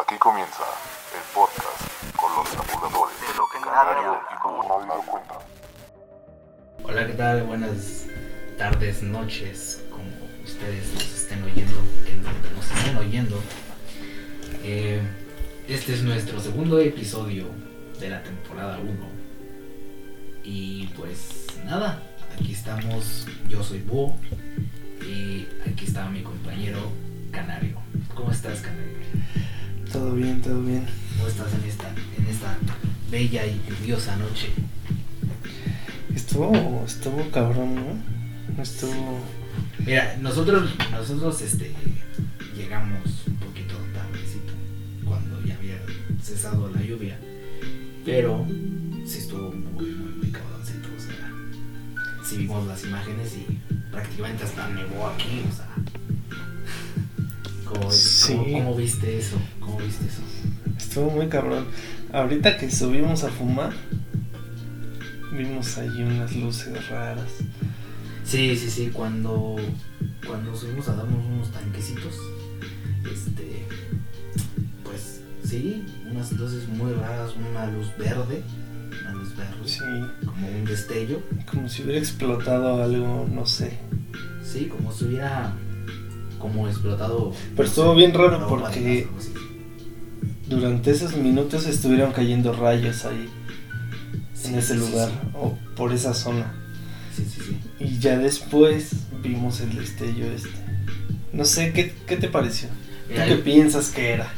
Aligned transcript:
Aquí 0.00 0.16
comienza 0.16 0.62
el 1.12 1.34
podcast 1.34 2.14
con 2.14 2.32
los 2.36 2.48
tabuladores 2.50 3.20
De 3.20 3.36
lo 3.36 3.48
que 3.48 3.58
Canario 3.58 4.12
nadie 4.12 4.20
y 4.32 4.38
como 4.40 4.62
lo 4.62 5.02
cuenta. 5.02 5.38
Hola, 6.84 7.06
¿qué 7.06 7.12
tal? 7.14 7.42
Buenas 7.42 8.06
tardes, 8.56 9.02
noches, 9.02 9.82
como 9.90 10.08
ustedes 10.44 10.92
nos 10.94 11.02
estén 11.02 11.42
oyendo, 11.42 11.80
en 12.06 12.22
donde 12.22 12.50
nos 12.52 12.70
estén 12.70 12.96
oyendo. 12.96 13.42
Eh, 14.62 15.02
este 15.66 15.94
es 15.94 16.02
nuestro 16.04 16.38
segundo 16.38 16.78
episodio 16.78 17.46
de 17.98 18.10
la 18.10 18.22
temporada 18.22 18.78
1. 18.78 18.92
Y 20.44 20.86
pues 20.96 21.46
nada, 21.64 22.00
aquí 22.34 22.52
estamos, 22.52 23.26
yo 23.48 23.64
soy 23.64 23.80
Búho 23.80 24.14
y 25.02 25.48
aquí 25.68 25.86
está 25.86 26.08
mi 26.08 26.22
compañero 26.22 26.92
Canario. 27.32 27.78
¿Cómo 28.14 28.30
estás, 28.30 28.60
Canario? 28.60 28.98
Todo 29.92 30.12
bien, 30.12 30.40
todo 30.42 30.60
bien. 30.62 30.86
¿Cómo 31.16 31.28
estás 31.28 31.52
en 31.54 31.64
esta, 31.68 31.88
en 32.18 32.26
esta 32.26 32.56
bella 33.10 33.46
y 33.46 33.60
lluviosa 33.68 34.16
noche? 34.16 34.48
Estuvo, 36.14 36.84
estuvo 36.86 37.30
cabrón, 37.30 37.74
¿no? 37.74 38.62
Estuvo. 38.62 39.20
Mira, 39.84 40.16
nosotros, 40.20 40.70
nosotros 40.90 41.40
este, 41.40 41.72
llegamos 42.56 43.26
un 43.26 43.36
poquito 43.36 43.74
tardecito 43.94 44.52
cuando 45.04 45.42
ya 45.44 45.54
había 45.56 45.78
cesado 46.22 46.70
la 46.74 46.82
lluvia, 46.82 47.18
pero 48.04 48.46
sí 49.06 49.18
estuvo 49.18 49.50
muy, 49.52 49.86
muy, 49.86 50.12
muy 50.12 50.30
cabroncito, 50.30 50.88
o 50.96 51.00
sea, 51.00 51.32
sí 52.24 52.36
vimos 52.38 52.66
las 52.66 52.84
imágenes 52.84 53.32
y 53.36 53.58
prácticamente 53.90 54.44
hasta 54.44 54.68
nevó 54.68 55.06
aquí, 55.08 55.42
o 55.50 55.56
sea, 55.56 55.68
¿cómo, 57.64 57.90
Sí. 57.90 58.34
cómo- 58.34 58.52
cómo 58.52 58.76
viste 58.76 59.18
eso? 59.18 59.36
¿Cómo 59.88 60.00
viste 60.00 60.06
eso? 60.06 60.22
Estuvo 60.78 61.10
muy 61.10 61.28
cabrón. 61.28 61.66
Ahorita 62.12 62.56
que 62.56 62.70
subimos 62.70 63.24
a 63.24 63.28
fumar, 63.28 63.72
vimos 65.32 65.76
ahí 65.78 66.02
unas 66.02 66.34
luces 66.36 66.88
raras. 66.88 67.30
Sí, 68.24 68.56
sí, 68.56 68.70
sí, 68.70 68.90
cuando, 68.92 69.56
cuando 70.26 70.54
subimos 70.54 70.88
a 70.88 70.94
darnos 70.96 71.24
unos 71.24 71.50
tanquecitos, 71.50 72.14
este, 73.10 73.64
pues 74.84 75.20
sí, 75.44 75.84
unas 76.10 76.32
luces 76.32 76.68
muy 76.68 76.92
raras, 76.92 77.32
una 77.50 77.66
luz 77.66 77.88
verde, 77.96 78.42
una 79.02 79.12
luz 79.14 79.34
verde, 79.36 79.54
Sí, 79.64 79.80
como 80.26 80.48
un 80.48 80.64
destello, 80.64 81.22
como 81.50 81.68
si 81.68 81.82
hubiera 81.82 81.98
explotado 81.98 82.82
algo, 82.82 83.26
no 83.32 83.46
sé. 83.46 83.78
sí, 84.42 84.66
como 84.66 84.92
si 84.92 85.06
hubiera, 85.06 85.52
como 86.38 86.68
explotado. 86.68 87.32
Pero 87.56 87.62
no 87.62 87.64
estuvo 87.64 87.90
sé, 87.92 87.96
bien 87.96 88.14
raro 88.14 88.46
porque-. 88.48 89.08
Durante 90.48 90.90
esos 90.90 91.16
minutos 91.16 91.66
estuvieron 91.66 92.12
cayendo 92.12 92.52
rayos 92.52 93.04
ahí, 93.04 93.28
Sí, 94.34 94.48
en 94.48 94.54
ese 94.58 94.74
sí, 94.74 94.80
lugar, 94.80 95.08
sí. 95.10 95.28
o 95.34 95.58
por 95.76 95.92
esa 95.92 96.14
zona. 96.14 96.52
Sí, 97.14 97.24
sí, 97.24 97.40
sí. 97.44 97.60
Y 97.80 97.98
ya 97.98 98.16
después 98.18 98.90
vimos 99.22 99.60
el 99.60 99.74
destello 99.76 100.26
este. 100.26 100.50
No 101.32 101.44
sé, 101.44 101.72
¿qué, 101.72 101.94
qué 102.06 102.16
te 102.16 102.28
pareció? 102.28 102.68
¿Tú 102.68 102.74
Mira, 103.12 103.26
qué 103.26 103.36
piensas 103.36 103.90
que 103.90 104.10
era? 104.10 104.28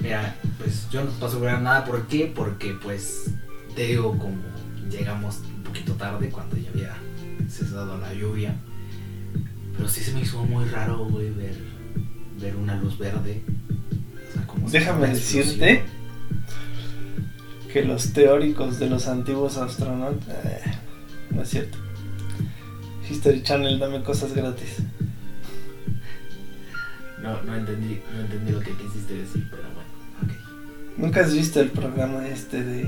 Mira, 0.00 0.36
pues 0.58 0.86
yo 0.90 1.02
no 1.02 1.10
puedo 1.10 1.26
asegurar 1.26 1.60
nada. 1.62 1.84
¿Por 1.84 2.06
qué? 2.06 2.30
Porque, 2.32 2.74
pues, 2.80 3.30
te 3.74 3.86
digo, 3.86 4.16
como 4.18 4.36
llegamos 4.90 5.38
un 5.56 5.62
poquito 5.64 5.94
tarde 5.94 6.28
cuando 6.28 6.56
ya 6.56 6.68
había 6.70 6.96
cesado 7.48 7.98
la 7.98 8.12
lluvia. 8.14 8.54
Pero 9.76 9.88
sí 9.88 10.02
se 10.02 10.12
me 10.12 10.20
hizo 10.20 10.44
muy 10.44 10.64
raro, 10.66 11.06
güey, 11.06 11.30
ver, 11.30 11.56
ver 12.40 12.56
una 12.56 12.76
luz 12.76 12.98
verde. 12.98 13.42
Déjame 14.70 15.08
decirte 15.08 15.84
que 17.72 17.84
los 17.84 18.12
teóricos 18.12 18.78
de 18.78 18.88
los 18.90 19.06
antiguos 19.06 19.56
astronautas... 19.58 20.28
eh, 20.44 20.60
no 21.30 21.42
es 21.42 21.48
cierto. 21.50 21.78
History 23.08 23.42
Channel, 23.42 23.78
dame 23.78 24.02
cosas 24.02 24.32
gratis. 24.34 24.78
No, 27.22 27.42
no 27.42 27.54
entendí, 27.56 28.00
no 28.14 28.20
entendí 28.20 28.52
lo 28.52 28.60
que 28.60 28.72
quisiste 28.72 29.14
decir, 29.14 29.46
pero 29.50 29.62
bueno, 29.62 29.88
ok. 30.22 30.98
¿Nunca 30.98 31.20
has 31.20 31.32
visto 31.34 31.60
el 31.60 31.70
programa 31.70 32.26
este 32.28 32.62
de... 32.62 32.82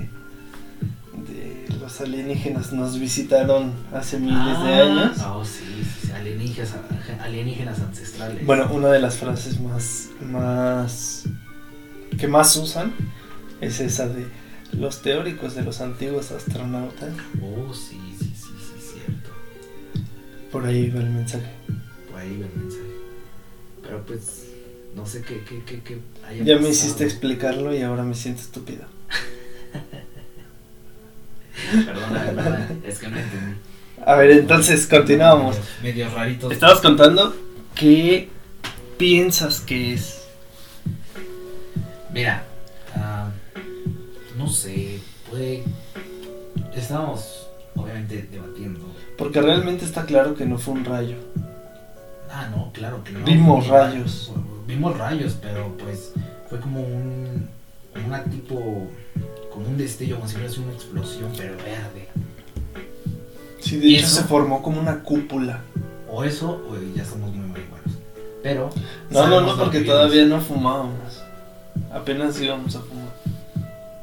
de 1.17 1.67
los 1.81 2.01
alienígenas 2.01 2.73
nos 2.73 2.99
visitaron 2.99 3.73
hace 3.93 4.19
miles 4.19 4.37
de 4.63 4.75
Ah, 4.75 4.83
años? 4.83 5.19
Oh, 5.27 5.45
sí, 5.45 5.65
sí, 6.01 6.07
sí, 6.07 6.13
alienígenas, 6.13 6.75
alienígenas 7.21 7.81
ancestrales. 7.81 8.45
Bueno, 8.45 8.69
una 8.73 8.89
de 8.89 9.01
las 9.01 9.17
frases 9.17 9.61
más, 9.61 10.09
más 10.23 11.25
que 12.19 12.29
más 12.29 12.55
usan 12.57 12.93
es 13.61 13.81
esa 13.81 14.09
de 14.09 14.27
los 14.73 15.03
teóricos 15.03 15.55
de 15.55 15.63
los 15.63 15.81
antiguos 15.81 16.33
astronautas. 16.33 17.15
Oh, 17.41 17.73
sí, 17.73 17.99
sí, 18.19 18.35
sí, 18.37 18.53
sí, 18.59 18.93
cierto. 18.93 19.31
Por 20.53 20.67
ahí 20.67 20.91
va 20.91 21.01
el 21.01 21.09
mensaje. 21.11 21.47
Por 22.11 22.21
ahí 22.21 22.39
va 22.39 22.47
el 22.47 22.63
mensaje. 22.63 22.85
Pero 23.83 24.05
pues, 24.05 24.49
no 24.95 25.07
sé 25.07 25.23
qué, 25.23 25.43
qué, 25.49 25.63
qué, 25.65 25.81
qué 25.81 25.99
haya 26.27 26.45
Ya 26.45 26.59
me 26.59 26.69
hiciste 26.69 27.05
explicarlo 27.05 27.75
y 27.75 27.81
ahora 27.83 28.03
me 28.03 28.15
siento 28.15 28.43
estúpido. 28.43 28.85
Perdona, 31.87 32.25
verdad, 32.25 32.71
es 32.85 32.99
que 32.99 33.09
no 33.09 33.19
entendí. 33.19 33.57
A 34.05 34.15
ver, 34.15 34.31
entonces 34.31 34.87
continuamos. 34.87 35.57
Medios, 35.57 35.83
medios 35.83 36.13
raritos. 36.13 36.53
Estabas 36.53 36.81
contando 36.81 37.35
qué 37.75 38.29
piensas 38.97 39.61
que 39.61 39.95
es. 39.95 40.18
Mira, 42.19 42.43
ah, 42.97 43.31
no 44.37 44.49
sé, 44.49 44.99
puede... 45.31 45.63
Estábamos, 46.75 47.47
obviamente, 47.77 48.29
debatiendo. 48.33 48.81
Porque 49.17 49.41
realmente 49.41 49.85
está 49.85 50.05
claro 50.05 50.35
que 50.35 50.45
no 50.45 50.59
fue 50.59 50.75
un 50.75 50.85
rayo. 50.85 51.15
Ah, 52.29 52.49
no, 52.51 52.73
claro 52.73 53.05
que 53.05 53.13
no. 53.13 53.25
Vimos 53.25 53.69
Fue- 53.69 53.79
rayos. 53.79 54.33
Vimos 54.67 54.99
rayos, 54.99 55.39
pero 55.41 55.73
pues 55.79 56.13
fue 56.51 56.59
como 56.59 56.81
un... 56.81 57.49
Una 58.05 58.25
tipo... 58.25 58.89
Como 59.53 59.69
un 59.69 59.77
destello, 59.77 60.17
como 60.17 60.29
si 60.29 60.35
sido 60.49 60.65
una 60.65 60.73
explosión, 60.73 61.31
pero 61.37 61.57
verde. 61.59 62.09
Sí, 63.61 63.77
de 63.77 63.87
¿Y 63.87 63.97
hecho 63.99 64.07
eso? 64.07 64.17
se 64.17 64.25
formó 64.25 64.61
como 64.61 64.81
una 64.81 65.05
cúpula. 65.05 65.61
O 66.11 66.25
eso, 66.25 66.67
o 66.69 66.97
ya 66.97 67.05
somos 67.05 67.33
muy 67.33 67.47
marihuanos. 67.47 67.93
Pero... 68.43 68.71
No, 69.09 69.29
no, 69.29 69.41
no, 69.41 69.57
porque 69.57 69.83
todavía 69.83 70.25
no 70.25 70.41
fumábamos. 70.41 71.28
Apenas 71.93 72.41
íbamos 72.41 72.77
a 72.77 72.81
fumar. 72.81 73.13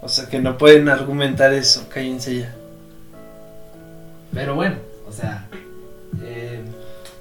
O 0.01 0.09
sea 0.09 0.27
que 0.27 0.39
no 0.39 0.57
pueden 0.57 0.89
argumentar 0.89 1.53
eso, 1.53 1.87
cállense 1.89 2.39
ya. 2.41 2.55
Pero 4.33 4.55
bueno, 4.55 4.75
o 5.07 5.11
sea, 5.11 5.47
eh, 6.21 6.63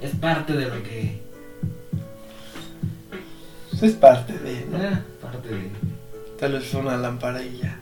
es 0.01 0.15
parte 0.15 0.53
de 0.53 0.65
lo 0.65 0.83
que... 0.83 1.21
Es 3.81 3.93
parte 3.93 4.37
de, 4.37 4.65
¿no? 4.65 4.77
eh, 4.83 4.97
parte 5.21 5.49
de... 5.49 5.71
Tal 6.39 6.53
vez 6.53 6.67
fue 6.67 6.81
una 6.81 6.97
lámpara 6.97 7.41
y 7.41 7.57
ya. 7.57 7.79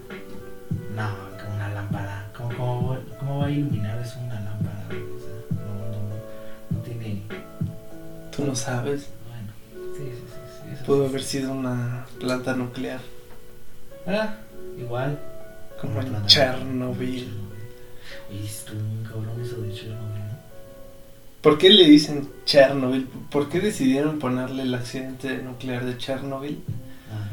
No, 0.95 1.09
que 1.37 1.43
una 1.53 1.69
lámpara. 1.73 2.29
¿Cómo, 2.37 2.49
cómo, 2.55 2.97
cómo 3.19 3.39
va 3.39 3.47
a 3.47 3.51
iluminar 3.51 3.99
eso 3.99 4.19
una 4.23 4.39
lámpara? 4.39 4.85
O 4.87 5.19
sea, 5.19 5.57
no, 5.57 5.73
no, 5.75 5.97
no, 6.09 6.15
no 6.69 6.79
tiene... 6.79 7.23
Tú 8.35 8.45
no 8.45 8.55
sabes. 8.55 9.09
Pudo 10.85 11.05
haber 11.07 11.23
sido 11.23 11.51
una 11.53 12.05
planta 12.19 12.55
nuclear. 12.55 12.99
Ah, 14.05 14.35
igual. 14.77 15.19
Como 15.79 15.99
en 16.01 16.07
planta- 16.07 16.27
Chernobyl. 16.27 17.29
Oye, 18.29 18.45
estuvo 18.45 18.79
cabrón 19.03 19.41
eso 19.41 19.61
de 19.61 19.73
Chernobyl, 19.73 20.19
¿no? 20.19 20.33
¿Por 21.41 21.57
qué 21.57 21.69
le 21.69 21.85
dicen 21.85 22.29
Chernobyl? 22.45 23.07
¿Por 23.29 23.49
qué 23.49 23.59
decidieron 23.59 24.19
ponerle 24.19 24.63
el 24.63 24.73
accidente 24.73 25.37
nuclear 25.41 25.85
de 25.85 25.97
Chernobyl? 25.97 26.63
Ah, 27.11 27.29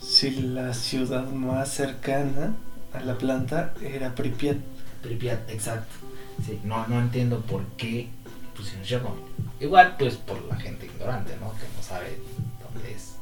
Si 0.00 0.30
la 0.30 0.72
ciudad 0.74 1.26
más 1.30 1.68
cercana 1.70 2.54
a 2.92 3.00
la 3.00 3.16
planta 3.18 3.74
era 3.82 4.14
Pripyat. 4.14 4.56
Pripyat, 5.02 5.50
exacto. 5.50 5.92
Sí, 6.44 6.60
no, 6.64 6.86
no 6.88 7.00
entiendo 7.00 7.40
por 7.40 7.64
qué 7.76 8.08
pusieron 8.56 8.84
Chernobyl. 8.84 9.22
Igual, 9.60 9.96
pues 9.98 10.16
por 10.16 10.42
la 10.44 10.56
gente 10.56 10.86
ignorante, 10.86 11.34
¿no? 11.40 11.52
Que 11.52 11.64
no 11.76 11.82
sabe 11.82 12.18
es, 12.84 13.16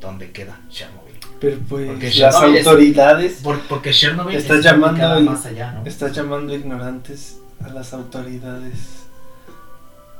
dónde 0.00 0.30
queda 0.32 0.58
Chernobyl. 0.68 1.14
Pero 1.40 1.58
pues 1.68 1.86
Porque 1.86 2.06
las 2.06 2.14
Chernobyl 2.14 2.56
es- 2.56 2.66
autoridades 2.66 3.32
Por- 3.42 3.60
porque 3.68 3.90
Chernobyl 3.92 4.36
Está 4.36 4.56
está 4.56 4.72
llamando 4.72 5.20
más 5.30 5.46
allá, 5.46 5.72
¿no? 5.72 5.84
estás 5.86 6.12
llamando 6.12 6.54
ignorantes 6.54 7.38
a 7.64 7.68
las 7.68 7.92
autoridades 7.92 9.04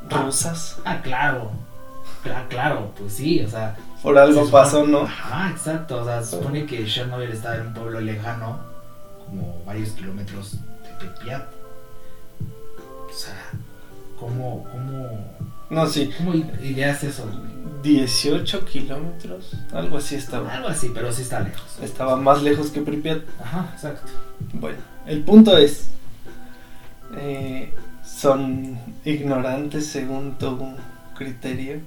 rusas. 0.09 0.79
Ah, 0.85 1.01
claro. 1.03 1.51
Cla- 2.25 2.47
claro, 2.49 2.93
pues 2.99 3.13
sí, 3.15 3.41
o 3.43 3.49
sea. 3.51 3.77
Por 4.03 4.19
algo 4.19 4.45
se 4.47 4.53
pasó, 4.53 4.87
¿no? 4.87 5.03
Ajá, 5.03 5.51
exacto. 5.51 6.03
O 6.03 6.05
sea, 6.05 6.23
se 6.23 6.37
supone 6.37 6.67
que 6.67 6.85
Chernobyl 6.87 7.31
está 7.31 7.57
en 7.57 7.69
un 7.69 7.75
pueblo 7.75 8.01
lejano, 8.01 8.59
como 9.27 9.63
varios 9.65 9.91
kilómetros 9.91 10.53
de 10.53 10.91
Pripyat. 10.99 11.43
O 13.09 13.13
sea, 13.13 13.51
¿cómo, 14.19 14.65
cómo, 14.71 15.25
No, 15.71 15.87
sí. 15.87 16.11
cómo 16.17 16.35
ideas 16.35 17.03
eso, 17.05 17.25
güey? 17.25 17.39
18 17.83 18.65
kilómetros, 18.65 19.53
algo 19.73 19.99
así 19.99 20.15
estaba. 20.17 20.53
Algo 20.53 20.69
así, 20.69 20.91
pero 20.95 21.13
sí 21.13 21.23
está 21.23 21.41
lejos. 21.41 21.79
Estaba 21.83 22.17
más 22.17 22.43
lejos 22.43 22.71
que 22.71 22.81
Pripyat. 22.83 23.23
Ajá, 23.41 23.71
exacto. 23.75 24.11
Bueno, 24.55 24.79
el 25.07 25.23
punto 25.23 25.57
es, 25.57 25.89
eh, 27.17 27.73
son 28.05 28.79
ignorantes 29.05 29.87
según 29.87 30.39
tu 30.39 30.75
criterio. 31.17 31.81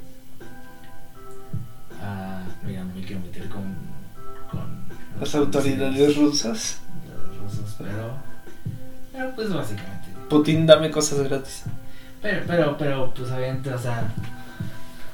Ah, 2.01 2.43
mira, 2.65 2.83
no 2.83 2.93
me 2.95 3.01
quiero 3.03 3.21
meter 3.21 3.47
con, 3.49 3.75
con 4.49 4.85
Las 5.19 5.35
autoridades 5.35 6.15
rusas. 6.17 6.79
los 7.07 7.37
rusos, 7.37 7.75
pero, 7.77 8.13
pero 9.11 9.35
pues 9.35 9.53
básicamente. 9.53 10.07
Putin, 10.29 10.65
dame 10.65 10.89
cosas 10.89 11.19
gratis. 11.27 11.63
Pero, 12.21 12.43
pero, 12.47 12.77
pero, 12.77 13.13
pues 13.13 13.29
obviamente, 13.31 13.73
o 13.73 13.77
sea, 13.79 14.11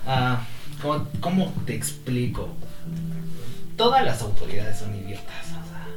ah, 0.06 0.40
¿cómo, 0.82 1.08
cómo 1.20 1.54
te 1.66 1.76
explico? 1.76 2.50
Todas 3.76 4.04
las 4.06 4.22
autoridades 4.22 4.80
son 4.80 4.96
idiotas, 4.96 5.46
o 5.46 5.70
sea, 5.70 5.88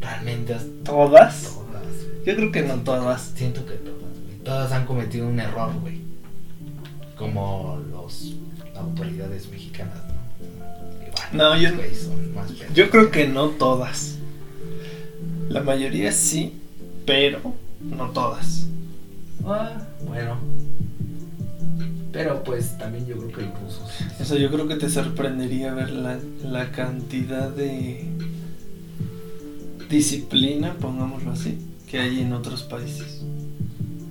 realmente 0.00 0.54
¿Todas? 0.84 1.42
todas. 1.44 1.84
Yo 2.26 2.36
creo 2.36 2.52
que 2.52 2.62
no 2.62 2.74
todas. 2.76 3.32
Siento 3.34 3.64
que 3.64 3.74
todas, 3.74 3.98
güey. 4.24 4.36
Todas 4.44 4.72
han 4.72 4.84
cometido 4.86 5.26
un 5.26 5.40
error, 5.40 5.72
güey. 5.80 6.00
Como 7.16 7.80
los 7.90 8.34
autoridades 8.76 9.48
mexicanas, 9.48 9.98
¿no? 10.08 11.06
Igual, 11.06 11.28
No, 11.32 11.56
yo- 11.56 11.74
güey, 11.76 11.94
son 11.94 12.34
más. 12.34 12.50
Yo 12.74 12.90
creo 12.90 13.10
que 13.10 13.26
no 13.28 13.48
todas. 13.50 14.18
La 15.48 15.60
mayoría 15.62 16.12
sí, 16.12 16.60
pero 17.06 17.40
no 17.80 18.10
todas. 18.10 18.66
Ah, 19.44 19.72
bueno. 20.06 20.36
Pero 22.12 22.44
pues 22.44 22.76
también 22.76 23.06
yo 23.06 23.16
creo 23.16 23.32
que 23.32 23.42
los 23.42 23.60
rusos. 23.60 23.90
O 24.20 24.24
sea, 24.24 24.38
yo 24.38 24.50
creo 24.50 24.68
que 24.68 24.76
te 24.76 24.90
sorprendería 24.90 25.72
ver 25.72 25.90
la, 25.90 26.18
la 26.44 26.70
cantidad 26.70 27.48
de 27.48 28.06
disciplina, 29.88 30.74
pongámoslo 30.80 31.32
así, 31.32 31.58
que 31.90 32.00
hay 32.00 32.20
en 32.20 32.32
otros 32.32 32.64
países. 32.64 33.22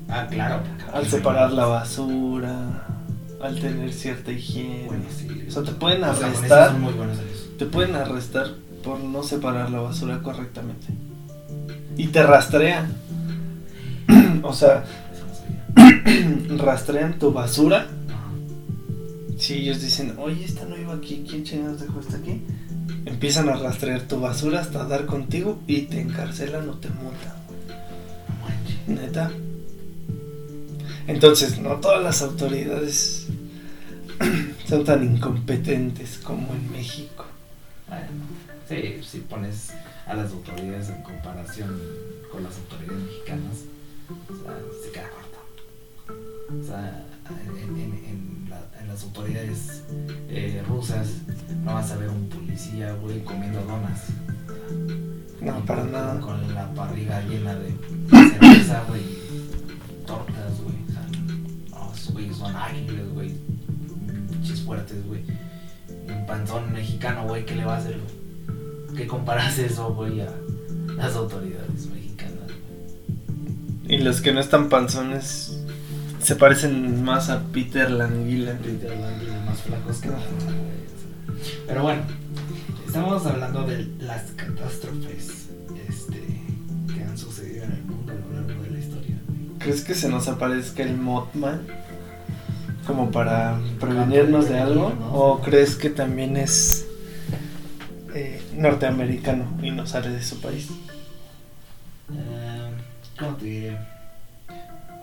Ah, 0.09 0.27
claro. 0.30 0.62
Al 0.94 1.07
separar 1.07 1.53
la 1.53 1.65
basura, 1.65 2.88
al 3.42 3.59
tener 3.59 3.94
cierta 3.94 4.31
higiene. 4.31 4.86
Bueno, 4.88 5.06
sí. 5.15 5.45
O 5.48 5.51
sea, 5.51 5.63
te 5.63 5.71
pueden 5.71 6.03
arrestar, 6.03 6.71
son 6.71 6.81
muy 6.81 6.94
buenos 6.94 7.18
te 7.57 7.65
pueden 7.68 7.95
arrestar 7.95 8.48
por 8.83 9.00
no 9.00 9.21
separar 9.21 9.69
la 9.69 9.81
basura 9.81 10.24
correctamente. 10.24 10.88
Y 11.95 12.07
te 12.07 12.24
rastrean. 12.24 12.92
o 14.44 14.53
sea. 14.53 14.83
rastrean 16.57 17.19
tu 17.19 17.31
basura. 17.31 17.88
Si 19.38 19.56
ellos 19.56 19.81
dicen, 19.81 20.15
oye, 20.19 20.45
esta 20.45 20.65
no 20.65 20.77
iba 20.77 20.94
aquí, 20.94 21.25
¿quién 21.27 21.44
chingados 21.44 21.81
dejó 21.81 22.00
esta 22.00 22.18
aquí? 22.18 22.42
Empiezan 23.06 23.50
a 23.50 23.56
rastrear 23.56 24.01
tu 24.03 24.19
basura 24.19 24.62
hasta 24.62 24.86
dar 24.86 25.06
contigo 25.06 25.59
y 25.65 25.83
te 25.83 26.00
encarcelan 26.00 26.69
o 26.69 26.74
te 26.75 26.89
multan. 26.89 27.33
Neta. 28.88 29.31
Entonces, 31.07 31.57
no 31.59 31.77
todas 31.77 32.03
las 32.03 32.21
autoridades 32.21 33.27
son 34.68 34.83
tan 34.83 35.03
incompetentes 35.03 36.19
como 36.19 36.53
en 36.53 36.71
México. 36.71 37.25
Bueno, 37.88 38.06
sí, 38.69 39.01
si 39.03 39.19
pones 39.19 39.71
a 40.06 40.13
las 40.13 40.31
autoridades 40.31 40.89
en 40.89 41.01
comparación 41.01 41.80
con 42.31 42.44
las 42.44 42.53
autoridades 42.57 43.03
mexicanas, 43.03 43.57
o 44.30 44.44
sea, 44.44 44.53
se 44.83 44.92
queda 44.92 45.09
corto. 45.09 45.21
O 46.59 46.63
sea, 46.63 47.06
en, 47.30 47.75
en- 47.77 48.06
en 48.06 48.50
la- 48.50 48.80
en 48.81 48.88
las 48.88 49.03
autoridades 49.03 49.83
eh, 50.30 50.62
rusas 50.68 51.07
no 51.63 51.74
vas 51.75 51.92
a 51.92 51.98
ver 51.98 52.09
un 52.09 52.27
policía, 52.30 52.94
güey, 52.94 53.24
comiendo 53.24 53.62
donas. 53.63 54.07
No, 55.42 55.63
para 55.65 55.81
Con- 55.83 55.92
nada. 55.92 56.19
Con 56.19 56.53
la 56.53 56.65
barriga 56.75 57.21
llena 57.21 57.56
de 57.56 57.71
cerveza, 58.09 58.83
güey, 58.88 59.01
y 59.01 60.06
tortas, 60.06 60.62
güey. 60.62 60.75
O 60.88 60.92
sea, 60.92 61.07
no, 61.71 61.94
esos 61.94 62.13
güeyes 62.13 62.36
son 62.38 62.56
ágiles, 62.56 63.09
güey, 63.13 63.33
pinches 64.30 64.62
fuertes, 64.62 65.06
güey. 65.07 65.24
Un 66.07 66.25
panzón 66.25 66.71
mexicano, 66.74 67.27
güey, 67.27 67.45
¿qué 67.45 67.56
le 67.56 67.65
va 67.65 67.75
a 67.75 67.77
hacer, 67.77 67.98
güey? 68.00 68.98
¿Qué 68.98 69.07
comparas 69.07 69.57
eso, 69.57 69.94
güey, 69.94 70.21
a 70.21 70.30
las 70.98 71.15
autoridades 71.15 71.88
mexicanas, 71.88 72.36
güey? 73.86 73.95
Y 73.95 74.03
los 74.03 74.21
que 74.21 74.33
no 74.33 74.39
están 74.42 74.69
panzones 74.69 75.50
se 76.22 76.36
parecen 76.36 77.04
más 77.04 77.30
a 77.30 77.42
Peter 77.52 77.90
Languila. 77.90 78.54
Literalmente 78.64 79.26
más 79.46 79.62
flacos 79.62 79.98
que. 80.02 80.10
Pero 81.68 81.84
bueno, 81.84 82.04
estamos 82.86 83.26
hablando 83.26 83.66
de 83.66 83.86
las 84.00 84.32
catástrofes 84.32 85.50
este, 85.88 86.42
que 86.94 87.04
han 87.04 87.18
sucedido 87.18 87.66
en 87.66 87.72
el 87.72 87.84
mundo 87.84 88.14
a 88.14 88.16
lo 88.16 88.48
largo 88.48 88.64
de 88.64 88.72
la 88.72 88.80
historia. 88.80 89.16
¿Crees 89.60 89.84
que 89.84 89.96
se 89.96 90.10
nos 90.10 90.28
aparezca 90.28 90.84
el 90.84 90.98
Mothman? 90.98 91.62
Como 92.86 93.12
para 93.12 93.60
prevenirnos 93.80 94.50
de 94.50 94.60
algo. 94.60 94.94
¿O 95.12 95.40
crees 95.42 95.76
que 95.76 95.90
también 95.90 96.36
es 96.38 96.86
eh, 98.14 98.42
norteamericano 98.56 99.46
y 99.62 99.72
no 99.72 99.86
sale 99.88 100.10
de 100.10 100.22
su 100.22 100.42
país? 100.42 100.70
Eh, 102.12 102.72
¿Cómo 103.18 103.36
te 103.38 103.46
diré? 103.46 104.00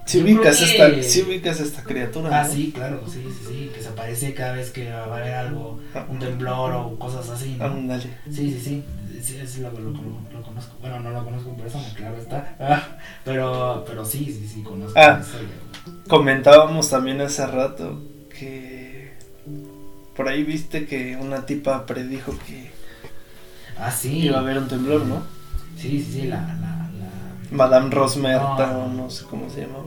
Si 0.08 0.22
ubicas, 0.22 0.60
esta, 0.62 0.90
que- 0.90 1.02
sí 1.02 1.22
ubicas 1.22 1.60
esta 1.60 1.82
criatura. 1.82 2.40
Ah, 2.40 2.44
¿no? 2.48 2.52
sí, 2.54 2.72
claro, 2.74 3.02
sí, 3.06 3.22
sí, 3.28 3.44
sí, 3.46 3.70
que 3.74 3.82
se 3.82 3.88
aparece 3.88 4.32
cada 4.32 4.52
vez 4.54 4.70
que 4.70 4.90
va 4.90 5.04
a 5.04 5.16
haber 5.18 5.34
algo, 5.34 5.80
Ah. 5.94 6.06
un 6.08 6.18
temblor 6.18 6.72
o 6.72 6.98
cosas 6.98 7.28
así, 7.28 7.56
¿no? 7.58 8.00
Sí, 8.00 8.08
sí, 8.32 8.58
sí, 8.58 8.84
sí, 9.22 9.38
sí 9.46 9.60
lo, 9.60 9.70
lo- 9.70 9.92
conozco. 10.42 10.76
Bueno, 10.80 11.00
no 11.00 11.10
lo 11.10 11.24
conozco 11.24 11.50
en 11.50 11.56
persona, 11.56 11.84
claro 11.94 12.16
está. 12.16 12.56
Ah, 12.58 12.82
pero, 13.24 13.84
pero 13.86 14.02
sí, 14.04 14.24
sí, 14.26 14.48
sí, 14.52 14.62
conozco 14.62 14.98
Ah. 14.98 15.20
Comentábamos 16.08 16.88
también 16.88 17.20
hace 17.20 17.46
rato 17.46 18.00
que 18.30 19.12
por 20.16 20.28
ahí 20.28 20.42
viste 20.42 20.86
que 20.86 21.16
una 21.20 21.44
tipa 21.44 21.84
predijo 21.84 22.32
que 22.46 22.70
Ah, 23.78 23.90
sí. 23.90 24.20
iba 24.20 24.38
a 24.38 24.40
haber 24.40 24.56
un 24.58 24.68
temblor, 24.68 25.04
¿no? 25.04 25.22
Sí, 25.76 26.02
sí, 26.02 26.12
sí, 26.12 26.22
la, 26.28 26.36
la, 26.40 26.88
la, 26.98 27.10
Madame 27.50 27.90
Rosmerta 27.90 28.72
No. 28.72 28.78
o 28.84 28.88
no 28.88 29.10
sé 29.10 29.24
cómo 29.26 29.48
se 29.50 29.60
llama. 29.62 29.78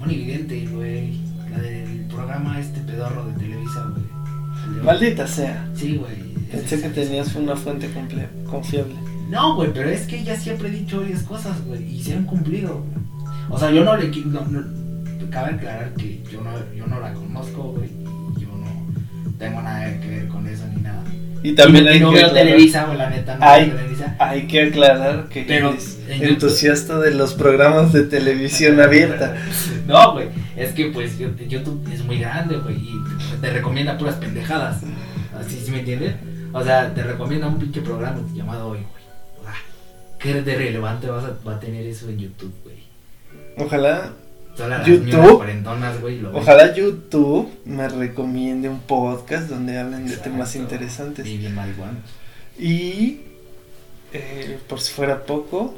Moni 0.00 0.66
güey. 0.66 1.20
La 1.50 1.58
del 1.58 2.06
programa 2.06 2.58
este 2.58 2.80
pedorro 2.80 3.26
de 3.26 3.32
Televisa, 3.34 3.84
güey. 3.92 4.82
Maldita 4.84 5.26
sea. 5.26 5.68
Sí, 5.74 5.96
güey. 5.96 6.16
Pensé 6.50 6.80
que 6.80 6.88
tenías 6.88 7.34
una 7.36 7.54
fuente 7.54 7.88
confiable. 8.50 8.94
No, 9.28 9.54
güey, 9.54 9.72
pero 9.72 9.88
es 9.90 10.06
que 10.06 10.20
ella 10.20 10.36
siempre 10.36 10.68
ha 10.68 10.72
dicho 10.72 11.00
varias 11.00 11.22
cosas, 11.22 11.64
güey, 11.66 11.84
y 11.96 12.02
se 12.02 12.14
han 12.14 12.24
cumplido. 12.24 12.82
güey. 12.82 13.30
O 13.50 13.58
sea, 13.58 13.70
yo 13.70 13.84
no 13.84 13.96
le 13.96 14.10
quiero. 14.10 14.30
No, 14.30 14.44
no- 14.46 14.80
cabe 15.30 15.54
aclarar 15.54 15.94
que 15.94 16.20
yo 16.32 16.40
no, 16.42 16.50
yo 16.74 16.86
no 16.88 16.98
la 16.98 17.12
conozco, 17.14 17.72
güey, 17.72 17.88
y 17.88 18.40
yo 18.40 18.48
no 18.48 19.32
tengo 19.38 19.62
nada 19.62 20.00
que 20.00 20.08
ver 20.08 20.28
con 20.28 20.44
eso 20.48 20.64
ni 20.74 20.82
nada. 20.82 21.04
Y 21.42 21.54
también 21.54 21.86
Y 21.86 21.88
hay 21.88 22.00
no 22.00 22.10
que 22.10 22.16
veo 22.18 22.32
Televisa, 22.32 22.84
güey, 22.84 22.98
la 22.98 23.08
neta, 23.10 23.36
no 23.36 23.44
Ay. 23.46 23.66
veo 23.66 23.76
Televisa. 23.76 24.16
hay 24.18 24.46
que 24.46 24.62
aclarar 24.64 25.28
que 25.28 25.42
Pero 25.42 25.70
eres 25.70 25.98
en 26.08 26.20
YouTube- 26.20 26.28
entusiasta 26.32 26.98
de 26.98 27.10
los 27.12 27.34
programas 27.34 27.92
de 27.92 28.02
televisión 28.04 28.80
abierta. 28.80 29.36
No, 29.86 30.12
güey, 30.12 30.28
es 30.56 30.72
que 30.72 30.86
pues 30.86 31.18
yo- 31.18 31.34
YouTube 31.48 31.88
es 31.92 32.04
muy 32.04 32.18
grande, 32.20 32.56
güey, 32.58 32.76
y 32.76 32.94
te 33.40 33.50
recomienda 33.50 33.96
puras 33.98 34.16
pendejadas. 34.16 34.82
Así, 35.38 35.58
¿sí 35.64 35.70
me 35.72 35.80
entiendes? 35.80 36.14
O 36.52 36.62
sea, 36.62 36.92
te 36.94 37.02
recomienda 37.02 37.46
un 37.48 37.58
pinche 37.58 37.80
programa 37.80 38.20
llamado 38.34 38.68
Hoy, 38.68 38.78
güey. 38.78 39.02
O 39.40 39.42
sea, 39.44 39.54
¿qué 40.18 40.42
de 40.42 40.54
relevante 40.56 41.08
vas 41.08 41.24
a, 41.24 41.32
va 41.48 41.54
a 41.56 41.60
tener 41.60 41.86
eso 41.86 42.08
en 42.08 42.18
YouTube, 42.18 42.54
güey? 42.62 42.76
Ojalá, 43.56 44.12
Las 44.68 44.86
YouTube. 44.86 45.44
lo 46.22 46.38
ojalá 46.38 46.74
YouTube 46.74 47.50
me 47.64 47.88
recomiende 47.88 48.68
un 48.68 48.80
podcast 48.80 49.48
donde 49.48 49.78
hablen 49.78 50.06
de 50.06 50.16
temas 50.16 50.54
interesantes. 50.56 51.26
Y 51.26 51.38
bien. 51.38 51.56
Y 52.58 53.20
eh, 54.12 54.58
por 54.68 54.80
si 54.80 54.92
fuera 54.92 55.24
poco, 55.24 55.74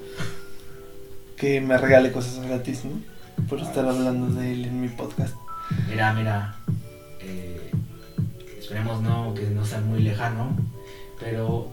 que 1.36 1.60
me 1.60 1.76
regale 1.78 2.12
cosas 2.12 2.44
gratis, 2.44 2.84
¿no? 2.84 3.00
Por 3.48 3.60
estar 3.60 3.86
hablando 3.86 4.28
de 4.40 4.52
él 4.52 4.64
en 4.64 4.80
mi 4.80 4.88
podcast. 4.88 5.34
Mira, 5.88 6.12
mira, 6.12 6.56
eh, 7.20 7.70
esperemos 8.58 9.02
no 9.02 9.34
que 9.34 9.46
no 9.46 9.64
sea 9.64 9.80
muy 9.80 10.02
lejano, 10.02 10.56
pero 11.20 11.70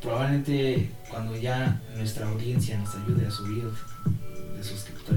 probablemente 0.00 0.90
cuando 1.10 1.36
ya 1.36 1.80
nuestra 1.96 2.28
audiencia 2.28 2.78
nos 2.78 2.94
ayude 2.94 3.26
a 3.26 3.30
subir 3.30 3.64
de 4.56 4.64
suscriptores, 4.64 5.09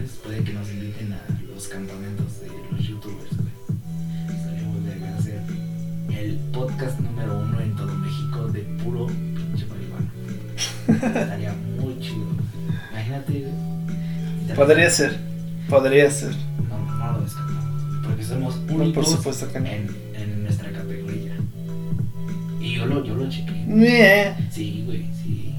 los 1.63 1.67
campamentos 1.72 2.41
de 2.41 2.48
los 2.72 2.88
youtubers, 2.88 3.38
güey. 3.38 4.36
Estaría 4.38 4.63
muy 4.63 4.82
verga 4.89 5.17
hacer 5.17 5.41
el 6.20 6.36
podcast 6.51 7.00
número 7.00 7.39
uno 7.39 7.60
en 7.62 7.74
todo 7.75 7.93
México 7.96 8.48
de 8.50 8.60
puro 8.84 9.08
pinche 9.08 9.65
marihuana. 9.67 10.12
Estaría 11.22 11.53
muy 11.79 11.98
chido. 12.00 12.25
Imagínate, 12.91 13.32
güey. 13.39 14.55
Podría 14.55 14.89
ser, 14.89 15.17
podría 15.70 16.12
ser. 16.12 16.34
No, 16.70 16.98
no 16.98 17.12
lo 17.13 17.22
descartamos, 17.22 18.03
porque 18.05 18.24
somos 18.25 18.60
No, 18.63 18.74
únicos 18.75 18.93
por 18.93 19.05
supuesto 19.17 19.51
que 19.53 19.60
no. 19.62 19.65
en, 19.67 19.88
en 20.15 20.43
nuestra 20.43 20.70
categoría. 20.72 21.34
yo 22.60 22.86
lo, 22.88 23.05
yo 23.05 23.15
lo 23.15 23.29
chequé. 23.29 23.65
Eh, 23.70 24.36
Sí, 24.51 24.84
güey, 24.86 25.05
sí. 25.24 25.55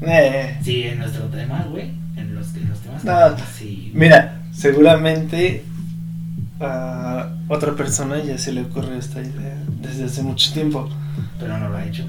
eh. 0.00 0.58
Sí, 0.62 0.82
en 0.84 0.98
nuestro 1.00 1.24
tema, 1.26 1.66
güey. 1.70 1.90
En 2.16 2.34
los, 2.34 2.54
en 2.54 2.68
los 2.70 2.78
temas. 2.80 3.04
No. 3.04 3.36
Sí. 3.58 3.90
güey. 3.92 4.04
Mira, 4.08 4.31
seguramente 4.62 5.64
a 6.60 7.30
otra 7.48 7.74
persona 7.74 8.22
ya 8.22 8.38
se 8.38 8.52
le 8.52 8.62
ocurrió 8.62 8.94
esta 8.94 9.20
idea 9.20 9.60
desde 9.80 10.04
hace 10.04 10.22
mucho 10.22 10.52
tiempo. 10.52 10.88
Pero 11.40 11.58
no 11.58 11.68
lo 11.68 11.76
ha 11.76 11.84
hecho. 11.84 12.04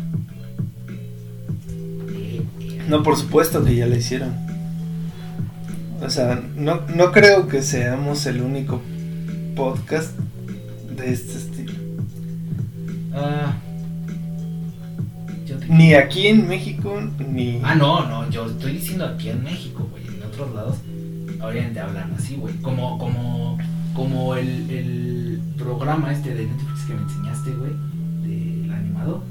No, 2.87 3.01
por 3.01 3.17
supuesto 3.17 3.63
que 3.63 3.75
ya 3.75 3.87
lo 3.87 3.95
hicieron. 3.95 4.33
O 6.05 6.09
sea, 6.11 6.39
no, 6.55 6.81
no 6.95 7.11
creo 7.11 7.47
que 7.47 7.63
seamos 7.63 8.25
el 8.27 8.41
único 8.41 8.81
podcast 9.55 10.11
de 10.95 11.11
este 11.11 11.37
estilo. 11.39 11.73
Ah. 13.15 13.53
Yo 15.47 15.57
te- 15.57 15.67
Ni 15.69 15.93
aquí 15.95 16.27
en 16.27 16.47
México, 16.47 17.01
ni... 17.27 17.59
Ah, 17.63 17.73
no, 17.73 18.05
no, 18.07 18.29
yo 18.29 18.45
estoy 18.45 18.73
diciendo 18.73 19.05
aquí 19.05 19.29
en 19.29 19.43
México, 19.43 19.87
güey. 19.89 20.03
En 20.05 20.21
otros 20.23 20.53
lados, 20.53 20.77
obviamente 21.43 21.79
hablan 21.79 22.13
así, 22.17 22.35
güey. 22.35 22.55
Como, 22.57 22.97
como, 22.97 23.57
como 23.93 24.35
el, 24.35 24.69
el 24.69 25.41
programa 25.57 26.11
este 26.11 26.33
de 26.33 26.45
Netflix 26.45 26.85
que 26.85 26.93
me 26.93 27.01
enseñaste, 27.01 27.51
güey. 27.51 27.71
Del 28.23 28.71
animado. 28.71 29.23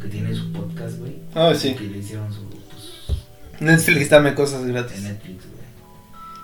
Que 0.00 0.08
tiene 0.08 0.34
su 0.34 0.52
podcast, 0.52 0.98
güey. 0.98 1.16
Ah, 1.34 1.52
sí. 1.54 1.74
Que 1.74 1.84
le 1.84 1.98
hicieron 1.98 2.32
su, 2.32 2.44
pues, 2.48 3.20
Netflix 3.60 4.10
dame 4.10 4.34
cosas 4.34 4.64
de 4.64 4.72
gratis. 4.72 5.02
Netflix, 5.02 5.44
güey. 5.46 5.58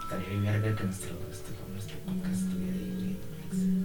Estaría 0.03 0.29
bien 0.29 0.43
verga 0.43 0.76
que 0.76 0.85
nuestro, 0.85 1.11
este, 1.31 1.50
nuestro 1.73 1.97
podcast 2.05 2.35
estuviera 2.35 2.76
ahí, 2.76 2.95
güey. 2.99 3.53
en 3.53 3.85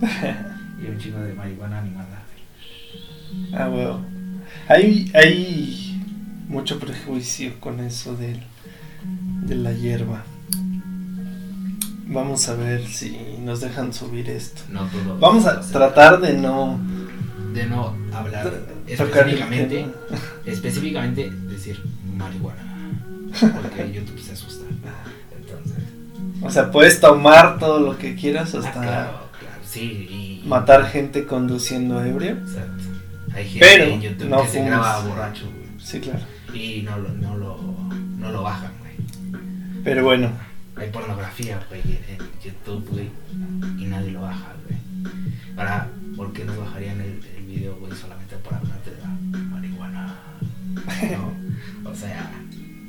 Netflix. 0.00 0.82
y 0.82 0.90
un 0.90 0.98
chingo 0.98 1.20
de 1.20 1.34
marihuana 1.34 1.78
animada, 1.80 2.22
güey. 2.26 3.54
Ah, 3.54 3.68
bueno. 3.68 4.04
Hay, 4.68 5.10
hay 5.14 6.00
mucho 6.48 6.78
prejuicio 6.78 7.58
con 7.60 7.80
eso 7.80 8.16
del, 8.16 8.42
de 9.04 9.54
la 9.54 9.72
hierba. 9.72 10.24
Vamos 12.06 12.48
a 12.48 12.54
ver 12.54 12.86
si 12.86 13.18
nos 13.40 13.60
dejan 13.60 13.92
subir 13.92 14.30
esto. 14.30 14.62
No 14.70 14.86
todo. 14.86 15.18
Vamos 15.18 15.44
a 15.46 15.60
tratar 15.60 16.20
de 16.20 16.34
no 16.38 16.78
de 17.52 17.66
no 17.66 17.94
hablar 18.12 18.52
específicamente, 18.86 19.86
específicamente 20.46 21.30
decir 21.30 21.82
marihuana, 22.16 22.62
porque 23.54 23.92
YouTube 23.92 24.20
se 24.20 24.32
asusta. 24.32 24.64
Entonces, 25.36 25.84
O 26.42 26.50
sea, 26.50 26.70
puedes 26.70 27.00
tomar 27.00 27.58
todo 27.58 27.80
lo 27.80 27.98
que 27.98 28.14
quieras 28.14 28.54
ah, 28.54 28.58
hasta 28.58 28.72
claro, 28.72 29.10
claro, 29.38 29.62
sí, 29.66 30.42
y 30.42 30.48
matar 30.48 30.86
gente 30.86 31.26
conduciendo 31.26 32.02
ebrio. 32.02 32.32
Exacto. 32.32 32.84
Hay 33.34 33.44
gente 33.48 33.58
Pero 33.66 33.84
en 33.84 34.00
YouTube 34.00 34.28
no 34.28 34.42
que 34.42 34.48
se 34.48 34.52
fumes. 34.58 34.70
graba 34.70 35.00
borracho, 35.04 35.44
güey, 35.44 35.68
Sí, 35.80 36.00
claro. 36.00 36.20
y 36.54 36.82
no 36.82 36.98
lo, 36.98 37.08
no 37.10 37.36
lo, 37.36 37.58
no 38.18 38.30
lo 38.32 38.42
bajan, 38.42 38.72
güey. 38.80 38.87
Pero 39.84 40.04
bueno, 40.04 40.30
Hay 40.76 40.90
pornografía, 40.90 41.60
güey, 41.68 41.82
en 41.82 42.18
YouTube, 42.42 42.88
güey, 42.90 43.10
y 43.78 43.86
nadie 43.86 44.12
lo 44.12 44.20
baja, 44.20 44.54
güey. 44.64 44.78
Para, 45.56 45.90
¿por 46.16 46.32
qué 46.32 46.44
no 46.44 46.56
bajarían 46.56 47.00
el, 47.00 47.20
video, 47.44 47.76
solamente 48.00 48.36
para 48.36 48.58
hablar 48.58 48.80
de 48.84 48.92
la 49.00 49.08
marihuana? 49.44 50.14
O 51.84 51.94
sea, 51.94 52.30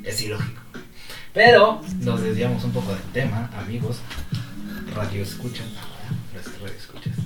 es 0.04 0.22
ilógico. 0.22 0.60
Pero 1.32 1.80
nos 2.00 2.22
desviamos 2.22 2.62
un 2.64 2.72
poco 2.72 2.92
del 2.92 3.02
tema, 3.12 3.50
amigos. 3.58 4.00
Radio 4.94 5.22
escuchan, 5.22 5.66
radio 6.60 6.76
escuchas. 6.76 7.16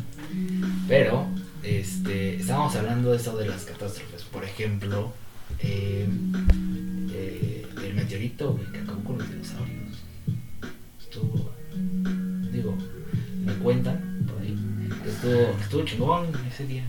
Pero, 0.89 1.27
este, 1.63 2.37
estábamos 2.37 2.77
hablando 2.77 3.11
de 3.11 3.17
eso 3.17 3.37
de 3.37 3.49
las 3.49 3.65
catástrofes. 3.65 4.23
Por 4.25 4.45
ejemplo, 4.45 5.13
eh, 5.59 6.09
eh, 7.15 7.67
el 7.85 7.95
meteorito 7.95 8.53
güey, 8.55 8.67
que 8.73 8.79
acabó 8.81 9.03
con 9.05 9.19
los 9.19 9.31
dinosaurios. 9.31 9.79
Estuvo, 11.01 11.51
digo, 12.53 12.77
me 13.45 13.53
cuentan 13.55 14.27
por 14.27 14.41
ahí. 14.43 14.57
que 15.03 15.11
Estuvo, 15.11 15.57
estuvo 15.61 15.85
chingón 15.85 16.27
ese 16.53 16.67
día. 16.67 16.85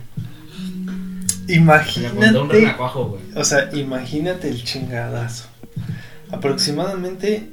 Un 1.47 1.53
imagínate, 1.53 2.31
renacuajo, 2.47 3.05
güey. 3.09 3.21
o 3.35 3.43
sea, 3.43 3.69
imagínate 3.73 4.49
el 4.49 4.63
chingadazo. 4.63 5.47
Aproximadamente 6.31 7.49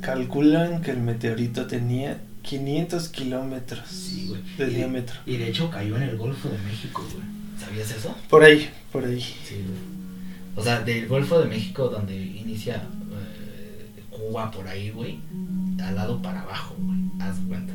calculan 0.00 0.82
que 0.82 0.90
el 0.92 0.98
meteorito 0.98 1.66
tenía 1.66 2.18
500 2.42 3.08
kilómetros 3.08 3.88
Sí, 3.88 4.32
de 4.58 4.70
Y- 4.70 4.74
diámetro. 4.74 5.16
Y 5.26 5.36
de 5.38 5.48
hecho 5.48 5.70
cayó 5.70 5.96
en 5.96 6.04
el 6.04 6.16
Golfo 6.16 6.48
de 6.48 6.58
México, 6.58 7.04
güey. 7.12 7.24
¿Sabías 7.58 7.90
eso? 7.90 8.14
Por 8.28 8.44
ahí, 8.44 8.68
por 8.92 9.04
ahí. 9.04 9.20
Sí, 9.20 9.54
güey. 9.66 9.93
O 10.56 10.62
sea, 10.62 10.80
del 10.82 11.08
Golfo 11.08 11.40
de 11.40 11.48
México, 11.48 11.88
donde 11.88 12.16
inicia 12.16 12.76
eh, 12.76 13.90
Cuba, 14.10 14.50
por 14.50 14.66
ahí, 14.68 14.90
güey, 14.90 15.20
al 15.82 15.94
lado 15.96 16.20
para 16.22 16.42
abajo, 16.42 16.74
güey. 16.78 16.98
Haz 17.20 17.38
cuenta. 17.48 17.72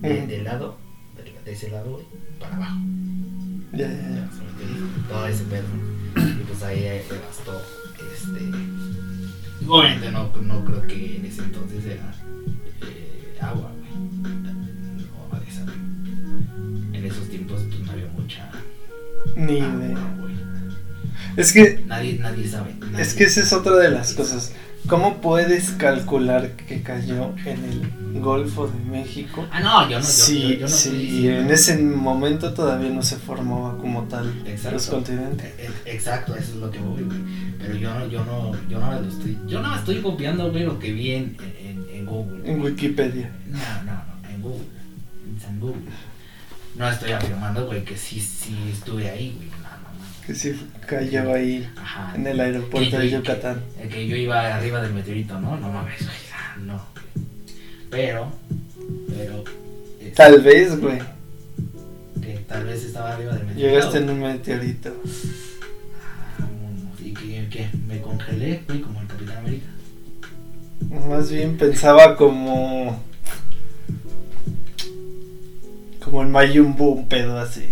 De, 0.00 0.26
del 0.26 0.44
lado, 0.44 0.76
de, 1.44 1.52
ese 1.52 1.70
lado, 1.70 1.92
güey, 1.92 2.04
para 2.40 2.56
abajo. 2.56 2.78
Ya, 3.72 3.88
ya, 3.88 3.94
Ya, 4.10 4.30
todo 5.08 5.26
ese 5.26 5.44
pedo. 5.44 5.64
Y 6.16 6.44
pues 6.44 6.62
ahí 6.62 6.80
devastó, 6.80 7.60
este... 8.12 8.50
Obviamente 9.66 10.10
no, 10.10 10.28
no 10.42 10.64
creo 10.64 10.82
que 10.88 11.16
en 11.18 11.24
ese 11.24 11.42
entonces 11.42 11.84
era 11.86 12.12
eh, 12.82 13.38
agua, 13.40 13.70
güey. 13.78 13.92
No, 14.32 15.38
de 15.38 15.48
esa- 15.48 15.72
En 16.98 17.04
esos 17.06 17.28
tiempos 17.28 17.62
pues 17.68 17.78
no 17.86 17.92
había 17.92 18.08
mucha 18.08 18.50
Ni 19.36 19.60
agua, 19.60 19.84
idea. 19.84 20.16
Es 21.36 21.52
que, 21.52 21.82
Nadie, 21.86 22.18
nadie 22.18 22.48
sabe. 22.48 22.74
nadie- 22.80 23.02
es 23.02 23.14
que 23.14 23.24
esa 23.24 23.40
es 23.40 23.52
otra 23.52 23.76
de 23.76 23.90
las 23.90 24.12
cosas. 24.14 24.52
¿Cómo 24.88 25.20
puedes 25.20 25.70
calcular 25.70 26.50
que 26.56 26.82
cayó 26.82 27.32
en 27.46 27.64
el 28.12 28.20
Golfo 28.20 28.66
de 28.66 28.78
México? 28.90 29.46
Ah, 29.52 29.60
no, 29.60 29.82
yo 29.88 29.98
no. 30.00 30.04
Yo, 30.04 30.10
Si, 30.10 30.42
yo, 30.42 30.48
yo 30.54 30.58
no 30.60 30.66
estoy 30.66 30.92
si 30.92 30.98
diciendo- 30.98 31.40
en 31.42 31.50
ese 31.52 31.78
momento 31.78 32.52
todavía 32.52 32.90
no 32.90 33.02
se 33.02 33.16
formaba 33.16 33.78
como 33.78 34.02
tal 34.08 34.42
Exacto. 34.44 34.72
los 34.76 34.86
continentes. 34.88 35.46
E- 35.58 35.70
e- 35.86 35.92
Exacto, 35.94 36.34
eso 36.34 36.50
es 36.54 36.56
lo 36.56 36.70
que 36.70 36.80
voy, 36.80 37.02
güey. 37.04 37.18
Pero 37.60 37.76
yo 37.76 37.94
no, 37.94 38.06
yo 38.08 38.24
no, 38.24 38.52
yo 38.68 38.80
no 38.80 39.00
lo 39.00 39.08
estoy. 39.08 39.38
Yo 39.46 39.62
no 39.62 39.74
estoy 39.76 40.00
copiando, 40.02 40.50
güey, 40.50 40.64
lo 40.64 40.78
que 40.80 40.92
vi 40.92 41.12
en, 41.12 41.36
en, 41.60 41.86
en 41.94 42.04
Google. 42.06 42.50
En 42.50 42.60
Wikipedia. 42.60 43.30
No, 43.46 43.58
no, 43.84 43.92
no, 43.92 44.28
en 44.28 44.42
Google. 44.42 44.66
En 45.32 45.40
San 45.40 45.60
Google. 45.60 45.82
No 46.74 46.88
estoy 46.90 47.12
afirmando, 47.12 47.66
güey, 47.66 47.84
que 47.84 47.96
sí, 47.96 48.18
sí 48.18 48.56
estuve 48.72 49.08
ahí, 49.08 49.32
güey. 49.36 49.48
Que 50.26 50.34
sí 50.34 50.54
cayó 50.86 51.32
ahí 51.34 51.68
Ajá. 51.76 52.14
en 52.14 52.26
el 52.26 52.38
aeropuerto 52.40 52.90
Que 52.90 52.98
de 52.98 53.10
Yucatán. 53.10 53.60
Que, 53.80 53.88
que 53.88 54.06
yo 54.06 54.16
iba 54.16 54.54
arriba 54.54 54.80
del 54.82 54.92
meteorito, 54.94 55.40
¿no? 55.40 55.56
No 55.56 55.68
mames, 55.72 55.98
güey. 55.98 56.66
No. 56.66 56.80
Pero, 57.90 58.30
pero. 59.08 59.44
este, 59.98 60.10
Tal 60.12 60.40
vez, 60.40 60.78
güey. 60.80 60.98
Que 62.20 62.36
tal 62.46 62.64
vez 62.66 62.84
estaba 62.84 63.14
arriba 63.14 63.32
del 63.34 63.46
meteorito. 63.46 63.68
Llegaste 63.68 63.98
en 63.98 64.10
un 64.10 64.20
meteorito. 64.20 64.92
Ah, 66.38 66.46
Y 67.04 67.12
que, 67.14 67.48
que 67.50 67.68
me 67.88 68.00
congelé, 68.00 68.62
güey, 68.68 68.80
como 68.80 69.00
el 69.00 69.06
Capitán 69.08 69.38
América. 69.38 69.66
Más 71.08 71.30
bien 71.30 71.56
pensaba 71.56 72.16
como. 72.16 73.02
Como 76.04 76.22
el 76.22 76.28
Mayun 76.28 76.76
Buu, 76.76 76.92
un 76.94 77.08
pedo 77.08 77.38
así. 77.38 77.64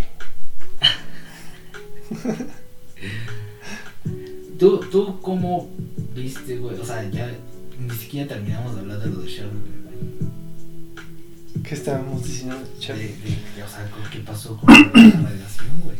¿Tú, 4.58 4.80
¿Tú 4.90 5.20
cómo 5.20 5.70
viste, 6.14 6.58
güey? 6.58 6.78
O 6.78 6.84
sea, 6.84 7.08
ya 7.10 7.30
ni 7.78 7.90
siquiera 7.96 8.28
terminamos 8.28 8.74
de 8.74 8.80
hablar 8.82 9.00
de 9.00 9.06
lo 9.06 9.20
de 9.22 9.28
güey. 9.28 9.80
¿Qué 11.62 11.74
estábamos 11.74 12.24
diciendo, 12.24 12.56
De, 12.78 12.94
de- 12.94 13.08
de- 13.56 13.62
o 13.62 13.68
sea, 13.68 13.88
¿qué 14.12 14.18
pasó 14.20 14.56
con 14.56 14.72
la 14.74 14.82
radiación, 14.92 15.68
güey? 15.84 15.96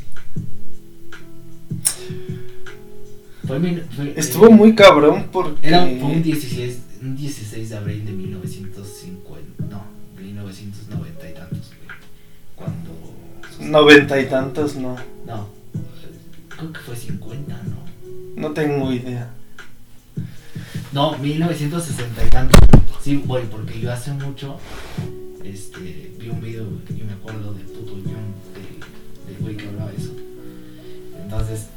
Fue, 3.46 3.58
fue- 3.96 4.14
Estuvo 4.16 4.46
eh, 4.46 4.50
muy 4.50 4.74
cabrón 4.74 5.28
porque. 5.32 5.66
Era 5.68 5.82
un, 5.84 6.02
un 6.02 6.22
16, 6.22 6.78
un 7.02 7.16
16 7.16 7.70
de 7.70 7.76
abril 7.76 8.04
de 8.04 8.12
1950, 8.12 9.64
no, 9.70 9.82
1990 10.22 11.30
y 11.30 11.34
tantos, 11.34 11.58
güey. 11.68 11.98
Cuando... 12.56 12.90
Noventa 13.60 14.20
y 14.20 14.26
tantos, 14.28 14.76
no. 14.76 14.96
Creo 16.60 16.72
que 16.72 16.80
fue 16.80 16.96
50, 16.96 17.54
¿no? 17.64 18.40
No 18.48 18.52
tengo 18.52 18.92
idea. 18.92 19.30
No, 20.92 21.16
1960 21.18 22.26
y 22.26 22.28
tantos. 22.28 22.58
Sí, 23.02 23.16
güey, 23.24 23.46
porque 23.46 23.80
yo 23.80 23.90
hace 23.92 24.12
mucho 24.12 24.58
este, 25.42 26.14
vi 26.18 26.28
un 26.28 26.40
video 26.40 26.66
y 26.90 27.02
me 27.02 27.12
acuerdo 27.14 27.54
del 27.54 27.64
puto 27.66 27.94
guion 27.96 28.34
de- 28.54 29.30
del 29.32 29.40
güey 29.42 29.56
que 29.56 29.68
hablaba 29.68 29.90
eso. 29.96 30.14
Entonces, 31.22 31.68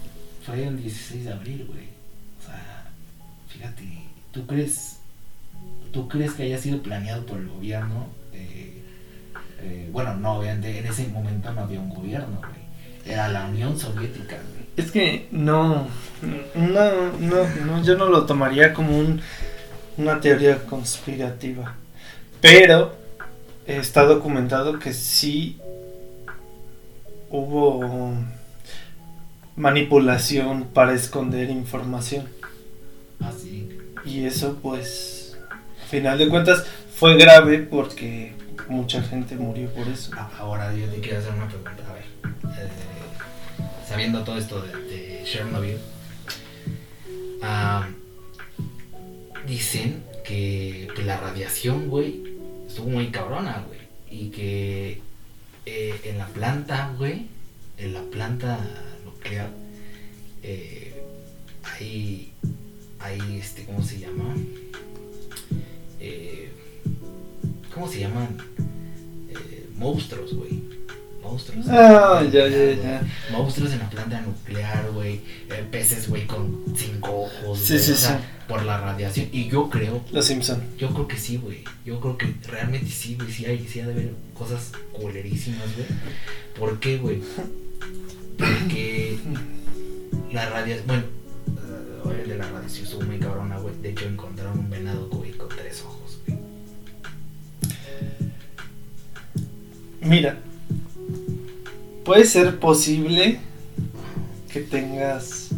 fue 0.45 0.67
el 0.67 0.81
16 0.81 1.23
de 1.25 1.31
abril, 1.31 1.65
güey. 1.69 1.85
O 2.41 2.45
sea, 2.45 2.91
fíjate, 3.47 3.83
¿tú 4.31 4.45
crees, 4.45 4.97
¿tú 5.93 6.07
crees 6.09 6.33
que 6.33 6.43
haya 6.43 6.57
sido 6.57 6.81
planeado 6.83 7.25
por 7.25 7.37
el 7.39 7.47
gobierno? 7.47 8.07
Eh, 8.33 8.81
eh, 9.61 9.89
bueno, 9.93 10.15
no, 10.17 10.39
obviamente 10.39 10.77
en 10.79 10.85
ese 10.87 11.07
momento 11.07 11.53
no 11.53 11.61
había 11.61 11.79
un 11.79 11.89
gobierno, 11.89 12.37
güey. 12.39 12.63
Era 13.05 13.27
la 13.29 13.45
Unión 13.45 13.77
Soviética, 13.77 14.37
güey. 14.37 14.63
Es 14.75 14.91
que 14.91 15.27
no, 15.31 15.87
no, 16.55 17.11
no, 17.19 17.47
no, 17.65 17.83
yo 17.83 17.95
no 17.95 18.07
lo 18.07 18.25
tomaría 18.25 18.73
como 18.73 18.97
un, 18.97 19.21
una 19.97 20.19
teoría 20.19 20.63
conspirativa. 20.65 21.75
Pero 22.41 22.95
está 23.67 24.03
documentado 24.03 24.79
que 24.79 24.93
sí 24.93 25.59
hubo 27.29 28.13
manipulación 29.55 30.65
para 30.65 30.93
esconder 30.93 31.49
información. 31.49 32.27
Así. 33.19 33.69
Y 34.05 34.25
eso 34.25 34.59
pues, 34.61 35.37
a 35.49 35.85
final 35.87 36.17
de 36.17 36.29
cuentas, 36.29 36.65
fue 36.95 37.15
grave 37.15 37.59
porque 37.59 38.33
mucha 38.67 39.01
gente 39.01 39.35
murió 39.35 39.69
por 39.69 39.87
eso. 39.87 40.11
Ah, 40.15 40.29
Ahora 40.39 40.73
yo 40.73 40.87
te 40.87 40.99
quiero 40.99 41.19
hacer 41.19 41.33
una 41.33 41.47
pregunta. 41.47 41.71
A 41.89 41.93
ver, 41.93 42.03
eh, 42.57 42.92
sabiendo 43.93 44.23
todo 44.23 44.39
esto 44.39 44.59
de, 44.59 45.21
Chernobyl, 45.23 45.77
dicen 49.45 50.03
que, 50.25 50.87
que 50.95 51.03
la 51.03 51.17
radiación, 51.17 51.89
güey, 51.89 52.23
estuvo 52.67 52.89
muy 52.89 53.11
cabrona, 53.11 53.63
güey. 53.67 53.81
Y 54.09 54.31
que 54.31 54.99
eh, 55.67 56.01
en 56.05 56.17
la 56.17 56.25
planta, 56.25 56.95
güey, 56.97 57.27
en 57.77 57.93
la 57.93 58.01
planta 58.01 58.59
nuclear, 59.05 59.51
eh, 60.41 60.99
hay, 61.61 62.31
hay, 62.97 63.37
este, 63.39 63.63
¿cómo 63.65 63.83
se 63.83 63.99
llama? 63.99 64.35
Eh, 65.99 66.51
¿Cómo 67.71 67.87
se 67.87 67.99
llaman? 67.99 68.39
Eh, 69.29 69.69
monstruos, 69.75 70.33
güey. 70.33 70.62
Monstruos. 71.23 71.65
Ah, 71.69 72.21
ya, 72.31 72.47
ya, 72.47 72.73
ya. 72.73 73.01
Monstruos 73.31 73.71
en 73.71 73.79
la 73.79 73.89
planta 73.89 74.21
nuclear, 74.21 74.91
güey. 74.91 75.21
Eh, 75.49 75.65
peces, 75.71 76.09
güey, 76.09 76.27
con 76.27 76.63
cinco 76.75 77.23
ojos. 77.23 77.59
Sí, 77.59 77.79
sí, 77.79 77.93
o 77.93 77.95
sea, 77.95 78.17
sí. 78.17 78.23
Por 78.47 78.63
la 78.63 78.77
radiación. 78.79 79.29
Y 79.31 79.47
yo 79.47 79.69
creo, 79.69 80.03
Los 80.11 80.25
Simpson. 80.25 80.61
yo 80.77 80.89
creo 80.89 81.07
que 81.07 81.17
sí, 81.17 81.37
güey. 81.37 81.63
Yo 81.85 81.99
creo 81.99 82.17
que 82.17 82.35
realmente 82.47 82.91
sí, 82.91 83.15
güey. 83.15 83.31
Sí 83.31 83.45
hay, 83.45 83.65
sí 83.67 83.79
ha 83.79 83.87
de 83.87 83.93
haber 83.93 84.11
cosas 84.33 84.71
culerísimas, 84.91 85.73
güey. 85.75 85.87
¿Por 86.59 86.79
qué, 86.79 86.97
güey? 86.97 87.21
Porque 88.37 89.17
la 90.31 90.49
radiación. 90.49 90.87
Bueno, 90.87 91.03
eh, 91.03 92.01
obviamente 92.03 92.37
la 92.37 92.49
radiación 92.49 92.85
estuvo 92.85 93.01
muy 93.03 93.17
cabrona, 93.17 93.57
güey. 93.57 93.73
De 93.81 93.89
hecho, 93.91 94.05
encontraron 94.05 94.59
un 94.59 94.69
venado, 94.69 95.07
güey, 95.09 95.31
con 95.31 95.47
tres 95.49 95.81
ojos, 95.83 96.19
güey. 96.27 96.37
Mira, 100.01 100.37
puede 102.03 102.25
ser 102.25 102.59
posible 102.59 103.39
que 104.51 104.61
tengas 104.61 105.49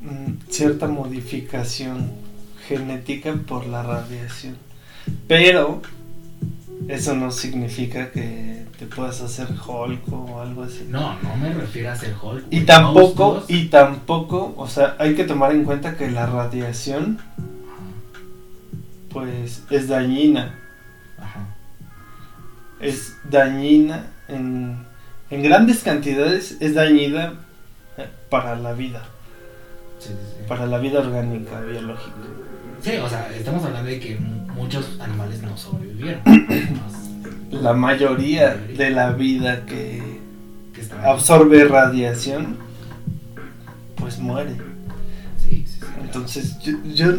mm, 0.00 0.50
cierta 0.50 0.88
modificación 0.88 2.12
genética 2.66 3.34
por 3.46 3.66
la 3.66 3.82
radiación, 3.82 4.56
pero 5.28 5.82
eso 6.88 7.14
no 7.14 7.30
significa 7.30 8.10
que 8.10 8.64
te 8.78 8.86
puedas 8.86 9.20
hacer 9.20 9.48
Hulk 9.48 10.12
o 10.12 10.40
algo 10.40 10.64
así. 10.64 10.86
No, 10.88 11.20
no 11.22 11.36
me 11.36 11.52
refiero 11.52 11.90
a 11.90 11.96
ser 11.96 12.14
Hulk. 12.20 12.46
Y 12.50 12.62
tampoco, 12.62 13.44
y 13.48 13.66
tampoco, 13.66 14.54
o 14.56 14.68
sea, 14.68 14.96
hay 14.98 15.14
que 15.14 15.24
tomar 15.24 15.52
en 15.52 15.64
cuenta 15.64 15.96
que 15.96 16.10
la 16.10 16.26
radiación, 16.26 17.18
pues, 19.10 19.62
es 19.70 19.88
dañina. 19.88 20.58
Ajá. 21.16 21.46
es 22.80 23.16
dañina 23.30 24.10
en, 24.28 24.84
en 25.34 25.42
grandes 25.42 25.82
cantidades, 25.82 26.56
es 26.60 26.74
dañina 26.74 27.34
eh, 27.98 28.06
para 28.30 28.54
la 28.54 28.72
vida, 28.72 29.02
Sí, 29.98 30.10
sí, 30.10 30.14
sí. 30.14 30.44
para 30.48 30.66
la 30.66 30.78
vida 30.78 31.00
orgánica, 31.00 31.60
biológica. 31.60 32.14
Sí, 32.80 32.96
o 32.98 33.08
sea, 33.08 33.28
estamos 33.34 33.64
hablando 33.64 33.90
de 33.90 33.98
que 33.98 34.16
muchos 34.16 35.00
animales 35.00 35.42
no 35.42 35.56
sobrevivieron. 35.56 36.20
La 37.50 37.72
mayoría 37.72 38.54
de 38.56 38.90
la 38.90 39.12
vida 39.12 39.64
que 39.64 40.02
absorbe 41.04 41.64
radiación, 41.64 42.56
pues 43.96 44.18
muere. 44.18 44.56
Sí, 45.38 45.64
sí, 45.66 45.78
sí. 45.80 45.86
Entonces 46.02 46.58
yo, 46.94 47.12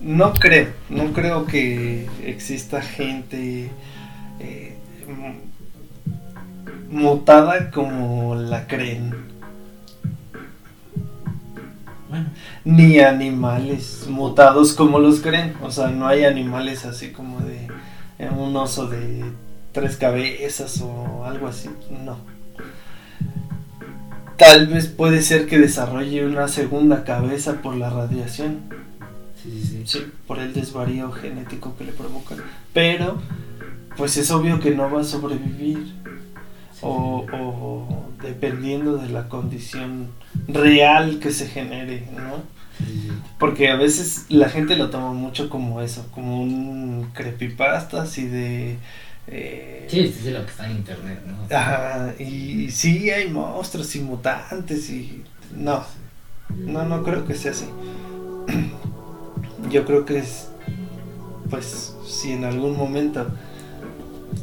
no 0.00 0.32
creo, 0.34 0.68
no 0.88 1.12
creo 1.12 1.46
que 1.46 2.08
exista 2.24 2.80
gente 2.80 3.70
eh, 4.40 4.76
mutada 6.92 7.70
como 7.70 8.34
la 8.34 8.66
creen. 8.66 9.14
Bueno, 12.08 12.28
ni 12.64 13.00
animales 13.00 14.06
mutados 14.08 14.74
como 14.74 14.98
los 14.98 15.20
creen. 15.20 15.54
O 15.62 15.70
sea, 15.70 15.88
no 15.88 16.06
hay 16.06 16.24
animales 16.24 16.84
así 16.84 17.10
como 17.10 17.40
de 17.40 17.68
eh, 18.18 18.30
un 18.30 18.54
oso 18.54 18.86
de 18.86 19.24
tres 19.72 19.96
cabezas 19.96 20.80
o 20.82 21.24
algo 21.24 21.48
así. 21.48 21.70
No. 22.04 22.18
Tal 24.36 24.66
vez 24.66 24.86
puede 24.88 25.22
ser 25.22 25.46
que 25.46 25.58
desarrolle 25.58 26.26
una 26.26 26.48
segunda 26.48 27.04
cabeza 27.04 27.62
por 27.62 27.76
la 27.76 27.88
radiación. 27.88 28.60
sí, 29.42 29.50
sí, 29.50 29.66
sí. 29.66 29.82
Sí, 29.86 30.12
por 30.26 30.38
el 30.38 30.52
desvarío 30.52 31.10
genético 31.10 31.74
que 31.76 31.84
le 31.84 31.92
provoca. 31.92 32.36
Pero, 32.74 33.20
pues 33.96 34.16
es 34.18 34.30
obvio 34.30 34.60
que 34.60 34.72
no 34.72 34.90
va 34.90 35.00
a 35.00 35.04
sobrevivir. 35.04 35.94
O, 36.82 37.24
o 37.32 38.06
dependiendo 38.22 38.98
de 38.98 39.08
la 39.08 39.28
condición 39.28 40.08
real 40.48 41.18
que 41.20 41.30
se 41.32 41.46
genere, 41.46 42.08
¿no? 42.14 42.42
Porque 43.38 43.70
a 43.70 43.76
veces 43.76 44.26
la 44.28 44.48
gente 44.48 44.76
lo 44.76 44.90
toma 44.90 45.12
mucho 45.12 45.48
como 45.48 45.80
eso, 45.82 46.06
como 46.12 46.42
un 46.42 47.10
creepypasta 47.14 48.02
así 48.02 48.26
de... 48.26 48.76
eh, 49.26 49.86
Sí, 49.88 50.06
sí, 50.08 50.20
sí, 50.24 50.30
lo 50.30 50.44
que 50.44 50.50
está 50.50 50.66
en 50.68 50.78
internet, 50.78 51.20
¿no? 51.26 51.56
ajá, 51.56 52.14
y, 52.18 52.70
sí 52.70 53.10
hay 53.10 53.28
monstruos 53.28 53.94
y 53.96 54.00
mutantes 54.00 54.90
y... 54.90 55.22
No, 55.54 55.84
no, 56.50 56.84
no 56.84 57.02
creo 57.02 57.26
que 57.26 57.34
sea 57.34 57.52
así. 57.52 57.66
Yo 59.70 59.84
creo 59.84 60.04
que 60.04 60.18
es... 60.18 60.48
Pues 61.50 61.94
si 62.06 62.32
en 62.32 62.44
algún 62.44 62.76
momento 62.76 63.26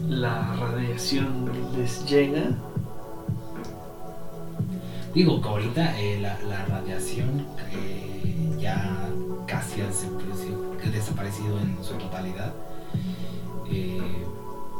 la 0.07 0.55
radiación 0.55 1.49
les 1.75 2.05
llega, 2.05 2.55
Digo 5.13 5.41
que 5.41 5.47
ahorita 5.47 5.99
eh, 5.99 6.19
la, 6.21 6.65
radiación 6.65 7.47
eh, 7.71 8.55
ya 8.59 9.09
casi 9.47 9.81
ha 9.81 9.87
desaparecido, 10.91 11.59
en 11.59 11.77
su 11.83 11.93
totalidad. 11.95 12.53
Eh, 13.71 14.25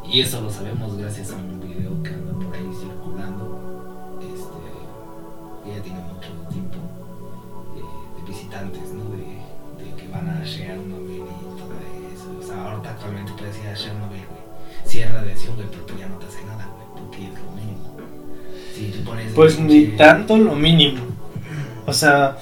y 0.06 0.22
eso 0.22 0.42
lo 0.42 0.50
sabemos 0.50 0.98
gracias 0.98 1.32
a 1.32 1.36
un 1.36 1.60
video 1.60 2.02
que 2.04 2.10
anda 2.10 2.34
por 2.34 2.56
ahí 2.56 2.70
circulando. 2.80 4.20
Este, 4.22 5.76
ya 5.76 5.82
tiene 5.82 6.00
mucho 6.02 6.30
tiempo 6.52 6.78
eh, 7.76 8.22
de 8.22 8.28
visitantes, 8.30 8.94
¿no? 8.94 9.10
De, 9.10 9.84
de 9.84 9.96
que 9.96 10.08
van 10.10 10.30
a 10.30 10.44
Chernobyl 10.44 11.24
y 11.24 11.60
todo 11.60 11.74
eso. 12.14 12.38
O 12.40 12.44
sea, 12.44 12.72
ahorita 12.72 12.92
actualmente 12.92 13.32
puedes 13.38 13.58
ir 13.60 13.68
a 13.68 13.74
Chernobyl, 13.74 14.26
Sí 14.90 15.04
hay 15.04 15.12
radiación, 15.12 15.56
güey, 15.56 15.68
pero 15.70 15.86
pues 15.86 16.00
ya 16.00 16.08
no 16.08 16.16
te 16.16 16.26
hace 16.26 16.44
nada, 16.46 16.68
güey, 16.74 16.88
porque 17.06 17.28
es 17.28 17.34
lo 17.34 17.52
mínimo. 17.52 17.96
Si 18.74 18.88
tú 18.90 19.04
pones 19.04 19.34
pues 19.34 19.60
ni 19.60 19.86
tanto 19.90 20.36
lo 20.36 20.56
mínimo. 20.56 21.04
O 21.86 21.94
sea, 21.94 22.40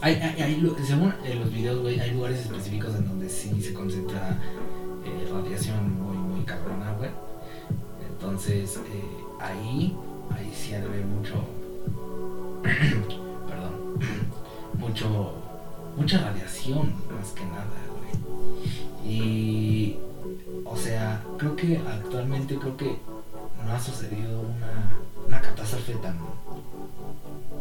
Hay, 0.00 0.14
hay, 0.14 0.42
hay 0.42 0.72
según 0.84 1.14
eh, 1.24 1.36
los 1.38 1.52
videos, 1.52 1.80
güey, 1.80 2.00
hay 2.00 2.10
lugares 2.10 2.40
específicos 2.40 2.92
en 2.96 3.06
donde 3.06 3.28
sí 3.28 3.62
se 3.62 3.72
concentra 3.72 4.36
eh, 5.04 5.28
radiación 5.32 5.96
muy, 6.02 6.16
muy 6.16 6.44
cabrona, 6.44 6.92
güey. 6.98 7.10
Entonces, 8.10 8.76
eh, 8.76 9.24
ahí, 9.40 9.96
ahí 10.34 10.52
sí 10.52 10.74
ha 10.74 10.80
de 10.80 10.86
haber 10.86 11.04
mucho, 11.04 11.34
perdón, 13.48 13.98
mucho, 14.74 15.34
mucha 15.96 16.18
radiación, 16.18 16.94
más 17.16 17.30
que 17.30 17.44
nada, 17.44 17.78
güey. 17.92 19.12
Y, 19.12 19.98
o 20.64 20.76
sea, 20.76 21.22
creo 21.38 21.56
que 21.56 21.78
actualmente, 21.78 22.56
creo 22.56 22.76
que 22.76 22.98
no 23.64 23.72
ha 23.72 23.80
sucedido 23.80 24.40
una, 24.40 24.92
una 25.26 25.40
catástrofe 25.40 25.94
tan, 25.94 26.18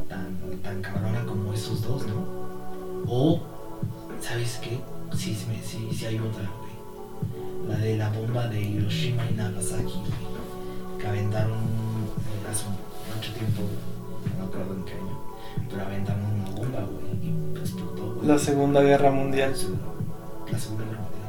tan, 0.07 0.37
tan 0.61 0.81
cabrona 0.81 1.25
como 1.25 1.53
esos 1.53 1.81
dos, 1.81 2.05
¿no? 2.07 2.25
O, 3.07 3.41
¿sabes 4.21 4.59
qué? 4.61 4.79
Sí, 5.15 5.33
sí, 5.35 5.45
sí, 5.63 5.89
sí 5.93 6.05
hay 6.05 6.19
otra, 6.19 6.43
güey. 6.59 7.69
La 7.69 7.77
de 7.77 7.97
la 7.97 8.09
bomba 8.09 8.47
de 8.47 8.61
Hiroshima 8.61 9.23
y 9.29 9.33
Nagasaki, 9.33 9.83
güey. 9.83 10.99
Que 10.99 11.07
aventaron 11.07 11.59
hace 12.49 12.65
mucho 13.15 13.33
tiempo, 13.33 13.61
no 14.37 14.45
acuerdo 14.45 14.73
en 14.75 14.85
qué 14.85 14.93
año. 14.93 15.19
Pero 15.69 15.81
aventaron 15.83 16.23
una 16.25 16.49
bomba, 16.51 16.79
güey, 16.81 17.29
y 17.29 17.57
explotó, 17.59 18.15
güey. 18.15 18.27
la 18.27 18.37
Segunda 18.37 18.81
Guerra 18.81 19.11
Mundial. 19.11 19.51
La 20.51 20.59
Segunda 20.59 20.85
Guerra 20.85 21.01
Mundial. 21.01 21.24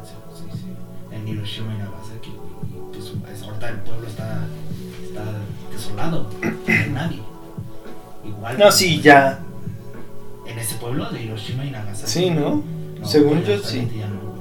En 1.27 1.35
Hiroshima 1.37 1.75
y 1.75 1.79
Nagasaki, 1.79 2.31
güey. 2.31 2.47
Y 2.71 2.93
pues 2.93 3.13
es- 3.37 3.43
ahorita 3.43 3.69
el 3.69 3.77
pueblo 3.81 4.07
está, 4.09 4.47
está 5.03 5.25
desolado, 5.73 6.31
no 6.43 6.73
hay 6.73 6.91
nadie. 6.91 7.23
Igual. 8.25 8.59
No, 8.59 8.71
sí, 8.73 9.01
ya. 9.01 9.41
En 10.47 10.59
ese 10.59 10.77
pueblo 10.77 11.11
de 11.11 11.23
Hiroshima 11.25 11.65
y 11.65 11.71
Nagasaki. 11.71 12.11
Sí, 12.11 12.31
¿no? 12.31 12.63
Según 13.05 13.43
yo, 13.43 13.59
sí. 13.63 13.89
Ya 13.99 14.07
no, 14.09 14.21
güey. 14.21 14.37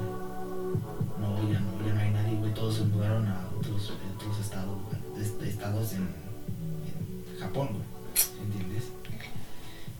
No, 1.20 1.52
ya 1.52 1.60
no, 1.60 1.86
ya 1.86 1.94
no 1.94 2.00
hay 2.00 2.10
nadie, 2.10 2.36
güey. 2.38 2.52
Todos 2.54 2.76
se 2.76 2.84
mudaron 2.84 3.26
a 3.28 3.48
otros, 3.58 3.92
otros 4.16 4.38
estados, 4.40 4.78
güey. 4.88 5.22
est- 5.24 5.42
Estados 5.42 5.92
en, 5.92 6.02
en 7.34 7.40
Japón, 7.40 7.68
güey. 7.72 8.44
¿Entiendes? 8.44 8.84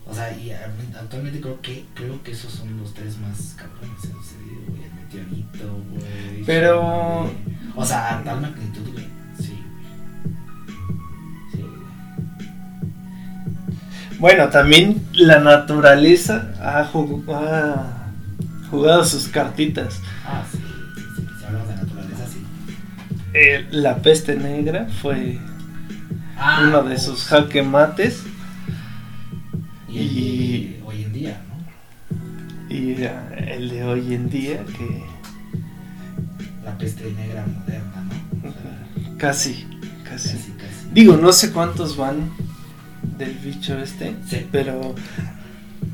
O 0.09 0.13
sea, 0.13 0.31
y 0.37 0.51
actualmente 0.51 1.41
creo 1.41 1.61
que 1.61 1.85
creo 1.93 2.23
que 2.23 2.31
esos 2.31 2.51
son 2.53 2.77
los 2.79 2.93
tres 2.93 3.17
más 3.17 3.55
cabrones 3.57 3.99
que 4.01 4.07
han 4.07 4.13
sucedido, 4.23 4.61
güey. 4.69 4.86
Güey. 5.11 6.43
Pero-. 6.45 7.29
O 7.75 7.85
sea, 7.85 8.17
a 8.19 8.23
tal 8.23 8.41
magnitud, 8.41 8.91
güey. 8.91 9.05
Sí. 9.39 9.61
Sí, 11.51 11.57
güey. 11.59 11.69
Bueno, 14.19 14.49
también 14.49 15.05
la 15.13 15.39
naturaleza 15.39 16.53
ha, 16.61 16.83
jug- 16.91 17.23
ha 17.31 18.09
jugado 18.71 19.05
sus 19.05 19.27
cartitas. 19.27 20.01
Ah, 20.25 20.43
sí, 20.51 20.57
sí, 20.57 21.01
sí. 21.15 21.27
Si 21.39 21.45
hablamos 21.45 21.67
de 21.69 21.75
naturaleza, 21.75 22.25
sí. 22.27 22.43
Eh, 23.33 23.67
la 23.71 23.97
peste 23.97 24.35
negra 24.35 24.87
fue 25.01 25.39
Ah, 26.39 26.61
uno 26.67 26.83
de 26.83 26.97
sus 26.99 27.25
jaque 27.25 27.61
mates 27.63 28.23
Y, 29.89 29.99
Y- 29.99 30.81
hoy 30.85 31.03
en 31.03 31.13
día. 31.13 31.41
Y 32.69 32.95
el 33.01 33.69
de 33.69 33.83
hoy 33.83 34.13
en 34.13 34.29
día 34.29 34.63
que 34.65 35.03
La 36.63 36.77
peste 36.77 37.11
negra 37.13 37.45
moderna, 37.45 38.03
¿no? 38.41 38.49
O 38.49 38.51
sea, 38.51 39.17
casi, 39.17 39.65
casi. 40.03 40.29
casi, 40.29 40.51
casi. 40.51 40.87
Digo, 40.93 41.17
no 41.17 41.31
sé 41.31 41.51
cuántos 41.51 41.95
van 41.97 42.31
del 43.17 43.33
bicho 43.35 43.77
este, 43.79 44.15
Sí. 44.27 44.45
pero 44.51 44.95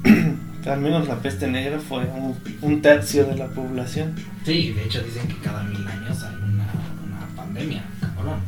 al 0.66 0.82
menos 0.82 1.08
la 1.08 1.20
peste 1.22 1.48
negra 1.48 1.80
fue 1.80 2.06
un, 2.06 2.36
un 2.62 2.82
tercio 2.82 3.26
de 3.26 3.36
la 3.36 3.48
población. 3.50 4.16
Sí, 4.46 4.72
de 4.72 4.84
hecho 4.86 5.02
dicen 5.04 5.28
que 5.28 5.38
cada 5.38 5.64
mil 5.64 5.86
años 5.88 6.24
hay 6.24 6.36
una, 6.36 6.68
una 7.06 7.28
pandemia, 7.36 7.84
cabrón. 8.00 8.40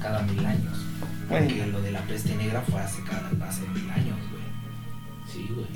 Cada 0.00 0.22
mil 0.22 0.44
años. 0.46 0.78
Porque 1.28 1.44
Bueno, 1.54 1.66
lo 1.72 1.82
de 1.82 1.92
la 1.92 2.00
peste 2.02 2.34
negra 2.36 2.60
fue 2.62 2.80
hace, 2.80 3.02
cada, 3.02 3.30
hace 3.48 3.62
mil 3.68 3.88
años, 3.90 4.16
güey. 4.30 4.42
Sí, 5.32 5.52
güey. 5.52 5.66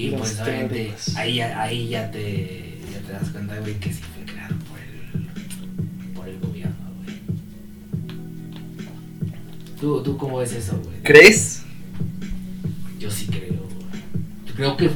Y 0.00 0.10
pues 0.10 0.38
obviamente 0.40 0.92
ahí, 1.16 1.34
ya- 1.36 1.60
ahí 1.62 1.88
ya, 1.88 2.10
te, 2.10 2.78
ya 2.92 3.00
te 3.00 3.12
das 3.12 3.28
cuenta, 3.30 3.58
güey, 3.60 3.74
que 3.80 3.92
sí 3.92 4.00
fue 4.14 4.24
creado 4.24 4.54
por 4.68 4.78
el, 4.78 6.12
por 6.14 6.28
el 6.28 6.38
gobierno, 6.38 6.76
güey. 7.04 7.16
¿Tú, 9.80 10.02
¿Tú 10.02 10.16
cómo 10.16 10.38
ves 10.38 10.52
eso, 10.52 10.78
güey? 10.84 11.02
¿crees? 11.02 11.62
Yo 12.98 13.10
sí 13.10 13.26
creo, 13.26 13.54
güey. 13.62 13.86
Yo 14.46 14.54
creo 14.54 14.76
que, 14.76 14.90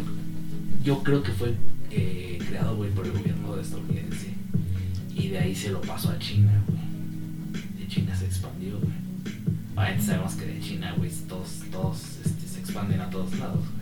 yo 0.85 1.03
creo 1.03 1.23
que 1.23 1.33
fue 1.33 1.55
eh, 1.91 2.39
creado, 2.49 2.77
güey, 2.77 2.91
por 2.91 3.05
el 3.07 3.13
gobierno 3.13 3.59
estadounidense. 3.61 4.29
Y 5.15 5.29
de 5.29 5.39
ahí 5.39 5.55
se 5.55 5.71
lo 5.71 5.81
pasó 5.81 6.11
a 6.11 6.19
China, 6.19 6.63
güey. 6.67 6.81
De 7.79 7.87
China 7.89 8.15
se 8.17 8.27
expandió, 8.27 8.79
güey. 8.79 8.93
Obviamente 9.77 10.05
sabemos 10.07 10.35
que 10.35 10.47
de 10.47 10.61
China, 10.61 10.95
güey, 10.97 11.11
todos, 11.29 11.61
todos 11.71 11.99
este, 12.25 12.47
se 12.47 12.61
expanden 12.61 13.01
a 13.01 13.11
todos 13.11 13.37
lados, 13.39 13.61
güey. 13.73 13.82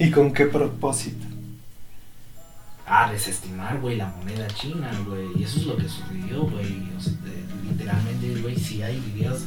¿Y 0.00 0.10
con 0.10 0.32
qué 0.32 0.46
propósito? 0.46 1.26
Ah, 2.86 3.10
desestimar, 3.12 3.78
güey, 3.80 3.96
la 3.96 4.08
moneda 4.08 4.48
china, 4.48 4.90
güey. 5.06 5.26
Y 5.38 5.44
eso 5.44 5.60
es 5.60 5.66
lo 5.66 5.76
que 5.76 5.88
sucedió, 5.88 6.42
güey. 6.44 6.88
O 6.96 7.00
sea, 7.00 7.12
de- 7.22 7.70
literalmente, 7.70 8.40
güey, 8.40 8.56
si 8.58 8.82
hay 8.82 8.98
videos 8.98 9.42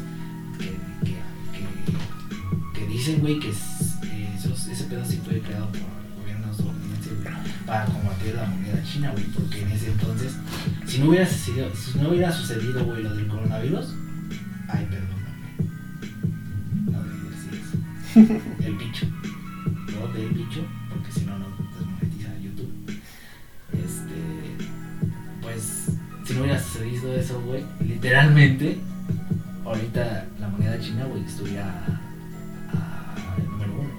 que, 0.58 0.68
que, 1.06 1.16
que, 1.54 2.80
que 2.80 2.88
dicen, 2.88 3.20
güey, 3.20 3.40
que 3.40 3.50
es- 3.50 3.96
eh, 4.04 4.30
esos- 4.38 4.68
ese 4.68 4.86
pedo 4.86 5.04
sí 5.04 5.20
fue 5.26 5.40
creado 5.42 5.68
por 5.68 5.78
el 5.78 5.86
gobierno 6.22 6.52
estadounidense, 6.52 7.10
güey, 7.16 7.34
para 7.66 7.86
combatir 7.86 8.36
la 8.36 8.46
moneda 8.46 8.84
china, 8.84 9.12
güey. 9.12 9.26
Porque 9.26 9.62
en 9.64 9.72
ese 9.72 9.88
entonces, 9.92 10.34
si 10.86 11.00
no 11.00 11.10
hubiera 11.10 11.28
sucedido, 11.28 11.70
si 11.76 11.98
no 12.00 12.10
hubiera 12.10 12.32
sucedido, 12.32 12.86
güey, 12.86 13.04
lo 13.04 13.14
del 13.16 13.28
coronavirus, 13.28 13.88
ay, 14.70 14.88
perdóname. 14.90 15.24
No 16.92 17.04
debí 17.04 17.28
decir 17.30 17.62
eso. 17.62 18.40
El 18.66 18.76
bicho. 18.78 19.08
No 20.04 20.14
del 20.14 20.30
bicho, 20.30 20.66
porque 20.90 21.12
si 21.14 21.26
no, 21.26 21.38
no 21.40 21.46
desmonetiza 21.80 22.38
YouTube. 22.42 23.00
Este. 23.72 24.66
Pues, 25.42 25.92
si 26.26 26.34
no 26.34 26.42
hubiera 26.42 26.62
sucedido 26.62 27.16
eso, 27.16 27.42
güey, 27.42 27.64
literalmente, 27.80 28.80
ahorita 29.64 30.26
la 30.42 30.48
moneda 30.50 30.78
china, 30.80 31.06
güey, 31.06 31.24
estuviera 31.24 31.86
a, 32.74 33.36
el 33.38 33.46
número 33.46 33.74
uno, 33.74 33.90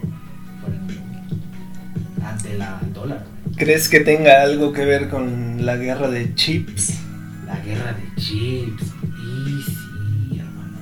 fuera 0.60 0.76
el 0.76 0.86
número 0.86 1.00
uno, 1.00 2.28
ante 2.28 2.58
la 2.58 2.80
dólar. 2.92 3.24
¿Crees 3.56 3.88
que 3.88 4.00
tenga 4.00 4.42
algo 4.42 4.72
que 4.72 4.84
ver 4.84 5.08
con 5.08 5.64
la 5.64 5.76
guerra 5.76 6.10
de 6.10 6.34
chips? 6.34 7.00
La 7.46 7.58
guerra 7.60 7.94
de 7.94 8.20
chips, 8.20 8.82
y 8.82 9.62
sí, 9.62 10.38
hermano, 10.38 10.78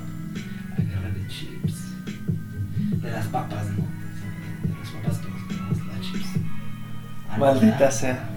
la 0.77 0.85
guerra 0.85 1.11
de 1.11 1.27
chips, 1.29 3.03
de 3.03 3.11
las 3.11 3.27
papas, 3.29 3.67
¿no? 3.77 3.82
Maldita 7.43 7.91
sea. 7.91 8.29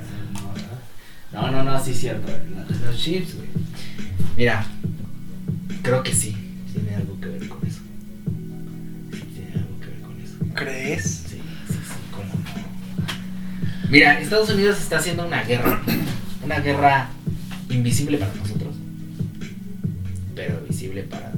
No. 1.31 1.51
No, 1.51 1.63
no, 1.63 1.79
sí 1.83 1.91
es 1.91 1.99
cierto. 1.99 2.31
Los 2.83 2.97
chips, 2.97 3.35
güey. 3.35 3.49
Mira, 4.35 4.65
creo 5.83 6.01
que 6.01 6.11
sí. 6.11 6.35
Tiene 6.73 6.95
algo 6.95 7.19
que 7.21 7.27
ver 7.27 7.47
con 7.47 7.59
eso. 7.67 7.81
Sí, 9.11 9.21
tiene 9.35 9.51
algo 9.53 9.79
que 9.79 9.87
ver 9.87 10.01
con 10.01 10.19
eso. 10.19 10.37
¿Crees? 10.55 11.03
Sí, 11.03 11.39
sí, 11.67 11.73
sí, 11.73 11.79
cómo 12.09 12.33
no. 12.33 13.89
Mira, 13.91 14.19
Estados 14.19 14.49
Unidos 14.49 14.79
está 14.79 14.97
haciendo 14.97 15.27
una 15.27 15.43
guerra. 15.43 15.83
Una 16.43 16.59
guerra 16.59 17.09
invisible 17.69 18.17
para 18.17 18.33
nosotros. 18.33 18.73
Pero 20.33 20.61
visible 20.67 21.03
para 21.03 21.31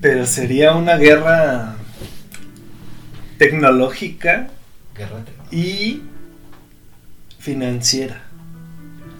Pero 0.00 0.26
sería 0.26 0.74
una 0.76 0.96
guerra 0.96 1.74
tecnológica 3.36 4.48
Guerra 4.96 5.24
tecnológica. 5.24 5.56
y 5.56 6.02
financiera. 7.38 8.22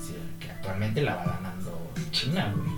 Sí, 0.04 0.14
que 0.38 0.50
actualmente 0.50 1.02
la 1.02 1.16
va 1.16 1.24
ganando 1.40 1.92
China, 2.12 2.54
güey. 2.56 2.70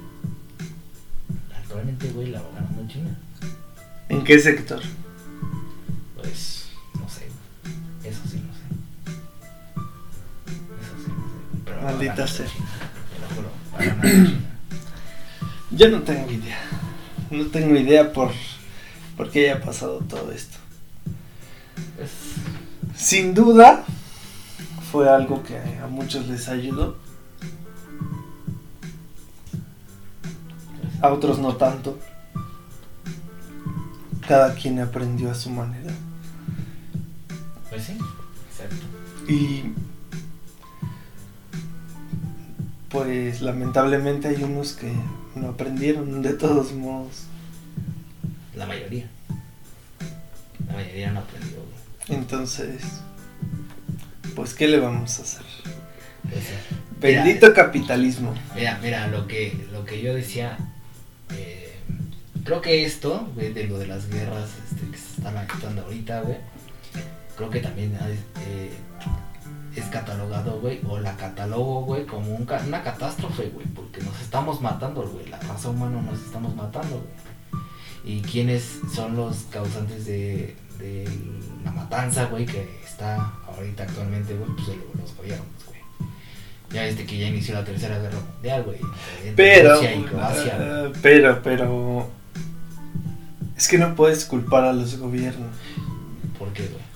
Actualmente, 1.63 2.09
güey, 2.11 2.31
la 2.31 2.41
va 2.41 2.49
ganando 2.55 2.87
China. 2.93 3.17
¿En 4.09 4.25
qué 4.25 4.39
sector? 4.39 4.81
Pues, 6.17 6.69
no 6.99 7.09
sé. 7.09 7.27
Eso 8.05 8.21
sí, 8.29 8.43
no 8.47 8.53
sé. 8.55 8.63
Eso 10.81 10.95
sí, 11.05 11.11
no 11.11 11.29
sé. 11.29 11.63
Pero 11.65 11.83
Maldita 11.83 12.27
sea. 12.27 12.47
Te 12.47 13.21
lo 13.21 13.29
juro. 13.35 13.51
Va 13.75 13.79
ganando 13.85 14.31
China. 14.31 14.41
Yo 15.71 15.89
no 15.89 16.03
tengo 16.03 16.31
idea. 16.31 16.59
No 17.31 17.47
tengo 17.47 17.77
idea 17.77 18.13
por, 18.13 18.33
por 19.17 19.31
qué 19.31 19.51
haya 19.51 19.65
pasado 19.65 20.01
todo 20.01 20.33
esto. 20.33 20.59
Sin 22.97 23.35
duda, 23.35 23.85
fue 24.91 25.09
algo 25.09 25.43
que 25.43 25.57
a 25.57 25.87
muchos 25.87 26.27
les 26.27 26.49
ayudó, 26.49 26.97
a 31.01 31.09
otros 31.09 31.39
no 31.39 31.57
tanto. 31.57 31.99
Cada 34.27 34.55
quien 34.55 34.79
aprendió 34.81 35.31
a 35.31 35.35
su 35.35 35.51
manera. 35.51 35.93
pues 37.69 37.85
sí, 37.85 37.97
exacto. 38.51 38.87
Y 39.29 39.73
pues 42.91 43.41
lamentablemente 43.41 44.29
hay 44.29 44.43
unos 44.43 44.73
que 44.73 44.93
no 45.35 45.49
aprendieron 45.49 46.23
de 46.23 46.33
todos 46.33 46.73
modos. 46.73 47.25
La 48.55 48.67
mayoría. 48.67 49.09
La 50.67 50.75
mayoría 50.75 51.11
no 51.13 51.21
aprendió, 51.21 51.57
güey. 51.57 52.19
Entonces, 52.19 52.83
pues 54.35 54.55
¿qué 54.55 54.69
le 54.69 54.79
vamos 54.79 55.19
a 55.19 55.23
hacer? 55.23 55.43
Pues. 56.23 56.45
Mira, 57.03 57.25
Bendito 57.25 57.55
capitalismo. 57.55 58.35
Mira, 58.55 58.79
mira, 58.83 59.07
lo 59.09 59.27
que, 59.27 59.57
lo 59.73 59.85
que 59.85 60.03
yo 60.03 60.15
decía, 60.15 60.59
eh, 61.35 61.75
creo 62.45 62.61
que 62.61 62.85
esto, 62.85 63.31
güey, 63.35 63.53
de 63.53 63.65
lo 63.65 63.79
de 63.79 63.87
las 63.87 64.11
guerras 64.11 64.51
este, 64.69 64.91
que 64.91 64.99
se 64.99 65.17
están 65.17 65.37
actuando 65.39 65.83
ahorita, 65.83 66.21
güey, 66.21 66.37
creo 67.37 67.49
que 67.49 67.61
también 67.61 67.95
eh, 67.95 68.71
es 69.77 69.85
catalogado, 69.87 70.61
güey, 70.61 70.81
o 70.89 70.99
la 70.99 71.17
catalogo, 71.17 71.83
güey, 71.85 72.05
como 72.07 72.35
un 72.35 72.45
ca- 72.45 72.63
una 72.67 72.83
catástrofe, 72.83 73.51
güey, 73.51 73.67
porque 73.69 74.01
nos 74.03 74.21
estamos 74.21 74.61
matando, 74.61 75.03
güey, 75.03 75.29
la 75.29 75.39
raza 75.39 75.71
humana 75.71 76.01
nos 76.03 76.21
estamos 76.21 76.55
matando, 76.57 76.97
güey. 76.97 77.31
¿Y 78.17 78.23
quiénes 78.23 78.81
son 78.95 79.15
los 79.17 79.37
causantes 79.51 80.07
de, 80.07 80.57
de 80.79 81.09
la 81.65 81.71
matanza, 81.71 82.25
güey, 82.27 82.47
que 82.47 82.67
está 82.85 83.33
ahorita 83.47 83.83
actualmente, 83.85 84.35
güey? 84.35 84.51
Pues 84.57 84.69
los 84.99 85.17
gobiernos, 85.17 85.47
güey. 85.67 85.81
Ya 86.73 86.85
viste 86.87 87.05
que 87.05 87.19
ya 87.19 87.27
inició 87.29 87.55
la 87.55 87.65
tercera 87.65 87.99
guerra 87.99 88.19
mundial, 88.33 88.63
güey. 88.65 88.79
Pero, 89.37 89.75
Rusia 89.75 89.95
y 89.95 90.03
Croacia, 90.03 90.57
eh, 90.59 90.93
pero, 91.03 91.43
pero, 91.43 92.09
es 93.57 93.69
que 93.69 93.77
no 93.79 93.95
puedes 93.95 94.25
culpar 94.25 94.65
a 94.65 94.73
los 94.73 94.97
gobiernos. 94.99 95.55
¿Por 96.39 96.49
qué, 96.55 96.63
güey? 96.69 96.90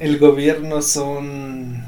El 0.00 0.18
gobierno 0.18 0.82
son 0.82 1.82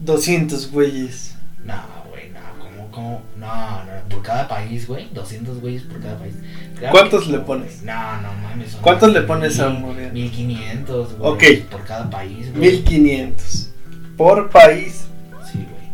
200 0.00 0.70
güeyes. 0.70 1.34
No, 1.64 1.74
güey, 2.10 2.30
no, 2.30 2.40
¿cómo, 2.64 2.90
cómo? 2.90 3.22
No, 3.36 3.84
no, 3.84 3.90
por 4.08 4.22
cada 4.22 4.46
país, 4.48 4.86
güey. 4.86 5.08
200 5.12 5.60
güeyes 5.60 5.82
por 5.82 6.00
cada 6.00 6.18
país. 6.18 6.34
Claro 6.78 6.92
¿Cuántos 6.92 7.24
que 7.24 7.32
le 7.32 7.38
pones? 7.40 7.82
No, 7.82 8.20
no 8.22 8.32
mames. 8.34 8.76
¿Cuántos 8.80 9.08
le 9.12 9.20
mil- 9.20 9.26
pones 9.26 9.58
a 9.58 9.68
un 9.68 9.82
gobierno? 9.82 10.12
1500, 10.14 11.18
güey. 11.18 11.32
Ok. 11.32 11.68
Por 11.70 11.84
cada 11.84 12.08
país, 12.10 12.50
güey. 12.54 12.70
1500 12.72 13.70
por 14.16 14.50
país. 14.50 15.06
Sí, 15.50 15.58
güey. 15.58 15.90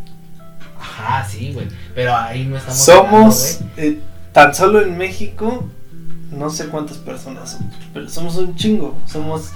Ajá, 0.79 1.27
sí, 1.29 1.53
güey. 1.53 1.68
Pero 1.94 2.14
ahí 2.14 2.44
no 2.44 2.57
estamos. 2.57 2.79
Somos 2.79 3.61
eh, 3.77 3.99
tan 4.33 4.55
solo 4.55 4.83
en 4.83 4.97
México, 4.99 5.68
no 6.31 6.51
sé 6.51 6.66
cuántas 6.68 6.99
personas 6.99 7.53
somos, 7.53 7.75
pero 7.92 8.09
somos 8.09 8.37
un 8.37 8.55
chingo. 8.57 8.99
Somos 9.07 9.53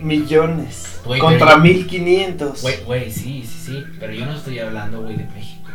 millones 0.00 1.00
contra 1.04 1.46
pero- 1.48 1.58
1500. 1.60 2.62
Güey, 2.62 2.76
güey, 2.84 3.10
sí, 3.10 3.44
sí, 3.46 3.58
sí. 3.66 3.84
Pero 3.98 4.12
yo 4.12 4.26
no 4.26 4.34
estoy 4.36 4.58
hablando, 4.58 5.02
güey, 5.02 5.16
de 5.16 5.24
México. 5.26 5.68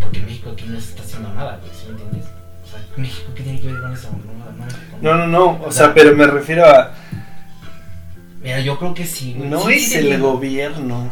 Porque 0.00 0.20
México 0.20 0.50
aquí 0.52 0.64
no 0.68 0.80
se 0.80 0.90
está 0.90 1.02
haciendo 1.02 1.32
nada, 1.34 1.58
güey. 1.60 1.70
¿Sí 1.72 1.86
me 1.86 1.92
entiendes? 1.92 2.30
O 2.64 2.68
sea, 2.68 2.80
México, 2.96 3.32
¿qué 3.34 3.42
tiene 3.42 3.60
que 3.60 3.66
ver 3.72 3.80
con 3.80 3.92
eso? 3.92 4.08
No, 5.00 5.14
no, 5.14 5.26
No, 5.26 5.44
o 5.44 5.66
O 5.68 5.72
sea, 5.72 5.86
sea, 5.86 5.94
pero 5.94 6.16
me 6.16 6.26
refiero 6.26 6.64
a. 6.64 6.92
Mira, 8.42 8.60
yo 8.60 8.78
creo 8.78 8.94
que 8.94 9.04
sí, 9.06 9.34
güey. 9.36 9.48
No 9.48 9.66
Sí, 9.66 9.72
es 9.74 9.88
sí 9.88 9.94
el 9.98 10.20
gobierno. 10.20 11.10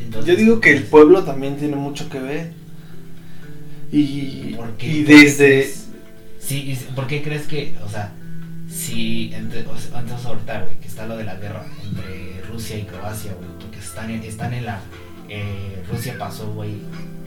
Entonces, 0.00 0.30
Yo 0.30 0.36
digo 0.36 0.60
que 0.60 0.72
el 0.72 0.84
pueblo 0.84 1.22
también 1.24 1.56
tiene 1.56 1.76
mucho 1.76 2.08
que 2.08 2.18
ver. 2.18 2.52
Y, 3.92 4.54
¿por 4.56 4.70
qué 4.72 4.86
y 4.88 5.04
crees? 5.04 5.38
desde. 5.38 5.74
Sí, 6.40 6.78
¿por 6.94 7.06
qué 7.06 7.22
crees 7.22 7.46
que, 7.46 7.74
o 7.84 7.88
sea, 7.88 8.12
si 8.76 9.32
entre, 9.34 9.66
o 9.66 9.76
sea, 9.78 10.00
entonces 10.00 10.26
ahorita, 10.26 10.60
güey, 10.62 10.76
que 10.78 10.88
está 10.88 11.06
lo 11.06 11.16
de 11.16 11.24
la 11.24 11.36
guerra 11.36 11.64
entre 11.84 12.42
Rusia 12.52 12.76
y 12.78 12.82
Croacia, 12.84 13.32
güey, 13.34 13.48
porque 13.60 13.78
están 13.78 14.10
en, 14.10 14.22
están 14.22 14.52
en 14.52 14.66
la, 14.66 14.80
eh, 15.28 15.82
Rusia 15.90 16.14
pasó, 16.18 16.52
güey, 16.52 16.76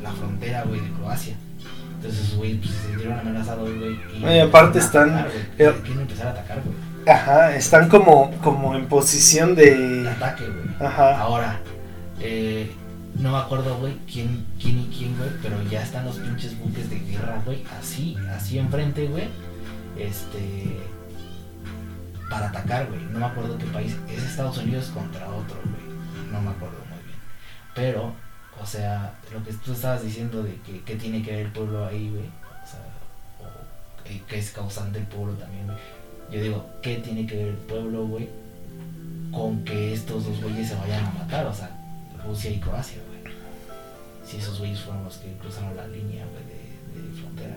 la 0.03 0.11
frontera, 0.11 0.63
güey, 0.63 0.79
de 0.81 0.89
Croacia. 0.91 1.35
Entonces, 1.95 2.35
güey, 2.35 2.55
pues 2.57 2.69
se 2.71 2.87
sintieron 2.87 3.19
amenazados, 3.19 3.69
güey. 3.77 3.99
Y 4.21 4.25
y 4.35 4.39
aparte 4.39 4.79
están- 4.79 5.09
atacar, 5.09 5.31
güey. 5.57 5.69
eh, 5.69 5.73
Quieren 5.83 6.01
empezar 6.01 6.27
a 6.27 6.31
atacar, 6.31 6.61
güey. 6.63 6.75
Ajá, 7.07 7.55
están 7.55 7.89
como, 7.89 8.31
como 8.41 8.75
en 8.75 8.85
posición 8.87 9.55
De 9.55 9.75
de. 9.75 10.09
ataque, 10.09 10.45
güey. 10.45 10.87
Ajá. 10.87 11.19
Ahora, 11.19 11.59
eh, 12.21 12.71
no 13.17 13.31
me 13.31 13.37
acuerdo, 13.39 13.77
güey, 13.79 13.95
quién, 14.11 14.45
quién 14.61 14.79
y 14.79 14.85
quién, 14.95 15.17
güey, 15.17 15.29
pero 15.41 15.55
ya 15.69 15.81
están 15.81 16.05
los 16.05 16.17
pinches 16.17 16.57
buques 16.59 16.89
de 16.89 16.99
guerra, 16.99 17.41
güey, 17.45 17.63
así, 17.81 18.15
así 18.37 18.59
enfrente, 18.59 19.07
güey, 19.07 19.27
este, 19.97 20.77
para 22.29 22.49
atacar, 22.49 22.87
güey. 22.87 23.01
No 23.05 23.19
me 23.19 23.25
acuerdo 23.25 23.57
qué 23.57 23.65
país, 23.65 23.95
es 24.09 24.23
Estados 24.23 24.57
Unidos 24.57 24.91
contra 24.93 25.27
otro, 25.29 25.57
güey, 25.63 26.31
no 26.31 26.41
me 26.41 26.51
acuerdo 26.51 26.77
muy 26.89 27.03
bien. 27.05 27.19
Pero, 27.75 28.13
o 28.61 28.65
sea, 28.65 29.13
lo 29.33 29.43
que 29.43 29.53
tú 29.53 29.73
estabas 29.73 30.03
diciendo 30.03 30.43
de 30.43 30.55
que, 30.61 30.83
que 30.83 30.95
tiene 30.95 31.21
que 31.21 31.31
ver 31.31 31.45
el 31.47 31.51
pueblo 31.51 31.85
ahí, 31.85 32.09
güey, 32.09 32.25
o 32.25 32.67
sea, 32.67 32.79
o 33.39 34.03
que, 34.03 34.21
que 34.23 34.39
es 34.39 34.51
causante 34.51 34.99
el 34.99 35.05
pueblo 35.05 35.33
también, 35.33 35.65
güey. 35.65 35.77
Yo 36.31 36.41
digo, 36.41 36.69
¿qué 36.81 36.97
tiene 36.97 37.25
que 37.25 37.35
ver 37.35 37.47
el 37.47 37.57
pueblo, 37.57 38.05
güey? 38.05 38.29
con 39.31 39.63
que 39.63 39.93
estos 39.93 40.25
dos 40.25 40.41
güeyes 40.41 40.69
se 40.69 40.75
vayan 40.75 41.05
a 41.05 41.11
matar, 41.11 41.45
o 41.45 41.53
sea, 41.53 41.69
Rusia 42.25 42.51
y 42.51 42.59
Croacia, 42.59 42.97
güey. 43.07 43.33
Si 44.25 44.37
esos 44.37 44.59
güeyes 44.59 44.79
fueron 44.79 45.03
los 45.03 45.17
que 45.17 45.31
cruzaron 45.33 45.75
la 45.75 45.87
línea, 45.87 46.25
güey, 46.25 46.43
de, 46.45 47.07
de 47.07 47.21
frontera. 47.21 47.55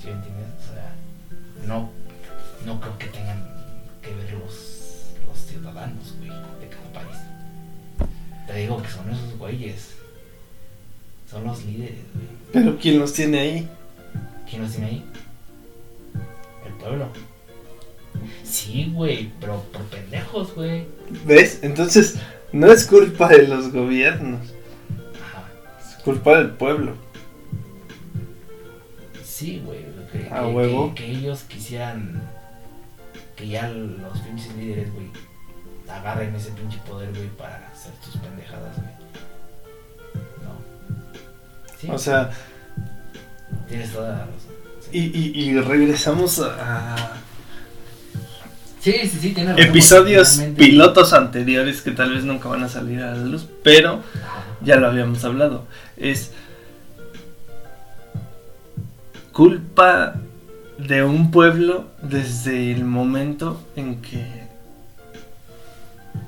¿Sí 0.00 0.06
me 0.06 0.12
entiendes? 0.12 0.46
O 0.60 0.72
sea, 0.72 0.94
no, 1.66 1.90
no 2.66 2.80
creo 2.80 2.98
que 2.98 3.06
tengan 3.06 3.42
que 4.02 4.14
ver 4.14 4.32
los, 4.34 5.12
los 5.26 5.38
ciudadanos, 5.46 6.14
güey, 6.18 6.30
de 6.60 6.68
cada 6.68 6.92
país. 6.92 7.16
Te 8.46 8.54
digo 8.54 8.82
que 8.82 8.88
son 8.88 9.08
esos 9.10 9.36
güeyes. 9.38 9.94
Son 11.30 11.44
los 11.44 11.64
líderes, 11.64 12.00
güey. 12.14 12.26
Pero 12.52 12.76
¿quién 12.78 12.98
los 12.98 13.12
tiene 13.12 13.38
ahí? 13.38 13.68
¿Quién 14.48 14.62
los 14.62 14.72
tiene 14.72 14.86
ahí? 14.88 15.04
El 16.66 16.72
pueblo. 16.74 17.08
Sí, 18.44 18.90
güey, 18.92 19.30
pero 19.40 19.62
por 19.72 19.82
pendejos, 19.84 20.54
güey. 20.54 20.84
¿Ves? 21.24 21.60
Entonces, 21.62 22.16
no 22.52 22.70
es 22.72 22.84
culpa 22.86 23.28
de 23.28 23.46
los 23.46 23.72
gobiernos, 23.72 24.40
Ajá. 25.22 25.46
es 25.80 26.02
culpa 26.02 26.36
del 26.38 26.50
pueblo. 26.50 26.96
Sí, 29.24 29.62
güey. 29.64 29.80
Que, 30.12 30.28
huevo. 30.28 30.92
que- 30.94 31.04
que 31.04 31.10
ellos 31.12 31.42
quisieran 31.44 32.20
que 33.40 33.48
ya 33.48 33.68
los 33.68 34.18
pinches 34.20 34.54
líderes, 34.54 34.92
güey, 34.92 35.06
agarren 35.88 36.34
ese 36.34 36.50
pinche 36.50 36.78
poder, 36.86 37.10
güey, 37.10 37.28
para 37.30 37.68
hacer 37.72 37.92
tus 38.04 38.16
pendejadas, 38.18 38.76
güey. 38.76 38.94
No. 40.44 41.76
Sí, 41.80 41.88
O 41.90 41.98
sea, 41.98 42.30
tienes 43.68 43.90
toda 43.92 44.10
la 44.10 44.18
razón. 44.18 44.50
Sí, 44.80 45.10
y, 45.14 45.40
y, 45.40 45.50
y 45.50 45.60
regresamos 45.60 46.40
a, 46.40 47.12
sí, 48.80 48.92
sí, 49.04 49.18
sí, 49.20 49.30
tienes 49.32 49.56
razón. 49.56 49.70
episodios 49.70 50.40
pilotos 50.56 51.12
anteriores 51.12 51.80
que 51.80 51.92
tal 51.92 52.12
vez 52.12 52.24
nunca 52.24 52.48
van 52.48 52.64
a 52.64 52.68
salir 52.68 53.00
a 53.02 53.14
la 53.14 53.24
luz, 53.24 53.46
pero 53.64 54.02
ya 54.60 54.76
lo 54.76 54.88
habíamos 54.88 55.24
hablado. 55.24 55.66
Es 55.96 56.32
culpa 59.32 60.16
de 60.86 61.04
un 61.04 61.30
pueblo 61.30 61.88
desde 62.02 62.72
el 62.72 62.84
momento 62.84 63.60
en 63.76 64.00
que 64.00 64.26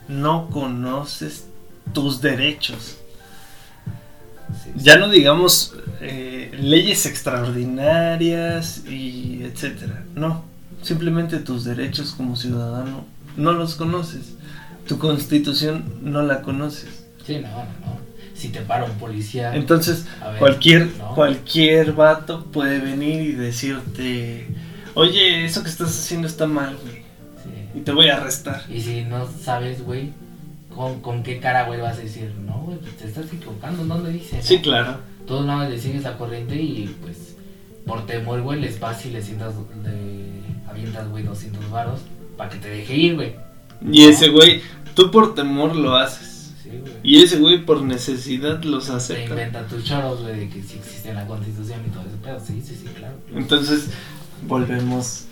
no 0.09 0.49
conoces 0.51 1.47
tus 1.93 2.21
derechos. 2.21 2.99
Sí, 4.63 4.71
Ya 4.77 4.99
no 4.99 5.09
digamos 5.09 5.75
eh, 6.01 6.51
leyes 6.61 7.07
extraordinarias 7.07 8.85
y 8.87 9.43
etcétera. 9.45 10.05
No, 10.15 10.45
simplemente 10.83 11.39
tus 11.39 11.65
derechos 11.65 12.13
como 12.13 12.37
ciudadano 12.37 13.07
no 13.37 13.53
los 13.53 13.77
conoces. 13.77 14.35
Tu 14.87 14.99
constitución 14.99 15.85
no 16.03 16.23
la 16.23 16.43
conoces. 16.43 17.05
Sí, 17.25 17.39
no, 17.39 17.49
no, 17.49 17.65
no. 17.65 18.02
Si 18.43 18.49
te 18.49 18.61
para 18.61 18.87
un 18.87 18.99
policía. 18.99 19.55
Entonces, 19.55 20.05
ver, 20.21 20.39
cualquier, 20.41 20.89
¿no? 20.99 21.15
cualquier 21.15 21.93
vato 21.93 22.45
puede 22.47 22.81
venir 22.81 23.21
y 23.21 23.33
decirte, 23.35 24.49
oye, 24.95 25.45
eso 25.45 25.63
que 25.63 25.69
estás 25.69 25.91
haciendo 25.91 26.27
está 26.27 26.49
mal, 26.49 26.77
güey. 26.83 27.05
Sí. 27.45 27.79
Y 27.79 27.81
te 27.83 27.93
voy 27.93 28.09
a 28.09 28.17
arrestar. 28.17 28.65
Y 28.69 28.81
si 28.81 29.05
no 29.05 29.29
sabes, 29.45 29.85
güey, 29.85 30.13
¿con, 30.75 31.01
con 31.03 31.23
qué 31.23 31.39
cara, 31.39 31.67
güey, 31.67 31.81
vas 31.81 31.99
a 31.99 32.01
decir, 32.01 32.35
no, 32.45 32.65
güey, 32.65 32.79
pues 32.79 32.97
te 32.97 33.07
estás 33.07 33.33
equivocando, 33.33 33.85
¿dónde 33.85 34.11
dice? 34.11 34.39
no?" 34.39 34.43
Sí, 34.43 34.59
claro. 34.59 34.97
Todos 35.25 35.47
nada 35.47 35.59
más 35.61 35.71
le 35.71 35.79
sigues 35.79 36.03
la 36.03 36.19
corriente 36.19 36.57
y, 36.57 36.97
pues, 37.01 37.37
por 37.87 38.07
temor, 38.07 38.41
güey, 38.41 38.61
les 38.61 38.81
vas 38.81 39.07
y 39.07 39.11
le 39.11 39.23
sientas, 39.23 39.55
le 39.85 40.69
avientas, 40.69 41.09
güey, 41.11 41.23
200 41.23 41.71
varos 41.71 42.01
para 42.37 42.51
que 42.51 42.57
te 42.57 42.71
deje 42.71 42.97
ir, 42.97 43.15
güey. 43.15 43.37
Y 43.89 44.07
ese 44.07 44.31
güey, 44.31 44.63
tú 44.97 45.13
por 45.13 45.37
temor 45.37 45.77
lo 45.77 45.95
haces. 45.95 46.32
Y 47.13 47.23
ese 47.23 47.37
güey 47.39 47.63
por 47.67 47.83
necesidad 47.83 48.63
los 48.63 48.87
Te 48.87 48.93
acepta. 48.93 49.31
inventan 49.31 49.69
tus 49.69 49.85
choros, 49.85 50.23
güey, 50.23 50.41
de 50.41 50.49
que 50.49 50.63
sí 50.63 50.79
existe 50.79 51.13
la 51.13 51.27
constitución 51.27 51.81
y 51.87 51.91
todo 51.91 52.03
ese 52.05 52.17
pedo. 52.25 52.41
Sí, 52.41 52.63
sí, 52.67 52.75
sí, 52.81 52.89
claro. 52.97 53.15
Entonces, 53.35 53.89
volvemos 54.49 55.25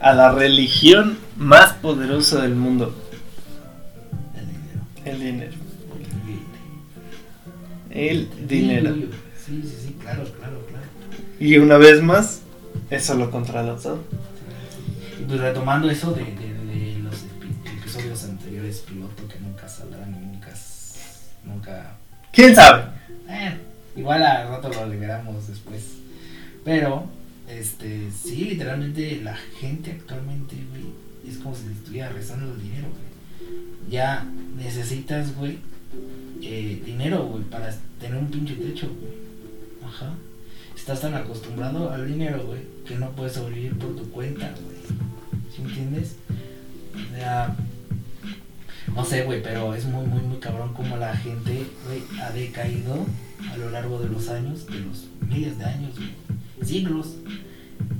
a 0.00 0.14
la 0.14 0.32
religión 0.32 1.16
más 1.36 1.74
poderosa 1.74 2.42
del 2.42 2.56
mundo, 2.56 2.92
El 4.34 4.48
dinero. 4.48 4.82
el 5.04 5.20
dinero. 5.20 5.52
El 7.90 8.48
dinero. 8.48 8.94
Sí, 9.46 9.62
sí, 9.62 9.74
sí, 9.86 9.96
claro, 10.00 10.24
claro, 10.38 10.60
claro. 10.68 10.84
Y 11.38 11.58
una 11.58 11.76
vez 11.78 12.02
más, 12.02 12.40
eso 12.90 13.14
lo 13.14 13.30
controla 13.30 13.76
todo. 13.76 14.00
Y 15.20 15.24
pues 15.24 15.38
retomando 15.40 15.88
eso 15.88 16.12
de- 16.12 16.24
de 16.24 16.47
¿Quién 22.38 22.54
sabe? 22.54 22.84
Eh, 23.28 23.52
igual 23.96 24.22
al 24.22 24.46
rato 24.46 24.68
lo 24.68 24.86
liberamos 24.86 25.48
después. 25.48 25.94
Pero, 26.64 27.04
este, 27.48 28.12
sí, 28.12 28.44
literalmente 28.44 29.20
la 29.24 29.34
gente 29.34 29.90
actualmente, 29.90 30.54
güey, 30.70 30.84
es 31.28 31.38
como 31.38 31.56
si 31.56 31.66
estuviera 31.66 32.10
rezando 32.10 32.54
el 32.54 32.62
dinero, 32.62 32.86
güey. 32.90 33.90
Ya 33.90 34.24
necesitas, 34.56 35.34
güey, 35.34 35.58
eh, 36.40 36.80
dinero, 36.86 37.26
güey, 37.26 37.42
para 37.42 37.74
tener 37.98 38.16
un 38.16 38.30
pinche 38.30 38.54
techo, 38.54 38.86
güey. 38.86 39.14
Ajá. 39.84 40.14
Estás 40.76 41.00
tan 41.00 41.14
acostumbrado 41.14 41.90
al 41.90 42.06
dinero, 42.06 42.44
güey, 42.46 42.60
que 42.86 42.94
no 42.94 43.10
puedes 43.16 43.32
sobrevivir 43.32 43.76
por 43.78 43.96
tu 43.96 44.08
cuenta, 44.12 44.54
güey. 44.62 44.78
¿Sí 45.52 45.60
me 45.60 45.70
entiendes? 45.70 46.14
O 46.94 47.16
sea, 47.16 47.56
No 48.98 49.04
sé, 49.04 49.22
güey, 49.22 49.42
pero 49.42 49.74
es 49.74 49.84
muy, 49.84 50.04
muy, 50.06 50.20
muy 50.22 50.38
cabrón 50.38 50.74
como 50.74 50.96
la 50.96 51.16
gente, 51.16 51.64
güey, 51.86 52.02
ha 52.20 52.30
decaído 52.32 53.06
a 53.52 53.56
lo 53.56 53.70
largo 53.70 54.00
de 54.00 54.08
los 54.08 54.28
años, 54.28 54.66
de 54.66 54.80
los 54.80 55.06
miles 55.28 55.56
de 55.56 55.64
años, 55.64 55.92
güey, 55.96 56.68
siglos. 56.68 57.14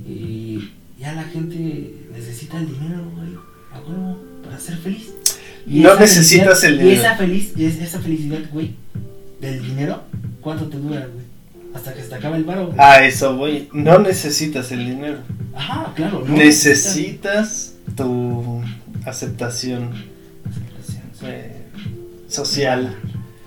Y 0.05 0.71
ya 0.99 1.13
la 1.13 1.23
gente 1.23 1.95
necesita 2.11 2.57
el 2.59 2.67
dinero, 2.67 3.09
güey, 3.15 3.29
a 3.71 3.79
huevo, 3.79 4.19
para 4.43 4.59
ser 4.59 4.77
feliz. 4.77 5.13
No 5.65 5.95
necesitas 5.95 6.63
el 6.65 6.75
Y 6.75 6.77
dinero. 6.79 6.99
esa, 7.01 7.15
feliz, 7.15 7.53
es- 7.57 7.79
esa 7.79 7.99
felicidad, 7.99 8.39
güey, 8.51 8.75
del 9.39 9.61
dinero, 9.65 10.03
¿cuánto 10.41 10.67
te 10.67 10.77
dura, 10.77 10.99
güey? 11.07 11.25
Hasta 11.73 11.93
que 11.93 12.01
se 12.01 12.09
te 12.09 12.15
acaba 12.15 12.35
el 12.35 12.43
varo, 12.43 12.67
güey. 12.67 12.77
A 12.79 13.05
eso 13.05 13.37
voy. 13.37 13.69
No 13.71 13.99
necesitas 13.99 14.71
el 14.71 14.85
dinero. 14.85 15.19
Ajá, 15.55 15.93
claro. 15.95 16.25
no 16.27 16.35
Necesitas 16.35 17.75
tu 17.95 18.61
aceptación 19.05 19.91
eh, 21.23 21.63
social. 22.27 22.95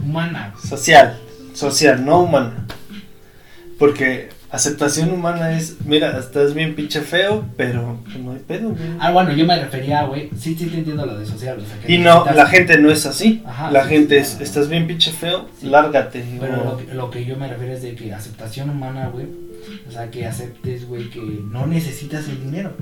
Humana. 0.01 0.55
Social. 0.63 1.19
Social, 1.55 2.05
no 2.05 2.23
humana. 2.23 2.67
Porque 3.79 4.29
aceptación 4.51 5.11
humana 5.11 5.57
es, 5.57 5.77
mira, 5.85 6.19
estás 6.19 6.55
bien 6.55 6.75
pinche 6.75 7.01
feo, 7.01 7.45
pero 7.57 7.99
no 8.23 8.33
hay 8.33 8.39
pedo, 8.39 8.71
güey. 8.71 8.83
Ah, 9.01 9.11
bueno, 9.11 9.33
yo 9.33 9.45
me 9.47 9.59
refería, 9.59 10.05
güey. 10.05 10.29
Sí, 10.39 10.55
sí, 10.59 10.67
te 10.67 10.79
entiendo 10.79 11.05
lo 11.07 11.19
de 11.19 11.27
social. 11.27 11.59
O 11.59 11.65
sea, 11.67 11.79
que 11.79 11.93
Y 11.93 11.99
no, 11.99 12.25
la 12.35 12.47
gente 12.47 12.79
no 12.79 12.91
es 12.91 13.07
así. 13.07 13.43
Ajá, 13.47 13.71
la 13.71 13.85
sí, 13.85 13.89
gente 13.91 14.25
sí, 14.25 14.37
es, 14.37 14.41
estás 14.49 14.69
bien 14.69 14.87
pinche 14.87 15.11
feo, 15.11 15.49
Sí. 15.61 15.67
lárgate. 15.69 16.25
Pero 16.41 16.61
o- 16.61 16.65
lo 16.65 16.77
que, 16.79 16.95
lo 16.95 17.11
que 17.11 17.25
yo 17.25 17.37
me 17.37 17.49
refiero 17.49 17.73
es 17.75 17.83
de 17.83 17.95
que 17.95 18.13
aceptación 18.13 18.71
humana, 18.71 19.09
güey. 19.13 19.27
O 19.89 19.93
sea, 19.93 20.11
que 20.11 20.27
aceptes, 20.27 20.87
güey, 20.87 21.09
que 21.11 21.21
no 21.21 21.67
necesitas 21.67 22.29
el 22.29 22.43
dinero. 22.43 22.73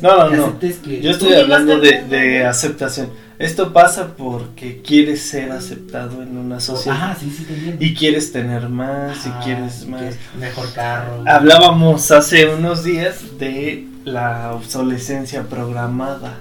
No, 0.00 0.30
no, 0.30 0.36
no. 0.36 0.58
que 0.58 1.00
Yo 1.02 1.10
estoy 1.10 1.34
hablando 1.34 1.78
de, 1.78 2.44
aceptación. 2.44 3.10
Esto 3.42 3.72
pasa 3.72 4.14
porque 4.16 4.80
quieres 4.82 5.22
ser 5.22 5.50
aceptado 5.52 6.22
en 6.22 6.36
una 6.36 6.60
sociedad. 6.60 6.96
Ajá, 6.96 7.16
sí, 7.18 7.30
sí, 7.30 7.46
entiendo. 7.48 7.84
Y 7.84 7.94
quieres 7.94 8.32
tener 8.32 8.68
más, 8.68 9.26
y 9.26 9.30
quieres 9.44 9.82
y 9.82 9.86
más. 9.86 10.00
quieres 10.00 10.18
Mejor 10.38 10.72
carro. 10.72 11.24
Hablábamos 11.26 12.10
hace 12.10 12.48
unos 12.54 12.84
días 12.84 13.38
de 13.38 13.86
la 14.04 14.52
obsolescencia 14.54 15.42
programada. 15.44 16.38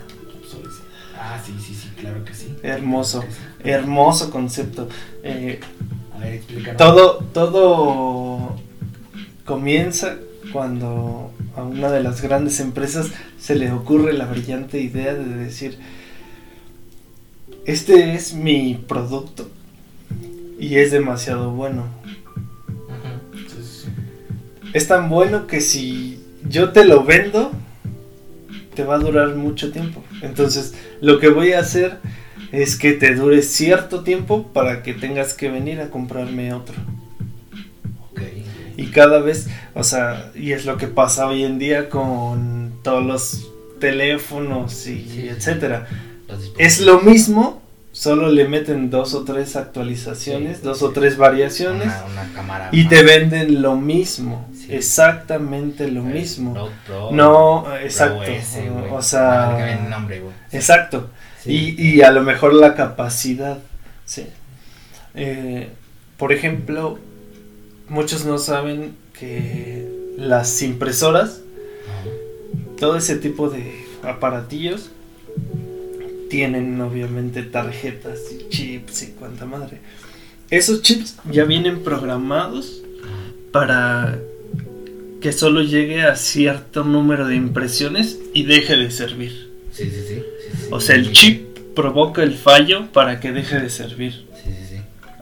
Ah, 1.18 1.40
sí, 1.46 1.54
sí, 1.66 1.74
sí, 1.76 1.90
claro 2.00 2.24
que 2.26 2.34
sí. 2.34 2.56
Hermoso, 2.64 3.20
Claro 3.22 3.34
que 3.36 3.64
sí. 3.64 3.70
hermoso 3.70 4.32
concepto. 4.32 4.90
Eh, 5.24 5.60
A 6.16 6.20
ver, 6.20 6.34
explícanos. 6.36 6.78
todo, 6.78 7.18
todo 7.34 8.56
comienza 9.46 10.16
cuando 10.52 11.32
a 11.56 11.64
una 11.64 11.92
de 11.92 12.02
las 12.04 12.22
grandes 12.22 12.60
empresas 12.60 13.08
se 13.40 13.56
le 13.56 13.72
ocurre 13.72 14.14
la 14.14 14.26
brillante 14.26 14.80
idea 14.80 15.14
de 15.14 15.26
decir, 15.36 15.78
este 17.66 18.16
es 18.16 18.34
mi 18.34 18.76
producto 18.88 19.50
y 20.60 20.78
es 20.78 20.92
demasiado 20.92 21.52
bueno. 21.52 21.86
Ajá, 22.90 23.20
sí, 23.34 23.46
sí, 23.48 23.64
sí. 23.84 23.90
Es 24.74 24.88
tan 24.88 25.10
bueno 25.10 25.48
que 25.48 25.62
si 25.62 26.24
yo 26.48 26.72
te 26.72 26.86
lo 26.86 27.04
vendo, 27.04 27.52
te 28.76 28.84
va 28.84 28.96
a 28.96 29.00
durar 29.00 29.36
mucho 29.36 29.72
tiempo. 29.72 30.04
Entonces, 30.22 30.74
lo 31.02 31.20
que 31.20 31.30
voy 31.30 31.54
a 31.54 31.60
hacer 31.60 31.98
es 32.52 32.78
que 32.78 32.94
te 32.94 33.16
dure 33.16 33.42
cierto 33.42 34.04
tiempo 34.04 34.48
para 34.54 34.84
que 34.84 34.94
tengas 34.94 35.34
que 35.34 35.50
venir 35.50 35.80
a 35.82 35.90
comprarme 35.90 36.54
otro. 36.54 36.76
Y 38.78 38.88
cada 38.88 39.20
vez, 39.20 39.48
o 39.76 39.84
sea, 39.84 40.32
y 40.34 40.54
es 40.54 40.66
lo 40.66 40.78
que 40.78 40.88
pasa 40.88 41.28
hoy 41.28 41.44
en 41.44 41.60
día 41.60 41.90
con 41.90 42.80
todos 42.84 43.06
los 43.06 43.52
teléfonos 43.80 44.88
y 44.88 45.06
sí. 45.08 45.28
etcétera. 45.30 45.88
Es 46.58 46.82
lo 46.82 47.02
mismo, 47.02 47.62
solo 47.92 48.30
le 48.30 48.48
meten 48.48 48.90
dos 48.90 49.14
o 49.14 49.24
tres 49.24 49.56
actualizaciones, 49.56 50.58
Sí. 50.58 50.64
dos 50.64 50.82
o 50.82 50.92
tres 50.92 51.18
variaciones 51.18 51.92
una 52.12 52.32
cámara. 52.34 52.70
y 52.72 52.82
más. 52.84 52.90
te 52.90 53.04
venden 53.04 53.62
lo 53.62 53.76
mismo, 53.76 54.48
Sí. 54.58 54.68
exactamente 54.74 55.90
lo 55.90 56.04
mismo. 56.04 56.54
Pro, 56.54 56.70
Pro, 56.88 57.12
No, 57.12 57.66
exacto. 57.78 58.24
S, 58.24 58.70
o 58.92 59.02
sea, 59.02 59.74
el 59.84 59.90
nombre, 59.90 60.22
exacto. 60.52 61.10
Sí. 61.44 61.76
Y, 61.78 61.96
y 61.98 62.02
a 62.04 62.12
lo 62.12 62.22
mejor 62.24 62.54
la 62.54 62.76
capacidad, 62.76 63.58
sí. 64.06 64.28
Eh, 65.16 65.70
por 66.18 66.32
ejemplo, 66.32 67.00
muchos 67.90 68.26
no 68.26 68.38
saben 68.38 68.96
que 69.20 69.88
las 70.18 70.62
impresoras, 70.62 71.42
Ajá. 71.90 72.10
todo 72.80 72.96
ese 72.96 73.16
tipo 73.18 73.50
de 73.50 73.84
aparatillos, 74.04 74.92
tienen 76.32 76.80
obviamente 76.80 77.44
tarjetas 77.44 78.20
y 78.32 78.48
chips 78.50 79.04
y 79.04 79.08
cuanta 79.08 79.46
madre. 79.46 79.80
Esos 80.50 80.82
chips 80.82 81.18
ya 81.30 81.44
vienen 81.44 81.84
programados 81.84 82.82
para 83.52 84.18
que 85.20 85.34
solo 85.34 85.62
llegue 85.62 86.04
a 86.04 86.16
cierto 86.16 86.86
número 86.86 87.28
de 87.28 87.36
impresiones 87.36 88.18
y 88.34 88.46
deje 88.46 88.78
de 88.78 88.92
servir. 88.92 89.52
Sí, 89.74 89.92
sí, 89.92 90.04
sí. 90.08 90.24
O 90.72 90.80
sea, 90.80 90.96
el 90.96 91.12
chip 91.12 91.58
provoca 91.76 92.24
el 92.24 92.34
fallo 92.34 92.88
para 92.94 93.20
que 93.20 93.34
deje 93.34 93.60
de 93.60 93.70
servir 93.70 94.26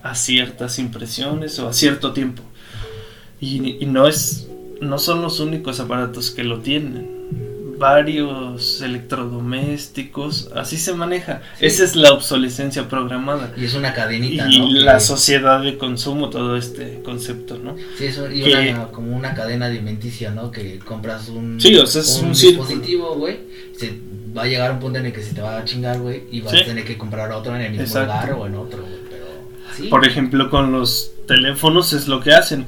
a 0.03 0.13
ciertas 0.13 0.77
impresiones 0.77 1.57
o 1.57 1.67
a 1.67 1.73
cierto 1.73 2.13
tiempo. 2.13 2.43
Y, 3.41 3.83
y 3.83 3.85
no 3.87 4.07
es 4.07 4.47
no 4.79 4.99
son 4.99 5.23
los 5.23 5.39
únicos 5.39 5.79
aparatos 5.79 6.29
que 6.29 6.43
lo 6.43 6.59
tienen. 6.59 7.18
Varios 7.79 8.81
electrodomésticos, 8.81 10.49
así 10.53 10.77
se 10.77 10.93
maneja. 10.93 11.41
Sí. 11.57 11.65
Esa 11.67 11.85
es 11.85 11.95
la 11.95 12.11
obsolescencia 12.11 12.87
programada. 12.89 13.53
Y 13.57 13.65
es 13.65 13.73
una 13.73 13.93
cadenita, 13.93 14.47
Y 14.49 14.59
¿no? 14.59 14.67
la 14.81 14.95
Que- 14.95 14.99
sociedad 14.99 15.61
de 15.63 15.77
consumo, 15.77 16.29
todo 16.29 16.57
este 16.57 17.01
concepto, 17.03 17.57
¿no? 17.57 17.75
Sí, 17.97 18.05
eso, 18.07 18.29
y 18.29 18.43
que- 18.43 18.73
una, 18.73 18.87
como 18.89 19.15
una 19.15 19.33
cadena 19.33 19.67
alimenticia, 19.67 20.31
¿no? 20.31 20.51
Que 20.51 20.77
compras 20.79 21.29
un, 21.29 21.59
Sí, 21.59 21.75
o 21.77 21.85
sea, 21.87 22.01
es 22.01 22.19
un 22.21 22.33
dispositivo, 22.33 23.15
güey. 23.15 23.39
Se 23.77 23.97
va 24.37 24.43
a 24.43 24.47
llegar 24.47 24.71
un 24.73 24.79
punto 24.79 24.99
en 24.99 25.05
el 25.07 25.13
que 25.13 25.23
se 25.23 25.33
te 25.33 25.41
va 25.41 25.57
a 25.57 25.65
chingar, 25.65 25.99
güey. 25.99 26.23
Y 26.31 26.41
vas 26.41 26.51
Sí. 26.53 26.59
a 26.59 26.65
tener 26.65 26.83
que 26.85 26.97
comprar 26.97 27.31
otro 27.31 27.55
en 27.55 27.61
el 27.61 27.69
mismo 27.71 27.85
Exacto. 27.85 28.13
lugar 28.13 28.33
o 28.33 28.45
en 28.47 28.55
otro, 28.55 28.81
güey. 28.81 28.93
Pero, 29.09 29.25
sí. 29.77 29.83
Por 29.87 30.05
ejemplo, 30.05 30.49
con 30.49 30.71
los 30.73 31.11
teléfonos 31.27 31.93
es 31.93 32.07
lo 32.09 32.19
que 32.19 32.33
hacen. 32.33 32.65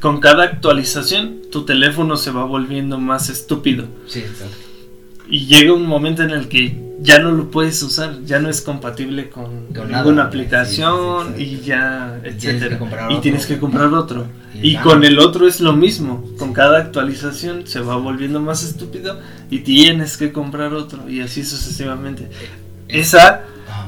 Con 0.00 0.20
cada 0.20 0.44
actualización, 0.44 1.42
tu 1.50 1.64
teléfono 1.64 2.16
se 2.16 2.30
va 2.30 2.44
volviendo 2.44 2.98
más 2.98 3.28
estúpido. 3.28 3.86
Sí, 4.06 4.20
exacto. 4.20 4.56
Y 5.30 5.46
llega 5.46 5.72
un 5.72 5.86
momento 5.86 6.22
en 6.22 6.30
el 6.30 6.48
que 6.48 6.88
ya 7.00 7.18
no 7.18 7.30
lo 7.30 7.50
puedes 7.50 7.82
usar, 7.82 8.24
ya 8.24 8.40
no 8.40 8.48
es 8.48 8.60
compatible 8.60 9.28
con, 9.30 9.68
ninguna 9.88 10.24
aplicación 10.24 11.34
Sí, 11.36 11.44
sí, 11.44 11.44
sí, 11.44 11.62
y 11.62 11.66
ya, 11.66 12.20
etcétera. 12.24 12.70
que 12.70 12.78
comprar 12.78 13.10
Y 13.10 13.14
otro, 13.14 13.22
tienes 13.22 13.46
que 13.46 13.58
comprar 13.58 13.94
otro. 13.94 14.26
Y 14.60 14.76
con 14.76 15.04
el 15.04 15.18
otro 15.18 15.46
es 15.46 15.60
lo 15.60 15.74
mismo. 15.74 16.24
Con 16.38 16.52
cada 16.52 16.78
actualización 16.78 17.66
se 17.66 17.80
va 17.80 17.96
volviendo 17.96 18.40
más 18.40 18.64
estúpido 18.64 19.20
y 19.50 19.60
tienes 19.60 20.16
que 20.16 20.32
comprar 20.32 20.74
otro 20.74 21.08
y 21.08 21.20
así 21.20 21.44
sucesivamente. 21.44 22.28
Esa 22.88 23.44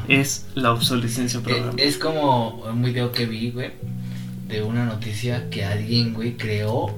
es 0.06 0.46
la 0.54 0.72
obsolescencia 0.72 1.40
Eh, 1.40 1.42
programada. 1.42 1.82
Es 1.82 1.96
como 1.96 2.62
un 2.64 2.82
video 2.82 3.10
que 3.10 3.26
vi, 3.26 3.50
güey, 3.50 3.72
de 4.50 4.62
una 4.62 4.84
noticia 4.84 5.48
que 5.50 5.64
alguien, 5.64 6.12
güey, 6.14 6.36
creó, 6.36 6.94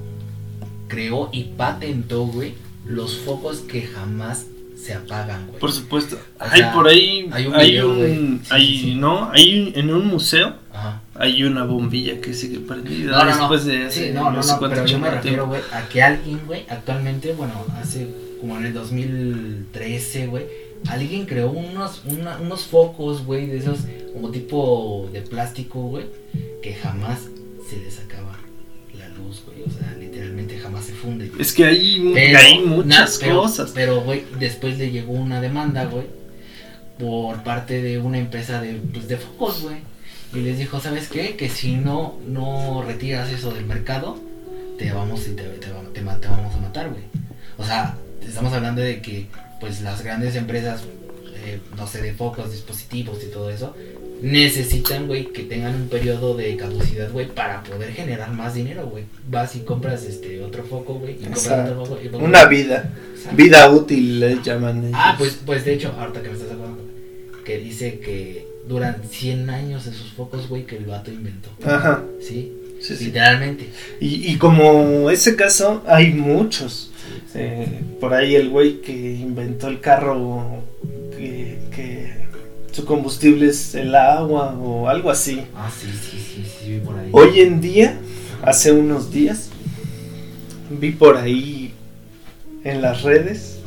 creó 0.88 1.28
y 1.32 1.44
patentó, 1.56 2.26
güey, 2.26 2.54
los 2.86 3.16
focos 3.18 3.58
que 3.60 3.82
jamás 3.82 4.46
se 4.76 4.94
apagan, 4.94 5.46
güey. 5.46 5.60
Por 5.60 5.70
supuesto. 5.70 6.16
O 6.40 6.44
hay 6.44 6.60
sea, 6.60 6.72
por 6.72 6.88
ahí, 6.88 7.28
hay 7.32 7.46
un 7.46 7.54
hay 7.54 7.70
video, 7.70 7.90
un. 7.90 8.40
Sí, 8.42 8.48
hay, 8.50 8.66
sí, 8.66 8.78
sí. 8.80 8.94
no, 8.96 9.30
hay 9.30 9.60
un- 9.60 9.78
en 9.78 9.94
un 9.94 10.06
museo 10.08 10.54
Ajá. 10.72 11.00
hay 11.14 11.44
una 11.44 11.64
bombilla 11.64 12.20
que 12.20 12.34
sigue 12.34 12.58
prendida 12.58 13.12
No, 13.12 13.18
no, 13.18 13.24
no. 13.30 13.36
después 13.36 13.64
de 13.64 13.72
Sí, 13.90 14.00
hace 14.00 14.12
no, 14.12 14.30
no, 14.32 14.42
sé 14.42 14.52
no, 14.52 14.58
cuánto 14.58 14.74
pero 14.76 14.86
yo 14.88 14.98
me 14.98 15.10
refiero, 15.10 15.46
güey, 15.46 15.60
a 15.72 15.88
que 15.88 16.02
alguien, 16.02 16.40
güey, 16.46 16.64
actualmente, 16.68 17.32
bueno, 17.34 17.54
hace 17.80 18.08
como 18.40 18.56
en 18.58 18.66
el 18.66 18.74
2013, 18.74 20.26
güey, 20.26 20.46
alguien 20.88 21.26
creó 21.26 21.50
unos, 21.52 22.02
una- 22.06 22.38
unos 22.40 22.62
focos, 22.64 23.24
güey, 23.24 23.46
de 23.46 23.58
esos 23.58 23.78
como 24.12 24.30
tipo 24.30 25.08
de 25.12 25.22
plástico, 25.22 25.80
güey, 25.82 26.06
que 26.60 26.74
jamás 26.74 27.20
se 27.74 27.84
les 27.84 27.98
acaba 28.00 28.38
la 28.98 29.08
luz, 29.08 29.42
güey, 29.46 29.62
o 29.66 29.70
sea, 29.70 29.94
literalmente 29.98 30.58
jamás 30.58 30.84
se 30.84 30.92
funde. 30.92 31.28
güey. 31.28 31.40
Es 31.40 31.52
que 31.52 31.64
hay, 31.64 32.10
Pero, 32.14 32.38
hay 32.38 32.58
muchas 32.60 32.86
na- 32.86 33.08
pero- 33.26 33.40
cosas. 33.42 33.70
Pero, 33.74 34.00
güey, 34.02 34.24
después 34.38 34.78
le 34.78 34.90
llegó 34.90 35.12
una 35.12 35.40
demanda, 35.40 35.84
güey, 35.86 36.06
por 36.98 37.42
parte 37.42 37.82
de 37.82 37.98
una 37.98 38.18
empresa 38.18 38.60
de, 38.60 38.74
pues, 38.74 39.08
de 39.08 39.16
focos, 39.16 39.62
güey. 39.62 39.76
Y 40.34 40.40
les 40.40 40.58
dijo, 40.58 40.80
¿sabes 40.80 41.08
qué? 41.08 41.36
Que 41.36 41.48
si 41.48 41.76
no, 41.76 42.18
no 42.26 42.82
retiras 42.86 43.30
eso 43.30 43.52
del 43.52 43.66
mercado, 43.66 44.18
te 44.78 44.90
vamos 44.92 45.26
y 45.26 45.32
te, 45.32 45.42
te, 45.42 45.68
te 45.68 46.00
vamos 46.02 46.54
a 46.54 46.58
matar, 46.58 46.88
güey. 46.90 47.02
O 47.58 47.64
sea, 47.64 47.96
estamos 48.26 48.52
hablando 48.52 48.80
de 48.82 49.00
que, 49.02 49.26
pues, 49.60 49.80
las 49.82 50.02
grandes 50.02 50.36
empresas, 50.36 50.82
eh, 51.44 51.60
no 51.76 51.86
sé, 51.86 52.00
de 52.02 52.12
focos, 52.14 52.50
dispositivos 52.52 53.22
y 53.24 53.30
todo 53.30 53.50
eso, 53.50 53.74
necesitan, 54.22 55.06
güey, 55.08 55.26
que 55.26 55.42
tengan 55.42 55.74
un 55.74 55.88
periodo 55.88 56.36
de 56.36 56.56
caducidad, 56.56 57.10
güey, 57.10 57.26
para 57.28 57.62
poder 57.62 57.92
generar 57.92 58.32
más 58.32 58.54
dinero, 58.54 58.86
güey. 58.86 59.04
Vas 59.28 59.56
y 59.56 59.60
compras 59.60 60.04
este 60.04 60.42
otro 60.42 60.64
foco, 60.64 60.94
güey, 60.94 61.14
y 61.14 61.16
compras 61.16 61.44
Exacto. 61.46 61.72
otro 61.82 61.96
foco. 61.96 62.00
y 62.04 62.24
Una 62.24 62.44
vida, 62.46 62.94
Exacto. 63.14 63.36
vida 63.36 63.70
útil 63.70 64.20
le 64.20 64.38
llaman 64.42 64.84
ellos. 64.84 64.94
Ah, 64.94 65.16
pues, 65.18 65.38
pues 65.44 65.64
de 65.64 65.74
hecho, 65.74 65.92
ahorita 65.98 66.22
que 66.22 66.28
me 66.28 66.34
estás 66.34 66.52
acordando, 66.52 66.82
que 67.44 67.58
dice 67.58 67.98
que 67.98 68.46
duran 68.68 69.02
100 69.10 69.50
años 69.50 69.86
esos 69.86 70.12
focos, 70.12 70.48
güey, 70.48 70.64
que 70.66 70.76
el 70.76 70.84
vato 70.86 71.10
inventó. 71.10 71.50
Ajá. 71.64 72.04
¿Sí? 72.20 72.52
Sí, 72.80 72.96
sí. 72.96 73.04
Literalmente. 73.06 73.68
Y, 74.00 74.32
y 74.32 74.36
como 74.38 75.10
ese 75.10 75.36
caso, 75.36 75.82
hay 75.86 76.12
muchos. 76.12 76.90
Eh, 77.34 77.80
por 78.00 78.14
ahí 78.14 78.34
el 78.36 78.50
güey 78.50 78.80
que 78.80 78.92
inventó 78.92 79.68
el 79.68 79.80
carro, 79.80 80.62
su 82.72 82.84
combustible 82.84 83.48
es 83.48 83.74
el 83.74 83.94
agua 83.94 84.54
o 84.58 84.88
algo 84.88 85.10
así. 85.10 85.42
Ah, 85.54 85.70
sí, 85.70 85.86
sí, 85.88 86.18
sí, 86.18 86.44
sí, 86.64 86.80
por 86.84 86.98
ahí. 86.98 87.08
Hoy 87.12 87.40
en 87.40 87.60
día, 87.60 87.98
hace 88.42 88.72
unos 88.72 89.10
días, 89.12 89.50
vi 90.70 90.90
por 90.90 91.16
ahí 91.16 91.74
en 92.64 92.80
las 92.82 93.02
redes 93.02 93.58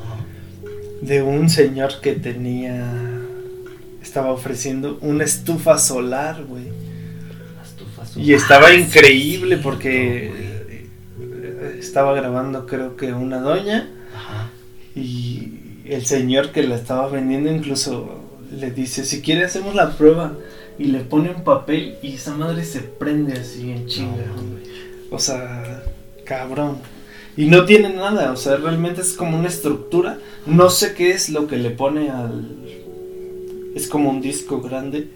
de 1.01 1.21
un 1.21 1.49
señor 1.49 2.01
que 2.01 2.13
tenía, 2.13 2.83
estaba 4.01 4.31
ofreciendo 4.31 4.97
una 5.01 5.23
estufa 5.23 5.77
solar, 5.77 6.43
güey. 6.45 6.65
Estufa 7.63 8.19
Y 8.19 8.33
estaba 8.33 8.67
Ah, 8.67 8.73
increíble 8.73 9.57
porque 9.57 10.31
eh, 11.19 11.77
estaba 11.79 12.13
grabando 12.15 12.65
creo 12.65 12.95
que 12.95 13.13
una 13.13 13.39
doña 13.39 13.87
Ajá. 14.15 14.49
y 14.95 15.81
el 15.85 16.03
señor 16.07 16.51
que 16.51 16.63
la 16.63 16.75
estaba 16.75 17.07
vendiendo 17.07 17.51
incluso 17.51 18.21
le 18.59 18.71
dice, 18.71 19.03
si 19.05 19.21
quiere 19.21 19.45
hacemos 19.45 19.75
la 19.75 19.91
prueba 19.97 20.33
y 20.77 20.85
le 20.85 20.99
pone 20.99 21.29
un 21.31 21.43
papel 21.43 21.95
y 22.01 22.13
esa 22.15 22.35
madre 22.35 22.63
se 22.65 22.79
prende 22.81 23.33
así 23.33 23.71
en 23.71 23.87
chinga. 23.87 24.25
No. 24.25 25.15
O 25.15 25.19
sea, 25.19 25.83
cabrón. 26.25 26.77
Y 27.37 27.45
no 27.47 27.65
tiene 27.65 27.89
nada, 27.89 28.31
o 28.31 28.37
sea, 28.37 28.57
realmente 28.57 29.01
es 29.01 29.13
como 29.13 29.37
una 29.37 29.49
estructura. 29.49 30.17
No 30.45 30.69
sé 30.69 30.93
qué 30.93 31.11
es 31.11 31.29
lo 31.29 31.47
que 31.47 31.57
le 31.57 31.69
pone 31.69 32.09
al... 32.09 32.55
Es 33.75 33.87
como 33.87 34.09
un 34.09 34.21
disco 34.21 34.61
grande. 34.61 35.09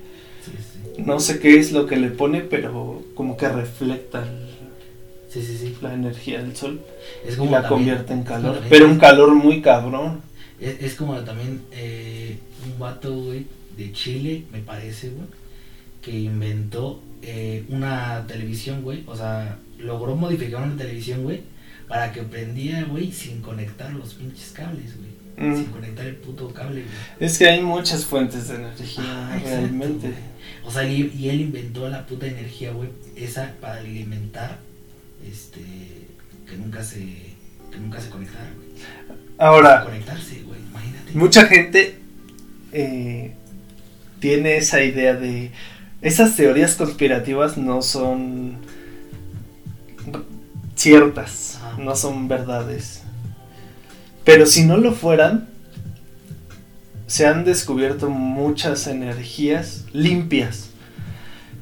Sí, 0.43 0.51
sí. 0.97 1.01
No 1.03 1.19
sé 1.21 1.39
qué 1.39 1.57
es 1.57 1.71
lo 1.71 1.85
que 1.87 1.95
le 1.95 2.09
pone, 2.09 2.41
pero 2.41 3.01
como 3.15 3.37
que 3.37 3.47
reflecta 3.49 4.23
el- 4.23 4.49
Sí, 5.31 5.75
la 5.83 5.93
energía 5.93 6.41
del 6.41 6.55
sol 6.55 6.79
Es 7.23 7.35
y 7.35 7.37
como 7.37 7.51
la 7.51 7.61
también- 7.61 7.69
convierte 7.97 8.13
en 8.13 8.23
calor. 8.23 8.61
Pero 8.67 8.87
un 8.87 8.97
calor 8.97 9.33
muy 9.35 9.61
cabrón. 9.61 10.21
Es, 10.59 10.81
es 10.81 10.95
como 10.95 11.13
también 11.19 11.61
eh, 11.71 12.37
vato, 12.79 13.13
güey, 13.15 13.45
de 13.77 13.91
Chile, 13.91 14.45
me 14.51 14.59
parece, 14.59 15.09
güey, 15.09 15.27
que 16.01 16.17
inventó 16.19 17.01
eh, 17.21 17.65
una 17.69 18.25
televisión, 18.27 18.81
güey. 18.81 19.03
O 19.05 19.15
sea, 19.15 19.57
logró 19.77 20.15
modificar 20.15 20.63
una 20.63 20.75
televisión, 20.75 21.23
güey, 21.23 21.41
para 21.87 22.11
que 22.11 22.23
prendía, 22.23 22.83
güey, 22.85 23.11
sin 23.11 23.41
conectar 23.41 23.91
los 23.93 24.13
pinches 24.15 24.51
cables, 24.51 24.95
güey. 24.97 25.09
Mm. 25.49 25.55
Sin 25.55 25.65
conectar 25.67 26.05
el 26.05 26.15
puto 26.15 26.53
cable, 26.53 26.81
güey. 26.81 26.93
Es 27.19 27.37
que 27.37 27.47
hay 27.47 27.61
muchas 27.61 28.05
fuentes 28.05 28.47
de 28.49 28.55
energía 28.55 29.03
Ah, 29.07 29.39
realmente. 29.43 30.13
O 30.65 30.71
sea, 30.71 30.83
y, 30.89 31.13
y 31.17 31.29
él 31.29 31.41
inventó 31.41 31.87
la 31.89 32.05
puta 32.05 32.27
energía, 32.27 32.71
güey, 32.71 32.89
esa 33.15 33.53
para 33.61 33.79
alimentar, 33.79 34.59
este, 35.25 35.61
que 36.49 36.57
nunca 36.57 36.83
se, 36.83 36.99
que 37.71 37.77
nunca 37.79 37.99
se 38.01 38.09
conectara, 38.09 38.51
güey. 38.55 38.67
Ahora, 39.37 39.85
Conectarse, 39.85 40.41
güey, 40.43 40.59
imagínate. 40.69 41.11
mucha 41.13 41.45
gente 41.45 41.97
eh, 42.71 43.33
tiene 44.19 44.57
esa 44.57 44.83
idea 44.83 45.13
de 45.15 45.51
esas 46.01 46.35
teorías 46.35 46.75
conspirativas 46.75 47.57
no 47.57 47.81
son 47.81 48.57
ciertas, 50.75 51.59
no 51.77 51.95
son 51.95 52.27
verdades. 52.27 53.03
Pero 54.23 54.45
si 54.45 54.63
no 54.63 54.77
lo 54.77 54.93
fueran, 54.93 55.49
se 57.07 57.25
han 57.25 57.43
descubierto 57.43 58.09
muchas 58.09 58.87
energías 58.87 59.85
limpias 59.91 60.69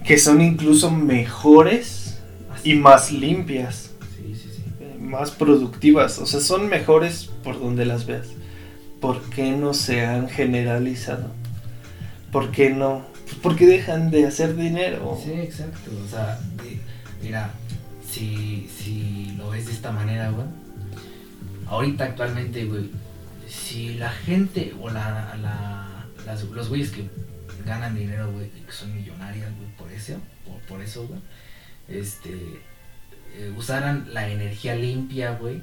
que 0.05 0.17
son 0.17 0.41
incluso 0.41 0.91
mejores 0.91 2.17
y 2.63 2.75
más 2.75 3.11
limpias. 3.11 3.91
Sí, 4.15 4.35
sí, 4.35 4.49
sí. 4.55 4.63
eh, 4.79 4.97
más 4.99 5.31
productivas, 5.31 6.19
o 6.19 6.25
sea, 6.25 6.39
son 6.39 6.69
mejores 6.69 7.29
por 7.43 7.59
donde 7.59 7.85
las 7.85 8.05
veas. 8.05 8.27
¿Por 9.01 9.21
qué 9.29 9.51
no 9.51 9.73
se 9.73 10.05
han 10.05 10.27
generalizado? 10.29 11.31
¿Por 12.31 12.51
qué 12.51 12.69
no? 12.71 13.05
Pues 13.25 13.35
porque 13.41 13.65
dejan 13.65 14.09
de 14.09 14.25
hacer 14.25 14.55
dinero. 14.55 15.19
Sí, 15.23 15.31
exacto. 15.33 15.91
O 16.03 16.07
sea, 16.09 16.39
mira, 17.21 17.51
si, 18.09 18.69
si 18.75 19.33
lo 19.37 19.49
ves 19.49 19.65
de 19.67 19.71
esta 19.73 19.91
manera, 19.91 20.29
güey. 20.31 20.45
Ahorita 21.67 22.05
actualmente, 22.05 22.65
güey, 22.65 22.89
si 23.47 23.95
la 23.95 24.09
gente 24.09 24.73
o 24.81 24.89
la, 24.89 25.35
la- 25.41 26.05
las- 26.25 26.43
los 26.43 26.69
güeyes 26.69 26.91
que 26.91 27.09
ganan 27.65 27.95
dinero, 27.95 28.31
güey, 28.31 28.49
que 28.49 28.71
son 28.71 28.95
millonarias, 28.95 29.49
güey, 29.57 29.69
por 29.77 29.91
eso, 29.91 30.13
por, 30.45 30.59
por 30.61 30.81
eso, 30.81 31.05
güey, 31.07 31.19
este, 31.89 32.31
eh, 33.35 33.53
usaran 33.57 34.07
la 34.13 34.29
energía 34.29 34.75
limpia, 34.75 35.31
güey, 35.33 35.61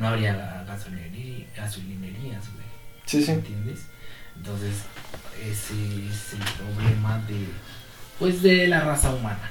no 0.00 0.08
habría 0.08 0.34
ga- 0.34 0.66
gasolinería- 0.66 1.46
gasolinerías, 1.56 2.44
güey. 2.54 2.66
Sí, 3.06 3.22
sí. 3.22 3.30
¿Entiendes? 3.32 3.80
Entonces, 4.36 4.74
ese 5.40 5.74
es 6.08 6.32
el 6.32 6.40
problema 6.56 7.18
de, 7.28 7.46
pues, 8.18 8.42
de 8.42 8.66
la 8.68 8.80
raza 8.80 9.12
humana, 9.14 9.50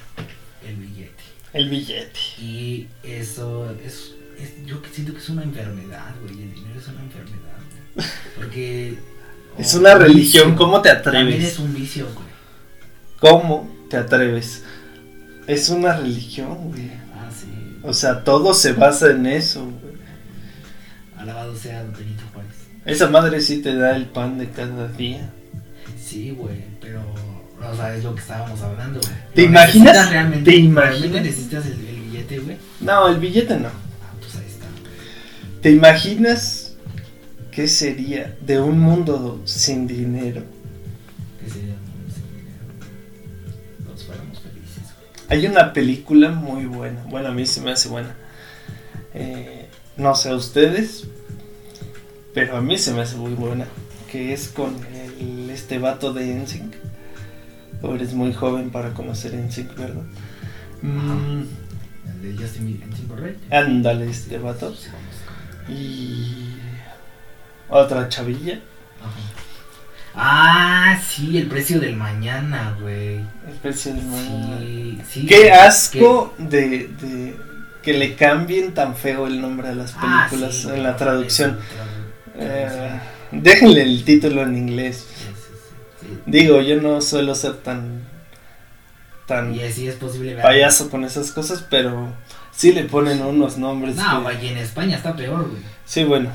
el 0.68 0.76
billete. 0.78 1.24
El 1.54 1.70
billete. 1.70 2.20
Y 2.40 2.88
eso 3.04 3.70
es, 3.86 4.14
es- 4.40 4.66
yo 4.66 4.82
siento 4.92 5.14
que 5.14 5.20
es 5.20 5.30
una 5.30 5.44
enfermedad, 5.44 6.14
güey, 6.22 6.42
el 6.44 6.54
dinero 6.56 6.80
es 6.80 6.88
una 6.88 7.02
enfermedad, 7.02 7.58
güey. 7.96 8.08
Porque... 8.36 8.98
Es 9.58 9.76
o 9.76 9.80
una 9.80 9.96
un 9.96 10.02
religión, 10.04 10.56
¿cómo 10.56 10.82
te 10.82 10.90
También 10.96 11.28
atreves? 11.28 11.44
es 11.54 11.60
un 11.60 11.74
vicio, 11.74 12.06
güey. 12.14 12.28
¿Cómo 13.20 13.68
te 13.90 13.98
atreves? 13.98 14.64
Es 15.48 15.68
una 15.70 15.98
religión, 15.98 16.70
güey. 16.72 16.90
Ah, 17.14 17.30
sí. 17.30 17.48
O 17.84 17.92
sea, 17.92 18.24
todo 18.24 18.54
se 18.54 18.72
basa 18.74 19.10
en 19.12 19.26
eso, 19.26 19.66
güey. 19.66 19.89
Alabado 21.20 21.54
sea 21.54 21.84
Don 21.84 21.92
Benito 21.92 22.24
Juárez. 22.34 22.52
Esa 22.86 23.10
madre 23.10 23.42
sí 23.42 23.62
te 23.62 23.76
da 23.76 23.94
el 23.94 24.06
pan 24.06 24.38
de 24.38 24.50
cada 24.50 24.88
día. 24.88 25.30
Sí, 26.02 26.32
güey, 26.32 26.64
pero... 26.80 27.02
O 27.62 27.76
sea, 27.76 27.94
es 27.94 28.06
lo 28.06 28.16
que 28.16 28.22
estábamos 28.22 28.62
hablando, 28.62 29.02
güey. 29.02 29.14
¿Te 29.36 29.42
¿Lo 29.42 29.48
imaginas? 29.50 30.10
Realmente, 30.10 30.50
¿Te 30.50 30.58
imaginas? 30.58 31.02
¿Realmente 31.02 31.30
necesitas 31.30 31.66
el, 31.66 31.74
el 31.74 32.02
billete, 32.04 32.40
güey? 32.40 32.58
No, 32.80 33.10
el 33.10 33.18
billete 33.18 33.60
no. 33.60 33.68
Ah, 33.68 34.14
pues 34.18 34.34
ahí 34.38 34.46
está. 34.48 34.66
¿Te 35.62 35.72
imaginas 35.72 36.78
qué 37.52 37.68
sería 37.68 38.38
de 38.40 38.62
un 38.62 38.80
mundo 38.80 39.42
sin 39.44 39.88
dinero? 39.88 40.42
Que 41.44 41.50
sería 41.52 41.74
un 41.74 42.14
sin 42.14 42.30
dinero. 42.34 42.64
Todos 43.86 44.06
fuéramos 44.06 44.40
felices, 44.40 44.84
güey. 45.28 45.38
Hay 45.38 45.46
una 45.46 45.74
película 45.74 46.30
muy 46.32 46.64
buena. 46.66 47.04
Bueno, 47.10 47.28
a 47.28 47.32
mí 47.34 47.46
se 47.46 47.60
me 47.60 47.72
hace 47.72 47.90
buena. 47.90 48.16
Eh, 49.14 49.69
no 50.00 50.16
sé 50.16 50.30
a 50.30 50.36
ustedes, 50.36 51.06
pero 52.34 52.58
a 52.58 52.62
mí 52.62 52.78
se 52.78 52.94
me 52.94 53.02
hace 53.02 53.18
muy 53.18 53.34
buena. 53.34 53.66
Que 54.12 54.34
es 54.34 54.48
con 54.48 54.76
el, 55.20 55.50
este 55.52 55.78
vato 55.78 56.14
de 56.14 56.34
NSYNC. 56.34 56.74
O 57.82 57.94
eres 57.94 58.14
muy 58.14 58.34
joven 58.34 58.72
para 58.72 58.94
conocer 58.94 59.36
NSYNC, 59.36 59.76
¿verdad? 59.76 60.04
Mm, 60.82 61.44
El 62.08 62.38
de 62.38 62.44
Justin 62.44 62.66
Bieber, 62.66 63.38
ándale, 63.52 64.10
este 64.10 64.40
vato. 64.40 64.74
Y 65.68 66.56
otra 67.70 68.10
chavilla. 68.10 68.60
Ajá. 69.02 69.40
Ah, 70.16 71.00
sí, 71.08 71.38
el 71.38 71.48
precio 71.48 71.80
del 71.80 71.96
mañana, 71.96 72.76
güey. 72.82 73.24
Especie 73.48 73.94
de 73.94 74.02
Sí, 74.02 75.02
sí. 75.08 75.26
Qué 75.28 75.52
asco 75.52 76.34
de, 76.38 76.88
de 77.02 77.38
que 77.84 77.94
le 77.94 78.16
cambien 78.16 78.74
tan 78.74 78.96
feo 78.96 79.28
el 79.28 79.40
nombre 79.42 79.70
a 79.70 79.74
las 79.76 79.94
Ah, 79.98 80.28
películas 80.30 80.56
sí, 80.56 80.70
en 80.70 80.84
la 80.84 80.96
traducción. 80.98 81.58
tradu- 81.58 82.40
Eh, 82.42 83.00
déjenle 83.32 83.82
el 83.84 84.04
título 84.06 84.44
en 84.44 84.56
inglés. 84.58 85.06
Sí, 85.10 85.26
sí, 85.26 85.32
sí, 86.02 86.08
sí. 86.16 86.22
Digo, 86.26 86.62
yo 86.62 86.82
no 86.82 87.02
suelo 87.02 87.36
ser 87.36 87.56
tan 87.58 88.08
tan 89.28 89.54
Y 89.54 89.62
así 89.64 89.88
es 89.88 89.96
posible 89.96 90.34
ver. 90.34 90.42
payaso 90.42 90.90
con 90.90 91.04
esas 91.06 91.32
cosas, 91.32 91.64
pero 91.70 92.14
sí 92.52 92.72
le 92.72 92.86
ponen 92.86 93.22
unos 93.22 93.58
nombres. 93.60 93.96
No, 93.96 94.26
que- 94.28 94.46
y 94.46 94.48
en 94.50 94.58
España 94.58 94.98
está 94.98 95.16
peor, 95.16 95.48
güey. 95.50 95.62
Sí, 95.86 96.04
bueno. 96.04 96.32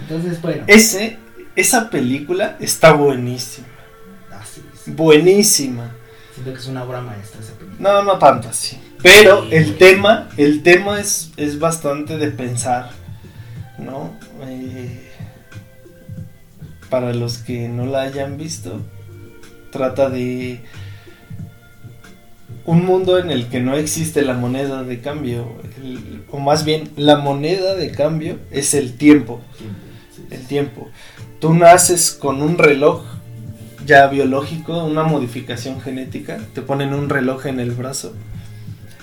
Entonces, 0.00 0.40
bueno. 0.42 0.64
Ese, 0.66 1.18
esa 1.56 1.90
película 1.90 2.56
está 2.60 2.92
buenísima. 2.92 3.66
Ah, 4.30 4.42
sí, 4.44 4.62
sí. 4.84 4.90
Buenísima. 4.92 5.90
Siento 6.36 6.52
que 6.52 6.58
es 6.60 6.66
una 6.68 6.84
obra 6.84 7.00
maestra 7.00 7.40
esa 7.40 7.54
película. 7.54 7.78
No, 7.80 8.02
no 8.04 8.18
tanto 8.18 8.48
así. 8.48 8.78
Pero 9.02 9.42
Sí, 9.42 9.48
el 9.52 9.76
tema, 9.78 10.28
el 10.36 10.62
tema 10.62 11.00
es, 11.00 11.30
es 11.36 11.58
bastante 11.58 12.16
de 12.18 12.28
pensar, 12.30 12.90
¿no? 13.78 14.12
Eh, 14.42 15.10
para 16.90 17.12
los 17.14 17.38
que 17.38 17.68
no 17.68 17.86
la 17.86 18.02
hayan 18.02 18.36
visto, 18.36 18.80
trata 19.72 20.08
de 20.10 20.60
un 22.64 22.84
mundo 22.84 23.18
en 23.18 23.30
el 23.30 23.48
que 23.48 23.60
no 23.60 23.76
existe 23.76 24.22
la 24.22 24.34
moneda 24.34 24.82
de 24.82 25.00
cambio, 25.00 25.46
el- 25.82 26.24
o 26.30 26.38
más 26.38 26.64
bien 26.64 26.90
la 26.96 27.16
moneda 27.16 27.74
de 27.74 27.90
cambio 27.92 28.38
es 28.50 28.74
el 28.74 28.96
tiempo, 28.96 29.40
sí. 29.58 29.64
el 30.34 30.46
tiempo. 30.46 30.88
tú 31.40 31.54
naces 31.54 32.12
con 32.12 32.40
un 32.42 32.56
reloj 32.58 33.02
ya 33.86 34.06
biológico, 34.08 34.84
una 34.84 35.04
modificación 35.04 35.80
genética, 35.80 36.38
te 36.54 36.60
ponen 36.60 36.92
un 36.92 37.08
reloj 37.08 37.46
en 37.46 37.60
el 37.60 37.70
brazo, 37.70 38.12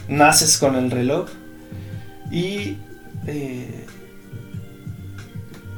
naces 0.08 0.58
con 0.58 0.76
el 0.76 0.92
reloj 0.92 1.30
y 2.32 2.78
eh, 3.26 3.86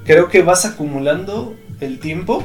creo 0.06 0.28
que 0.30 0.42
vas 0.42 0.66
acumulando 0.66 1.56
el 1.80 2.00
tiempo 2.00 2.44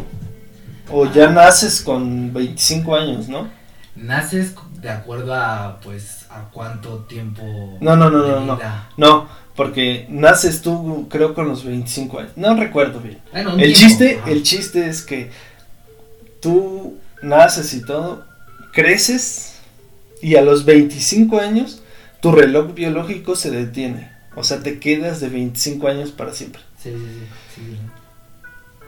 o 0.90 1.06
ya 1.10 1.30
naces 1.30 1.80
con 1.80 2.32
25 2.32 2.96
años, 2.96 3.28
¿no? 3.28 3.48
Naces 3.96 4.54
de 4.80 4.90
acuerdo 4.90 5.34
a, 5.34 5.78
pues, 5.82 6.26
a 6.30 6.50
cuánto 6.50 7.00
tiempo. 7.04 7.42
No, 7.80 7.96
no, 7.96 8.10
no, 8.10 8.22
de 8.22 8.30
no, 8.30 8.40
no. 8.46 8.56
vida. 8.56 8.88
No, 8.96 9.28
porque 9.54 10.06
naces 10.08 10.62
tú 10.62 11.06
creo 11.10 11.34
con 11.34 11.48
los 11.48 11.64
25 11.64 12.18
años. 12.18 12.32
No 12.36 12.56
recuerdo 12.56 13.00
bien. 13.00 13.18
Bueno, 13.30 13.50
El 13.52 13.58
tiempo, 13.58 13.78
chiste, 13.78 14.18
ajá. 14.20 14.30
el 14.30 14.42
chiste 14.42 14.88
es 14.88 15.02
que 15.02 15.30
tú 16.40 16.96
naces 17.22 17.74
y 17.74 17.82
todo, 17.82 18.24
creces 18.72 19.54
y 20.22 20.36
a 20.36 20.42
los 20.42 20.64
25 20.64 21.38
años 21.40 21.82
tu 22.20 22.32
reloj 22.32 22.74
biológico 22.74 23.36
se 23.36 23.50
detiene. 23.50 24.10
O 24.36 24.44
sea, 24.44 24.60
te 24.60 24.78
quedas 24.78 25.20
de 25.20 25.28
25 25.28 25.88
años 25.88 26.10
para 26.12 26.32
siempre. 26.32 26.62
Sí, 26.82 26.90
sí, 26.92 27.26
sí. 27.54 27.76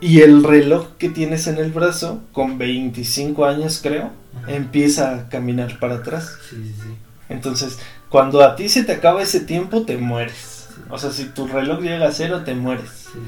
Y 0.01 0.21
el 0.21 0.43
reloj 0.43 0.89
que 0.99 1.09
tienes 1.09 1.47
en 1.47 1.59
el 1.59 1.71
brazo, 1.73 2.23
con 2.33 2.59
25 2.59 3.45
años 3.47 3.81
creo, 3.83 4.11
Ajá. 4.43 4.53
empieza 4.53 5.15
a 5.15 5.29
caminar 5.29 5.79
para 5.79 5.97
atrás. 5.97 6.37
Sí, 6.49 6.57
sí, 6.57 6.75
sí. 6.83 6.89
Entonces, 7.29 7.79
cuando 8.09 8.43
a 8.43 8.57
ti 8.57 8.69
se 8.69 8.85
te 8.85 8.93
acaba 8.93 9.23
ese 9.23 9.41
tiempo, 9.41 9.83
te 9.83 9.97
mueres. 9.97 10.69
O 10.91 10.99
sea, 10.99 11.11
si 11.11 11.27
tu 11.27 11.47
reloj 11.47 11.81
llega 11.81 12.09
a 12.09 12.13
cero, 12.13 12.43
te 12.45 12.55
mueres. 12.55 12.91
Sí, 13.13 13.19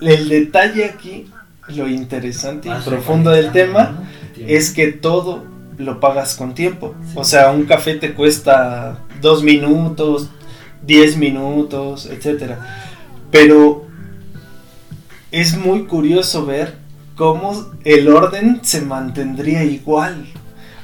sí. 0.00 0.06
El 0.06 0.28
detalle 0.28 0.84
aquí, 0.84 1.30
lo 1.68 1.88
interesante 1.88 2.68
y 2.68 2.72
profundo 2.84 3.30
del 3.30 3.52
tema, 3.52 4.08
es 4.36 4.70
que 4.72 4.88
todo 4.92 5.44
lo 5.78 6.00
pagas 6.00 6.34
con 6.36 6.54
tiempo. 6.54 6.94
O 7.14 7.24
sea, 7.24 7.50
un 7.50 7.64
café 7.64 7.94
te 7.94 8.14
cuesta 8.14 8.98
dos 9.20 9.42
minutos, 9.42 10.28
diez 10.86 11.16
minutos, 11.16 12.06
etcétera. 12.06 12.92
Pero 13.30 13.86
es 15.32 15.56
muy 15.56 15.84
curioso 15.86 16.46
ver 16.46 16.76
cómo 17.16 17.70
el 17.84 18.08
orden 18.08 18.60
se 18.62 18.80
mantendría 18.82 19.64
igual. 19.64 20.26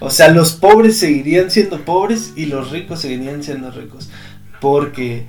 O 0.00 0.10
sea, 0.10 0.28
los 0.28 0.52
pobres 0.52 0.98
seguirían 0.98 1.50
siendo 1.50 1.80
pobres 1.84 2.32
y 2.36 2.46
los 2.46 2.70
ricos 2.70 3.00
seguirían 3.00 3.42
siendo 3.42 3.70
ricos. 3.70 4.08
Porque 4.60 5.26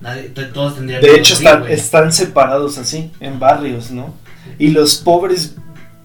Nadie- 0.00 0.30
to- 0.32 0.48
todos 0.48 0.80
de 0.86 1.14
hecho 1.16 1.34
están 1.68 2.12
separados 2.12 2.78
así, 2.78 3.10
en 3.20 3.38
barrios, 3.38 3.90
¿no? 3.90 4.14
Y 4.58 4.68
los 4.68 4.96
pobres 4.96 5.54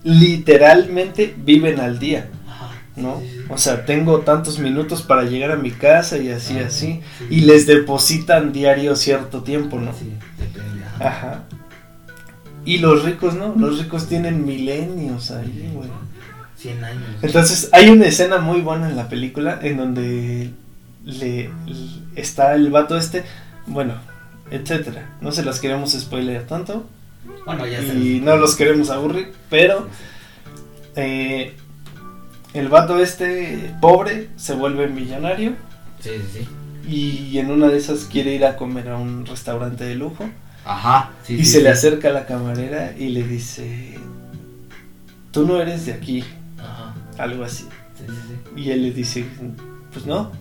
literalmente 0.04 1.34
viven 1.38 1.80
al 1.80 2.00
día. 2.00 2.30
¿no? 2.96 3.22
O 3.50 3.58
sea, 3.58 3.86
tengo 3.86 4.20
tantos 4.22 4.58
minutos 4.60 5.02
para 5.02 5.24
llegar 5.24 5.52
a 5.52 5.58
mi 5.58 5.72
casa 5.72 6.18
y 6.18 6.30
así, 6.30 6.58
así. 6.60 7.02
sí. 7.20 7.26
Y 7.30 7.42
les 7.42 7.68
depositan 7.68 8.54
diario 8.54 8.96
cierto 8.96 9.44
tiempo, 9.44 9.80
¿no? 9.82 9.92
Sí, 9.94 10.14
depende. 10.38 10.86
ajá. 10.86 11.08
Ajá. 11.08 11.44
Y 12.64 12.78
los 12.78 13.04
ricos, 13.04 13.36
¿no? 13.36 13.54
Los 13.58 13.80
ricos 13.80 14.08
tienen 14.08 14.46
milenios 14.46 15.30
ahí, 15.32 15.70
güey. 15.74 15.90
100 16.58 16.84
años. 16.86 17.04
Entonces, 17.22 17.70
hay 17.74 17.90
una 17.90 18.06
escena 18.06 18.38
muy 18.38 18.62
buena 18.62 18.90
en 18.90 18.96
la 18.96 19.10
película 19.10 19.60
en 19.62 19.76
donde 19.78 20.52
le, 21.04 21.50
le- 21.50 21.50
está 22.16 22.56
el 22.56 22.72
vato 22.72 22.98
este, 22.98 23.24
bueno, 23.68 23.96
etcétera. 24.52 25.16
No 25.20 25.34
se 25.34 25.44
las 25.44 25.60
queremos 25.60 25.92
spoiler 25.92 26.48
tanto 26.48 26.88
bueno, 27.46 27.66
ya 27.68 27.82
y 27.82 28.22
no 28.24 28.38
los 28.38 28.56
queremos 28.56 28.90
aburrir, 28.90 29.34
pero 29.50 29.88
eh, 30.96 31.54
el 32.54 32.68
vato 32.70 33.00
este 33.00 33.74
pobre 33.82 34.30
se 34.38 34.56
vuelve 34.56 34.88
millonario 34.88 35.54
Sí, 36.00 36.12
sí, 36.34 36.40
sí. 36.88 36.92
y 37.34 37.38
en 37.40 37.52
una 37.52 37.68
de 37.68 37.78
esas 37.78 38.06
quiere 38.06 38.34
ir 38.36 38.46
a 38.46 38.56
comer 38.58 38.90
a 38.90 38.98
un 38.98 39.26
restaurante 39.26 39.84
de 39.84 39.96
lujo 39.96 40.30
Ajá. 40.66 41.12
Sí, 41.24 41.34
y 41.36 41.38
sí, 41.40 41.46
se 41.46 41.58
sí. 41.60 41.64
le 41.64 41.70
acerca 41.70 42.10
a 42.10 42.12
la 42.14 42.26
camarera 42.26 42.94
y 42.98 43.10
le 43.10 43.22
dice, 43.24 44.00
tú 45.32 45.46
no 45.46 45.62
eres 45.62 45.86
de 45.86 45.94
aquí, 45.94 46.24
Ajá. 46.58 46.96
algo 47.20 47.44
así. 47.44 47.66
Sí, 47.98 48.04
sí, 48.08 48.14
sí. 48.56 48.62
Y 48.62 48.72
él 48.72 48.82
le 48.82 48.92
dice, 48.92 49.26
pues 49.94 50.08
no. 50.08 50.32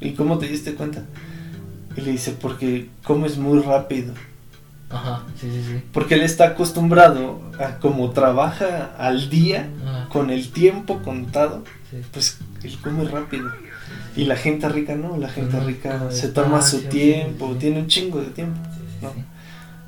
¿Y 0.00 0.12
cómo 0.12 0.38
te 0.38 0.46
diste 0.48 0.74
cuenta? 0.74 1.02
Y 1.94 2.00
le 2.00 2.12
dice, 2.12 2.34
porque 2.40 2.88
comes 3.04 3.36
muy 3.36 3.58
rápido. 3.60 4.14
Ajá. 4.90 5.22
Sí, 5.40 5.50
sí, 5.50 5.62
sí. 5.66 5.82
Porque 5.92 6.14
él 6.14 6.22
está 6.22 6.44
acostumbrado 6.48 7.40
a 7.58 7.78
como 7.78 8.10
trabaja 8.10 8.90
al 8.98 9.30
día, 9.30 9.68
Ajá. 9.86 10.08
con 10.08 10.30
el 10.30 10.50
tiempo 10.50 11.00
contado, 11.02 11.64
Sí. 11.90 11.98
pues 12.12 12.38
él 12.62 12.78
come 12.82 13.04
rápido. 13.08 13.50
Y 14.16 14.24
la 14.24 14.36
gente 14.36 14.68
rica 14.68 14.94
no, 14.96 15.16
la 15.16 15.28
gente 15.28 15.58
rica 15.60 16.10
se 16.10 16.28
toma 16.28 16.60
su 16.62 16.82
tiempo, 16.82 17.52
sí, 17.52 17.58
tiene 17.60 17.80
un 17.80 17.86
chingo 17.86 18.20
de 18.20 18.30
tiempo. 18.30 18.58
No. 19.00 19.12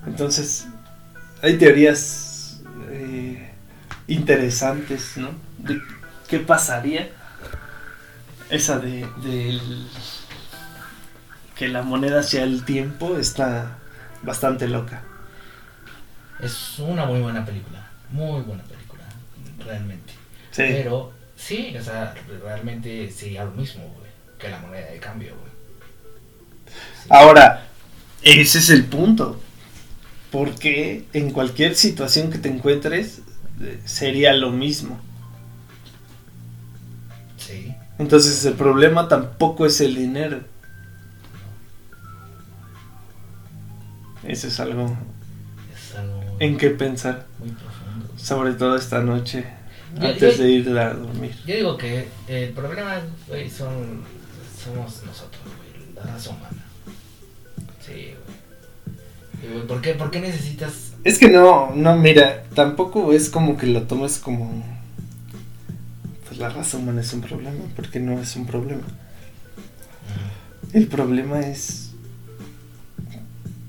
Entonces, 0.07 0.66
hay 1.42 1.59
teorías 1.59 2.61
eh, 2.90 3.50
interesantes, 4.07 5.16
¿no? 5.16 5.30
De 5.59 5.80
qué 6.28 6.38
pasaría. 6.38 7.11
Esa 8.50 8.78
de, 8.78 9.07
del- 9.22 9.88
que 11.57 11.68
la 11.68 11.82
moneda 11.82 12.22
sea 12.22 12.44
el 12.44 12.64
tiempo 12.64 13.16
está 13.16 13.78
bastante 14.23 14.68
loca. 14.68 15.03
Es 16.41 16.79
una 16.79 17.07
muy 17.07 17.20
buena 17.20 17.45
película. 17.45 17.87
Muy 18.11 18.43
buena 18.43 18.62
película. 18.64 19.05
Realmente. 19.64 20.12
Sí. 20.51 20.64
Pero, 20.68 21.12
sí, 21.37 21.75
o 21.79 21.83
sea, 21.83 22.14
realmente 22.43 23.11
sería 23.11 23.45
lo 23.45 23.53
mismo, 23.53 23.85
güey. 23.85 24.11
Que 24.39 24.49
la 24.49 24.59
moneda 24.59 24.91
de 24.91 24.99
cambio, 24.99 25.35
güey. 25.37 25.53
Sí. 27.03 27.09
Ahora, 27.11 27.66
ese 28.23 28.59
es 28.59 28.70
el 28.70 28.85
punto. 28.85 29.41
Porque 30.31 31.05
en 31.12 31.31
cualquier 31.31 31.77
situación 31.77 32.31
que 32.31 32.39
te 32.39 32.49
encuentres 32.49 33.20
eh, 33.61 33.81
sería 33.85 34.33
lo 34.33 34.51
mismo. 34.51 34.99
Sí. 37.37 37.75
Entonces 37.99 38.45
el 38.45 38.55
problema 38.55 39.09
tampoco 39.09 39.66
es 39.66 39.81
el 39.81 39.95
dinero. 39.95 40.41
Eso 44.27 44.47
es 44.49 44.61
algo 44.61 44.97
Es 45.75 45.95
algo 45.97 46.16
muy, 46.23 46.37
en 46.47 46.57
qué 46.57 46.70
pensar, 46.70 47.27
muy 47.39 47.51
profundo. 47.51 48.09
sobre 48.16 48.53
todo 48.55 48.77
esta 48.77 49.01
noche, 49.01 49.45
Yo- 50.01 50.09
antes 50.09 50.37
yo- 50.39 50.45
de 50.45 50.51
ir 50.51 50.79
a 50.79 50.95
dormir. 50.95 51.35
Yo 51.47 51.55
digo 51.57 51.77
que 51.77 52.09
el 52.29 52.51
problema, 52.51 53.01
güey, 53.29 53.51
son, 53.51 54.03
somos 54.62 55.03
nosotros, 55.05 55.43
güey, 55.45 55.95
la 55.95 56.03
raza 56.03 56.31
humana. 56.31 56.62
Sí, 57.85 58.14
güey, 59.53 59.66
¿por, 59.66 59.81
qué, 59.81 59.95
¿Por 59.95 60.11
qué 60.11 60.20
necesitas...? 60.20 60.93
Es 61.05 61.18
que 61.18 61.29
no, 61.29 61.73
no, 61.75 61.97
mira, 61.97 62.45
tampoco 62.55 63.12
es 63.12 63.29
como 63.29 63.57
que 63.57 63.66
lo 63.66 63.83
tomes 63.83 64.18
como... 64.18 64.64
Pues 66.29 66.39
la 66.39 66.49
raza 66.49 66.77
humana 66.79 67.01
es 67.01 67.12
un 67.12 67.20
problema, 67.23 67.64
porque 67.75 67.99
no 67.99 68.20
es 68.20 68.37
un 68.37 68.47
problema. 68.47 68.83
El 70.73 70.87
problema 70.87 71.41
es, 71.41 71.91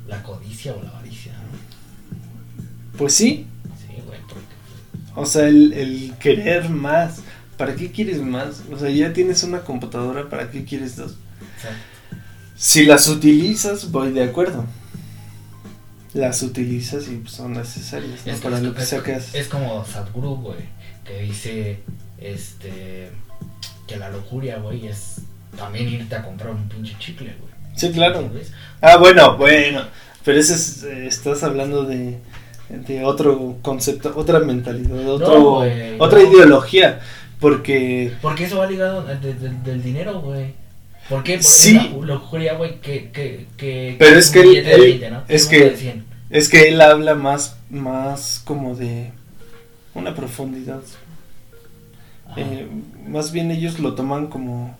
La 0.07 0.21
codicia 0.23 0.73
o 0.73 0.81
la 0.83 0.89
avaricia, 0.89 1.31
¿no? 1.33 2.97
pues 2.97 3.13
sí, 3.13 3.47
Sí, 3.79 3.93
güey, 4.05 4.19
porque... 4.27 4.43
o 5.15 5.25
sea, 5.25 5.47
el, 5.47 5.73
el 5.73 6.13
querer 6.19 6.69
más. 6.69 7.21
¿Para 7.57 7.75
qué 7.75 7.91
quieres 7.91 8.21
más? 8.21 8.63
O 8.71 8.77
sea, 8.79 8.89
ya 8.89 9.13
tienes 9.13 9.43
una 9.43 9.61
computadora, 9.61 10.29
¿para 10.29 10.49
qué 10.51 10.65
quieres 10.65 10.95
dos? 10.95 11.17
Si 12.55 12.85
las 12.85 13.07
utilizas, 13.07 13.91
voy 13.91 14.11
de 14.11 14.23
acuerdo. 14.23 14.65
Las 16.13 16.41
utilizas 16.43 17.07
y 17.07 17.23
son 17.27 17.53
necesarias 17.53 18.19
¿no? 18.25 18.33
es, 18.33 18.39
para 18.39 18.57
es- 18.57 18.63
lo 18.63 18.73
que 18.75 19.13
es- 19.13 19.33
es 19.33 19.47
como 19.47 19.83
Sadhguru, 19.85 20.35
güey, 20.37 20.59
que 21.05 21.21
dice, 21.23 21.79
este, 22.19 23.09
que 23.87 23.97
la 23.97 24.09
lujuria, 24.11 24.57
güey, 24.59 24.87
es 24.87 25.21
también 25.57 25.87
irte 25.89 26.15
a 26.15 26.23
comprar 26.23 26.51
un 26.51 26.67
pinche 26.69 26.95
chicle, 26.99 27.35
güey. 27.39 27.52
Sí, 27.75 27.91
claro. 27.91 28.29
Ah, 28.81 28.97
bueno, 28.97 29.37
bueno. 29.37 29.83
Pero 30.23 30.39
ese 30.39 30.53
es, 30.53 30.83
eh, 30.83 31.07
estás 31.07 31.43
hablando 31.43 31.83
de, 31.83 32.17
de 32.69 33.03
otro 33.03 33.57
concepto, 33.61 34.13
otra 34.15 34.39
mentalidad, 34.39 35.07
otro, 35.09 35.63
otra 35.99 36.19
no. 36.19 36.31
ideología. 36.31 37.01
Porque 37.39 38.13
Porque 38.21 38.45
eso 38.45 38.57
va 38.59 38.67
ligado 38.67 39.03
de- 39.03 39.33
del- 39.33 39.63
del 39.63 39.83
dinero, 39.83 40.21
güey. 40.21 40.53
¿Por 41.09 41.23
qué? 41.23 41.33
Porque 41.33 41.43
Sí. 41.43 41.73
la 41.73 42.13
lujuria, 42.13 42.53
güey, 42.53 42.79
que, 42.79 43.09
que, 43.11 43.47
que... 43.57 43.95
Pero 43.99 44.13
que 44.13 44.17
es 44.19 44.29
que 44.29 44.39
él- 44.39 44.47
billete 44.49 44.69
de 44.69 44.75
él- 44.75 44.81
20, 44.81 45.11
¿no? 45.11 45.23
es 45.27 45.45
que- 45.47 45.55
billete 45.57 45.71
de 45.75 45.77
100. 45.81 46.05
es 46.29 46.49
que 46.49 46.69
él 46.69 46.79
habla 46.79 47.15
más, 47.15 47.57
más 47.69 48.41
como 48.45 48.75
de 48.75 49.11
una 49.93 50.15
profundidad. 50.15 50.81
Eh, 52.37 52.67
más 53.07 53.31
bien 53.33 53.51
ellos 53.51 53.79
lo 53.79 53.93
toman 53.93 54.27
como 54.27 54.77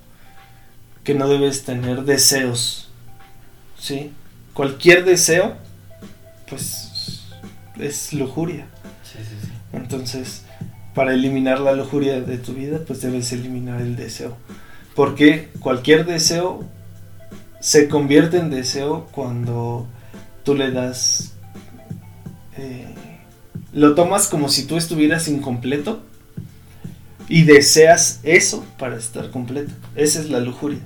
que 1.03 1.13
no 1.13 1.27
debes 1.27 1.63
tener 1.63 2.03
deseos. 2.03 2.89
¿Sí? 3.77 4.11
Cualquier 4.53 5.03
deseo, 5.03 5.55
pues 6.49 7.23
es 7.79 8.13
lujuria. 8.13 8.67
Sí, 9.03 9.17
sí, 9.19 9.35
sí. 9.41 9.49
Entonces, 9.73 10.43
para 10.93 11.13
eliminar 11.13 11.59
la 11.59 11.73
lujuria 11.73 12.21
de 12.21 12.37
tu 12.37 12.53
vida, 12.53 12.79
pues 12.85 13.01
debes 13.01 13.31
eliminar 13.31 13.81
el 13.81 13.95
deseo. 13.95 14.37
Porque 14.95 15.49
cualquier 15.59 16.05
deseo 16.05 16.63
se 17.59 17.89
convierte 17.89 18.37
en 18.37 18.49
deseo 18.49 19.07
cuando 19.11 19.87
tú 20.43 20.55
le 20.55 20.71
das... 20.71 21.33
eh, 22.57 22.93
lo 23.73 23.95
tomas 23.95 24.27
como 24.27 24.49
si 24.49 24.65
tú 24.65 24.77
estuvieras 24.77 25.27
incompleto 25.27 26.03
y 27.27 27.43
deseas 27.43 28.19
eso 28.21 28.63
para 28.77 28.97
estar 28.97 29.31
completo. 29.31 29.73
Esa 29.95 30.19
es 30.19 30.29
la 30.29 30.39
lujuria. 30.39 30.79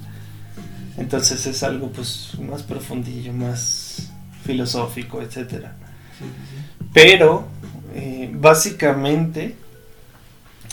Entonces 0.97 1.45
es 1.45 1.63
algo 1.63 1.91
pues 1.91 2.31
más 2.39 2.63
profundillo, 2.63 3.31
más 3.31 4.09
filosófico, 4.43 5.21
etcétera. 5.21 5.75
Sí, 6.17 6.25
sí. 6.25 6.85
Pero 6.93 7.47
eh, 7.93 8.31
básicamente 8.33 9.55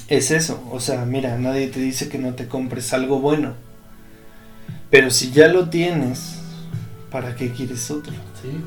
es 0.09 0.31
eso. 0.31 0.67
O 0.73 0.81
sea, 0.81 1.05
mira, 1.05 1.37
nadie 1.39 1.69
te 1.69 1.81
dice 1.81 2.09
que 2.09 2.19
no 2.19 2.35
te 2.35 2.49
compres 2.49 2.93
algo 2.93 3.21
bueno. 3.21 3.55
Pero 4.91 5.11
si 5.11 5.31
ya 5.31 5.49
lo 5.49 5.69
tienes, 5.69 6.37
¿para 7.11 7.35
qué 7.35 7.51
quieres 7.53 7.91
otro? 7.91 8.13
Sí, 8.41 8.51
sí. 8.51 8.61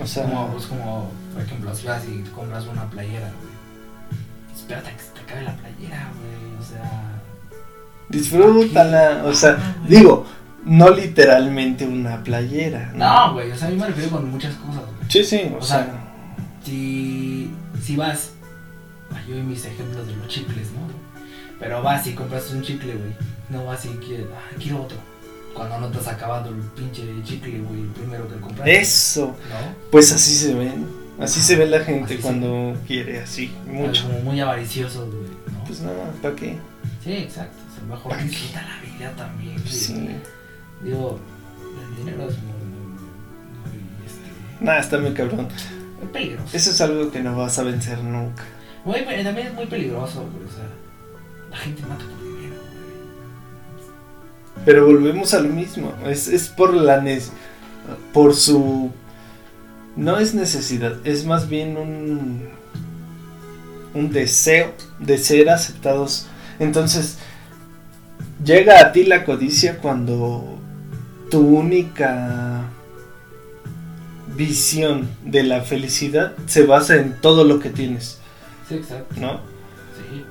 O 0.00 0.06
sea, 0.06 0.24
Como, 0.24 0.48
pues 0.52 0.66
como, 0.66 1.10
por 1.32 1.42
ejemplo, 1.42 1.74
si 1.74 1.86
vas 1.86 2.02
y 2.06 2.22
compras 2.30 2.66
una 2.66 2.88
playera, 2.90 3.32
güey. 3.40 3.54
Espérate 4.54 4.90
a 4.90 4.96
que 4.96 5.02
se 5.02 5.10
te 5.10 5.20
acabe 5.20 5.42
la 5.42 5.56
playera, 5.56 6.12
güey. 6.16 6.60
O 6.60 6.62
sea. 6.62 7.20
Disfrútala. 8.14 9.22
O 9.26 9.34
sea, 9.34 9.56
Ah, 9.60 9.76
digo, 9.88 10.26
no 10.64 10.90
literalmente 10.90 11.86
una 11.86 12.22
playera. 12.24 12.92
No, 12.94 13.34
güey. 13.34 13.50
O 13.50 13.56
sea, 13.56 13.68
a 13.68 13.70
mí 13.70 13.76
me 13.76 13.86
refiero 13.86 14.10
con 14.10 14.30
muchas 14.30 14.54
cosas, 14.56 14.76
güey. 14.82 15.08
Sí, 15.10 15.24
sí, 15.24 15.42
o, 15.54 15.58
O 15.58 15.62
sea, 15.62 15.84
sea, 15.84 16.04
Si, 16.64 17.50
si 17.82 17.96
vas. 17.96 18.32
ay, 19.14 19.22
Yo 19.28 19.36
y 19.38 19.42
mis 19.42 19.64
ejemplos 19.64 20.06
de 20.06 20.16
los 20.16 20.28
chicles, 20.28 20.68
¿no? 20.72 20.84
Pero 21.60 21.82
vas 21.82 22.06
y 22.06 22.12
compras 22.14 22.50
un 22.52 22.62
chicle, 22.62 22.94
güey. 22.94 23.12
No 23.50 23.64
vas 23.66 23.84
y 23.84 23.88
quieres. 24.04 24.26
Ah, 24.34 24.54
quiero 24.58 24.82
otro. 24.82 24.98
Cuando 25.54 25.78
no 25.78 25.88
te 25.88 25.98
has 25.98 26.08
acabado 26.08 26.48
el 26.50 26.56
pinche 26.56 27.02
chicle, 27.22 27.60
güey. 27.60 27.82
El 27.82 27.88
primero 27.88 28.26
que 28.28 28.34
compraste. 28.40 28.80
eso. 28.80 29.26
¿No? 29.26 29.74
Pues 29.90 30.10
así 30.12 30.34
se 30.34 30.54
ven. 30.54 30.86
Así 31.20 31.40
se 31.40 31.54
ve 31.54 31.66
la 31.66 31.78
gente 31.84 32.16
se 32.16 32.20
cuando 32.22 32.74
quiere 32.88 33.20
así, 33.20 33.54
mucho. 33.66 34.02
Como 34.08 34.18
muy 34.20 34.40
avariciosos, 34.40 35.06
güey. 35.14 35.28
¿no? 35.52 35.64
Pues 35.64 35.80
nada, 35.80 36.10
¿para 36.20 36.34
qué? 36.34 36.58
Sí, 37.04 37.12
exacto. 37.12 37.56
O 37.70 37.74
sea, 37.74 37.84
mejor 37.84 38.16
disfruta 38.24 38.62
la 38.62 38.80
vida 38.80 39.12
también. 39.16 39.58
Sí. 39.66 40.08
Digo, 40.82 41.18
el 41.90 41.96
dinero 41.96 42.28
es 42.30 42.38
muy, 42.38 42.52
muy, 42.52 42.98
muy, 42.98 44.06
este, 44.06 44.64
Nada, 44.64 44.78
está 44.80 44.98
muy 44.98 45.12
cabrón. 45.12 45.48
muy 46.00 46.08
peligroso. 46.12 46.56
Eso 46.56 46.70
es 46.70 46.80
algo 46.80 47.10
que 47.10 47.20
no 47.20 47.36
vas 47.36 47.58
a 47.58 47.62
vencer 47.62 47.98
nunca. 48.02 48.44
Muy, 48.84 49.00
también 49.04 49.48
es 49.48 49.54
muy 49.54 49.66
peligroso, 49.66 50.26
güey. 50.32 50.46
O 50.46 50.50
sea, 50.50 50.64
la 51.50 51.56
gente 51.58 51.82
mata 51.82 52.04
por 52.04 52.22
dinero, 52.24 52.56
güey. 52.56 52.64
Pero 54.64 54.86
volvemos 54.86 55.34
a 55.34 55.40
lo 55.40 55.48
mismo. 55.50 55.92
Es, 56.06 56.28
es 56.28 56.48
por 56.48 56.72
la 56.74 57.02
nes- 57.02 57.30
por 58.14 58.34
su 58.34 58.90
no 59.96 60.18
es 60.18 60.34
necesidad, 60.34 61.06
es 61.06 61.26
más 61.26 61.48
bien 61.50 61.76
un 61.76 62.48
un 63.92 64.10
deseo 64.10 64.72
de 64.98 65.18
ser 65.18 65.50
aceptados. 65.50 66.28
Entonces, 66.58 67.18
llega 68.44 68.80
a 68.80 68.92
ti 68.92 69.04
la 69.04 69.24
codicia 69.24 69.78
cuando 69.78 70.58
tu 71.30 71.40
única 71.40 72.64
visión 74.36 75.08
de 75.24 75.42
la 75.44 75.62
felicidad 75.62 76.32
se 76.46 76.64
basa 76.64 76.96
en 76.96 77.20
todo 77.20 77.44
lo 77.44 77.60
que 77.60 77.70
tienes, 77.70 78.18
Sí, 78.68 78.76
exacto. 78.76 79.20
¿no? 79.20 79.32
Sí, 79.34 80.24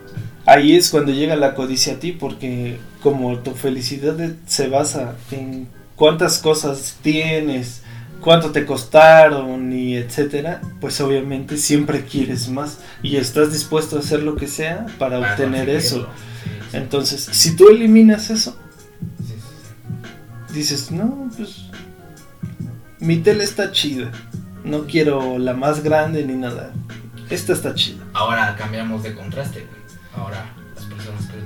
Ahí 0.46 0.76
es 0.76 0.90
cuando 0.90 1.12
llega 1.14 1.36
la 1.36 1.56
codicia 1.56 1.94
a 1.94 2.00
ti, 2.00 2.12
porque 2.12 2.80
como 3.02 3.38
tu 3.40 3.52
felicidad 3.52 4.18
se 4.46 4.68
basa 4.68 5.16
en 5.32 5.68
cuántas 5.96 6.40
cosas 6.40 6.98
tienes, 7.02 7.83
cuánto 8.24 8.52
te 8.52 8.66
costaron 8.66 9.72
y 9.74 9.96
etcétera, 9.96 10.62
pues 10.80 11.00
obviamente 11.02 11.58
siempre 11.58 12.06
quieres 12.06 12.50
más 12.50 12.80
y 13.04 13.18
estás 13.18 13.52
dispuesto 13.52 13.98
a 13.98 14.00
hacer 14.00 14.24
lo 14.24 14.36
que 14.36 14.48
sea 14.48 14.86
para 14.98 15.20
Para 15.20 15.34
obtener 15.34 15.70
eso. 15.70 16.08
Sí, 16.44 16.78
Entonces, 16.78 17.22
si 17.32 17.56
tú 17.56 17.70
eliminas 17.70 18.30
eso, 18.30 18.58
dices, 20.54 20.90
no, 20.92 21.30
pues 21.36 21.66
mi 23.00 23.18
tele 23.18 23.44
está 23.44 23.72
chida, 23.72 24.12
no 24.64 24.86
quiero 24.86 25.38
la 25.38 25.54
más 25.54 25.84
grande 25.84 26.24
ni 26.26 26.34
nada, 26.34 26.72
esta 27.30 27.54
está 27.54 27.76
chida. 27.76 28.04
Ahora 28.14 28.56
cambiamos 28.58 29.04
de 29.04 29.14
contraste, 29.14 29.60
güey. 29.60 29.84
Ahora, 30.16 30.46
las 30.76 30.86
personas 30.86 31.26
que 31.28 31.38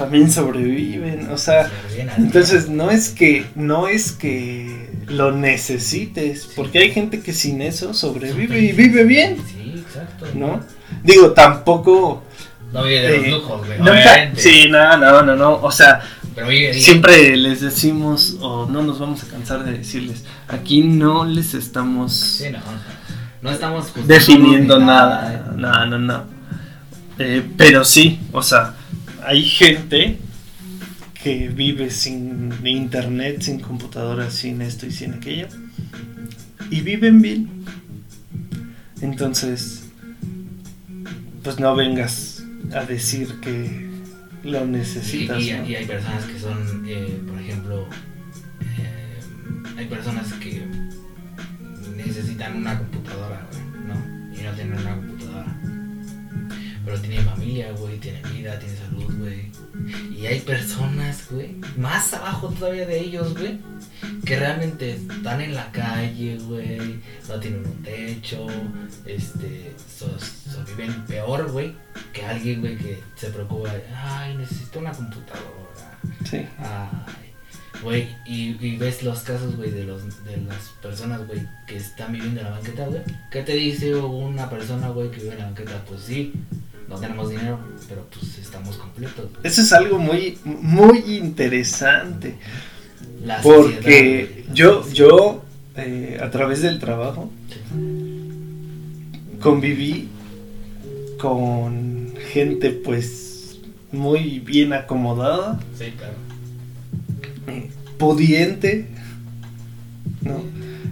También 0.00 0.30
sobreviven, 0.30 1.28
o 1.30 1.36
sea... 1.38 1.70
Entonces 2.16 2.68
no 2.68 2.90
es 2.90 3.10
que 3.10 3.44
no 3.54 3.86
es 3.88 4.12
que 4.12 4.88
lo 5.08 5.32
necesites, 5.32 6.48
porque 6.56 6.78
hay 6.78 6.90
gente 6.92 7.20
que 7.20 7.32
sin 7.32 7.60
eso 7.62 7.92
sobrevive 7.94 8.60
y 8.60 8.72
vive 8.72 9.04
bien, 9.04 9.36
Sí, 9.46 9.74
exacto. 9.76 10.26
¿no? 10.34 10.60
Digo, 11.02 11.32
tampoco 11.32 12.22
No 12.72 12.84
vive 12.84 13.00
de 13.02 13.16
los 13.18 13.26
Eh, 13.26 13.30
lujos, 13.30 13.66
güey. 13.66 13.78
no, 13.78 13.90
obviamente. 13.90 14.40
sí, 14.40 14.68
no, 14.70 14.96
no, 14.96 15.22
no, 15.22 15.36
no, 15.36 15.54
o 15.60 15.70
sea, 15.72 16.00
Pero 16.34 16.48
vive 16.48 16.70
bien. 16.70 16.82
siempre 16.82 17.36
les 17.36 17.60
decimos 17.60 18.36
o 18.40 18.66
no 18.66 18.82
nos 18.82 18.98
vamos 19.00 19.22
a 19.24 19.26
cansar 19.26 19.64
de 19.64 19.72
decirles, 19.72 20.24
aquí 20.48 20.82
no 20.82 21.24
les 21.24 21.54
estamos 21.54 22.12
Sí, 22.14 22.44
no. 22.50 22.58
No 23.42 23.50
estamos 23.50 23.86
definiendo 24.06 24.78
ni 24.78 24.84
nada, 24.86 25.52
no, 25.56 25.86
no, 25.86 25.98
no. 25.98 26.24
Eh, 27.18 27.42
pero 27.56 27.84
sí, 27.84 28.20
o 28.32 28.42
sea, 28.42 28.74
hay 29.24 29.42
gente 29.44 30.18
que 31.22 31.48
vive 31.48 31.90
sin 31.90 32.52
internet, 32.64 33.42
sin 33.42 33.60
computadora, 33.60 34.30
sin 34.30 34.62
esto 34.62 34.86
y 34.86 34.90
sin 34.92 35.14
aquello, 35.14 35.48
y 36.70 36.80
viven 36.80 37.20
bien. 37.20 37.50
Entonces, 39.02 39.84
pues 41.42 41.58
no 41.58 41.74
vengas 41.74 42.44
a 42.74 42.84
decir 42.84 43.34
que 43.40 43.88
lo 44.44 44.64
necesitas. 44.66 45.42
y- 45.42 45.52
¿no? 45.52 45.68
y 45.68 45.74
hay 45.76 45.86
personas 45.86 46.24
que 46.24 46.38
son, 46.38 46.84
eh, 46.86 47.20
por 47.26 47.38
ejemplo, 47.40 47.88
eh, 48.78 49.20
hay 49.76 49.86
personas 49.86 50.32
que 50.34 50.62
necesitan 51.96 52.56
una 52.56 52.78
computadora, 52.78 53.46
¿no? 53.86 53.94
Y 54.38 54.42
no 54.42 54.52
tienen 54.52 54.78
una 54.78 54.96
computadora. 54.96 55.60
Pero 56.90 57.02
tienen 57.02 57.24
familia, 57.24 57.70
güey, 57.78 57.98
tienen 57.98 58.22
vida, 58.32 58.58
tienen 58.58 58.76
salud, 58.78 59.14
güey. 59.20 59.52
Y 60.12 60.26
hay 60.26 60.40
personas, 60.40 61.28
güey, 61.30 61.54
más 61.76 62.12
abajo 62.14 62.48
todavía 62.48 62.84
de 62.84 62.98
ellos, 62.98 63.32
güey, 63.38 63.58
que 64.24 64.36
realmente 64.36 64.94
están 64.94 65.40
en 65.40 65.54
la 65.54 65.70
calle, 65.70 66.36
güey, 66.38 66.98
no 67.28 67.38
tienen 67.38 67.64
un 67.64 67.82
techo, 67.84 68.48
este, 69.06 69.72
so- 69.98 70.18
so- 70.18 70.64
viven 70.76 71.04
peor, 71.06 71.48
güey, 71.52 71.76
que 72.12 72.24
alguien, 72.24 72.58
güey, 72.60 72.76
que 72.76 72.98
se 73.14 73.28
preocupa, 73.30 73.70
ay, 73.94 74.34
necesito 74.36 74.80
una 74.80 74.90
computadora, 74.90 75.98
Sí. 76.28 76.44
ay, 76.58 77.32
güey, 77.84 78.08
y, 78.26 78.56
y 78.66 78.76
ves 78.78 79.04
los 79.04 79.20
casos, 79.20 79.54
güey, 79.56 79.70
de, 79.70 79.84
los, 79.84 80.24
de 80.24 80.38
las 80.38 80.70
personas, 80.82 81.24
güey, 81.28 81.40
que 81.68 81.76
están 81.76 82.12
viviendo 82.12 82.40
en 82.40 82.46
la 82.46 82.52
banqueta, 82.52 82.86
güey, 82.88 83.02
¿qué 83.30 83.42
te 83.42 83.52
dice 83.54 83.94
una 83.94 84.50
persona, 84.50 84.88
güey, 84.88 85.08
que 85.12 85.20
vive 85.20 85.32
en 85.34 85.38
la 85.38 85.44
banqueta? 85.46 85.84
Pues 85.88 86.00
sí, 86.02 86.32
no 86.90 86.96
tenemos 86.96 87.30
dinero, 87.30 87.58
pero 87.88 88.06
pues 88.10 88.38
estamos 88.38 88.76
completos. 88.76 89.30
Eso 89.42 89.62
es 89.62 89.72
algo 89.72 89.98
muy, 89.98 90.38
muy 90.44 90.98
interesante. 91.16 92.36
La 93.24 93.40
Porque 93.40 94.26
sociedad, 94.46 94.54
yo, 94.54 94.90
yo 94.92 95.44
eh, 95.76 96.18
a 96.22 96.30
través 96.30 96.62
del 96.62 96.78
trabajo, 96.80 97.30
conviví 99.40 100.08
con 101.18 102.14
gente 102.32 102.70
pues 102.70 103.58
muy 103.92 104.38
bien 104.40 104.72
acomodada, 104.72 105.60
Sí, 105.78 105.92
claro. 105.96 106.14
eh, 107.48 107.70
pudiente, 107.98 108.88
¿no? 110.22 110.42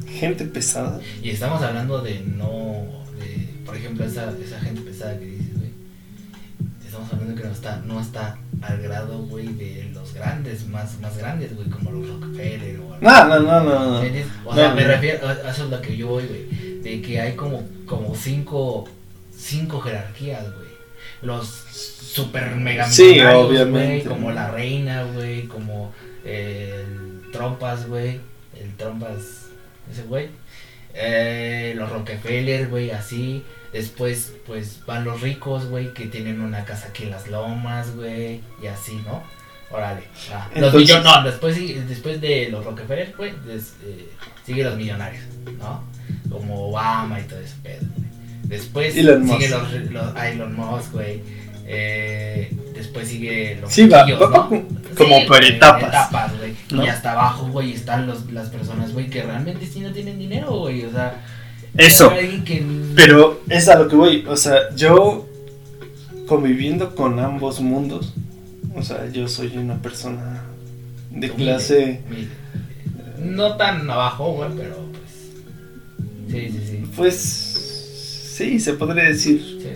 Gente 0.09 0.45
pesada. 0.45 1.01
Y 1.23 1.31
estamos 1.31 1.63
hablando 1.63 2.03
de 2.03 2.21
no, 2.21 3.05
de, 3.21 3.49
por 3.65 3.77
ejemplo, 3.77 4.05
esa, 4.05 4.35
esa 4.45 4.59
gente 4.61 4.81
pesada 4.81 5.19
que 5.19 5.27
güey. 5.27 5.48
Estamos 7.09 7.23
hablando 7.23 7.41
que 7.43 7.49
no 7.49 7.55
está, 7.55 7.77
no 7.87 8.01
está 8.01 8.39
al 8.61 8.83
grado, 8.83 9.19
güey, 9.23 9.47
de 9.55 9.91
los 9.95 10.13
grandes, 10.13 10.67
más, 10.69 11.01
más 11.01 11.17
grandes, 11.17 11.57
güey, 11.57 11.69
como 11.71 11.91
los 11.91 12.07
Rockefeller 12.09 12.81
o. 12.81 12.99
No, 13.01 13.25
no, 13.29 13.41
no, 13.41 13.61
no, 13.63 13.63
no. 13.65 13.99
O 14.45 14.55
sea, 14.55 14.69
No, 14.69 14.75
me 14.75 14.83
no. 14.83 14.89
refiero, 14.89 15.27
a 15.27 15.33
eso 15.51 15.65
es 15.65 15.71
lo 15.71 15.81
que 15.81 15.97
yo 15.97 16.09
voy, 16.09 16.27
güey. 16.27 16.81
De 16.83 17.01
que 17.01 17.19
hay 17.19 17.35
como, 17.35 17.63
como 17.87 18.15
cinco, 18.15 18.87
cinco 19.35 19.81
jerarquías, 19.81 20.45
güey. 20.55 20.69
Los 21.23 21.47
super 21.49 22.55
mega 22.57 22.87
Sí, 22.89 23.19
obviamente. 23.21 24.05
güey, 24.09 24.17
como 24.17 24.31
la 24.31 24.51
reina, 24.51 25.05
güey, 25.05 25.47
como 25.47 25.93
el 26.27 27.23
trompas, 27.33 27.89
güey. 27.89 28.21
el 28.61 28.75
trompas, 28.77 29.47
ese 29.91 30.03
güey. 30.03 30.29
Eh, 30.95 31.75
los 31.77 31.91
Rockefeller, 31.91 32.69
güey, 32.69 32.91
así. 32.91 33.45
Después, 33.73 34.33
pues 34.47 34.81
van 34.87 35.05
los 35.05 35.21
ricos, 35.21 35.67
güey, 35.67 35.93
que 35.93 36.07
tienen 36.07 36.41
una 36.41 36.65
casa 36.65 36.89
aquí 36.89 37.05
en 37.05 37.11
las 37.11 37.29
lomas, 37.29 37.95
güey, 37.95 38.41
y 38.63 38.67
así, 38.67 39.01
¿no? 39.07 39.23
Órale. 39.71 40.03
Los 40.55 40.75
Entonces- 40.75 40.81
millo- 40.81 41.03
no, 41.03 41.23
después, 41.25 41.89
después 41.89 42.21
de 42.23 42.49
los 42.51 42.65
Rockefeller, 42.65 43.15
güey, 43.17 43.33
des- 43.47 43.75
eh, 43.85 44.09
sigue 44.47 44.65
los 44.65 44.77
millonarios, 44.77 45.23
¿no? 45.59 45.85
Como 46.31 46.69
Obama 46.71 47.21
y 47.21 47.25
todo 47.25 47.39
ese 47.41 47.55
pedo, 47.63 47.83
güey. 47.97 48.09
Después 48.45 48.97
Elon 48.97 49.27
Musk. 49.27 49.37
sigue 49.43 49.51
los, 49.51 49.73
los 49.93 50.17
Elon 50.25 50.57
Musk, 50.57 50.93
güey. 50.93 51.21
Eh, 51.71 52.51
después 52.75 53.09
sigue 53.09 53.59
los 53.61 53.71
Sí, 53.71 53.87
va, 53.89 54.05
va 54.05 54.09
¿no? 54.09 54.19
como- 54.19 54.49
como 54.97 55.27
por 55.27 55.39
güey, 55.41 55.53
etapas. 55.53 55.83
etapas, 55.89 56.39
güey. 56.39 56.55
¿No? 56.71 56.85
Y 56.85 56.89
hasta 56.89 57.13
abajo, 57.13 57.47
güey, 57.49 57.73
están 57.73 58.07
los, 58.07 58.31
las 58.33 58.49
personas, 58.49 58.93
güey, 58.95 59.09
que 59.11 59.23
realmente 59.23 59.67
sí 59.67 59.81
no 59.81 59.93
tienen 59.93 60.19
dinero, 60.19 60.51
güey. 60.61 60.85
O 60.87 60.91
sea, 60.91 61.21
Eso. 61.77 62.11
que 62.45 62.65
Pero 62.97 63.43
es 63.51 63.69
a 63.69 63.79
lo 63.79 63.87
que 63.89 63.97
voy. 63.97 64.25
O 64.27 64.37
sea, 64.37 64.75
yo 64.75 65.29
conviviendo 66.27 66.95
con 66.95 67.19
ambos 67.21 67.61
mundos. 67.61 68.15
O 68.75 68.83
sea, 68.83 69.09
yo 69.11 69.29
soy 69.29 69.57
una 69.59 69.81
persona 69.83 70.45
de 71.11 71.31
Humilde, 71.31 71.35
clase. 71.53 72.01
humilde. 72.09 72.31
No 73.19 73.57
tan 73.57 73.89
abajo, 73.91 74.33
güey, 74.33 74.51
pero 74.57 74.77
pues. 74.93 76.31
Sí, 76.31 76.51
sí, 76.51 76.67
sí. 76.67 76.91
Pues. 76.97 77.15
Sí, 78.37 78.61
se 78.61 78.75
podría 78.75 79.05
decir 79.05 79.41
sí, 79.43 79.59
sí. 79.63 79.69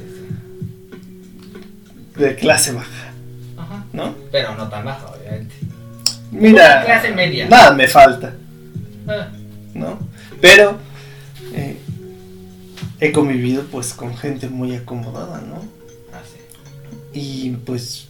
De 2.16 2.34
clase 2.36 2.72
baja, 2.72 3.12
Ajá. 3.56 3.84
¿no? 3.92 4.14
Pero 4.30 4.54
no 4.56 4.68
tan 4.68 4.84
baja, 4.84 5.06
obviamente. 5.06 5.54
Mira. 6.30 6.76
Una 6.78 6.84
clase 6.84 7.12
media. 7.12 7.48
Nada 7.48 7.72
me 7.74 7.86
falta, 7.88 8.34
Ah, 9.08 9.28
¿no? 9.74 9.98
Pero. 10.40 10.78
eh, 11.54 11.76
he 13.00 13.10
convivido 13.12 13.64
pues 13.64 13.92
con 13.94 14.16
gente 14.16 14.48
muy 14.48 14.76
acomodada, 14.76 15.40
¿no? 15.40 15.56
así. 16.16 16.38
Y 17.12 17.50
pues 17.50 18.08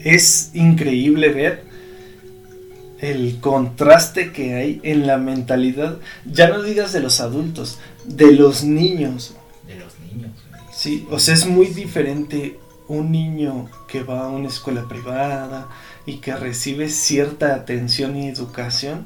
es 0.00 0.50
increíble 0.54 1.28
ver 1.30 1.64
el 3.00 3.38
contraste 3.40 4.32
que 4.32 4.54
hay 4.54 4.80
en 4.82 5.06
la 5.06 5.18
mentalidad, 5.18 5.98
ya 6.24 6.48
no 6.48 6.62
digas 6.62 6.92
de 6.92 7.00
los 7.00 7.20
adultos, 7.20 7.78
de 8.04 8.32
los 8.32 8.64
niños. 8.64 9.34
Sí, 10.78 11.08
o 11.10 11.18
sea, 11.18 11.34
es 11.34 11.44
muy 11.44 11.66
diferente 11.66 12.60
un 12.86 13.10
niño 13.10 13.68
que 13.88 14.04
va 14.04 14.26
a 14.26 14.28
una 14.28 14.46
escuela 14.46 14.86
privada 14.86 15.66
y 16.06 16.18
que 16.18 16.36
recibe 16.36 16.88
cierta 16.88 17.56
atención 17.56 18.14
y 18.14 18.28
educación 18.28 19.04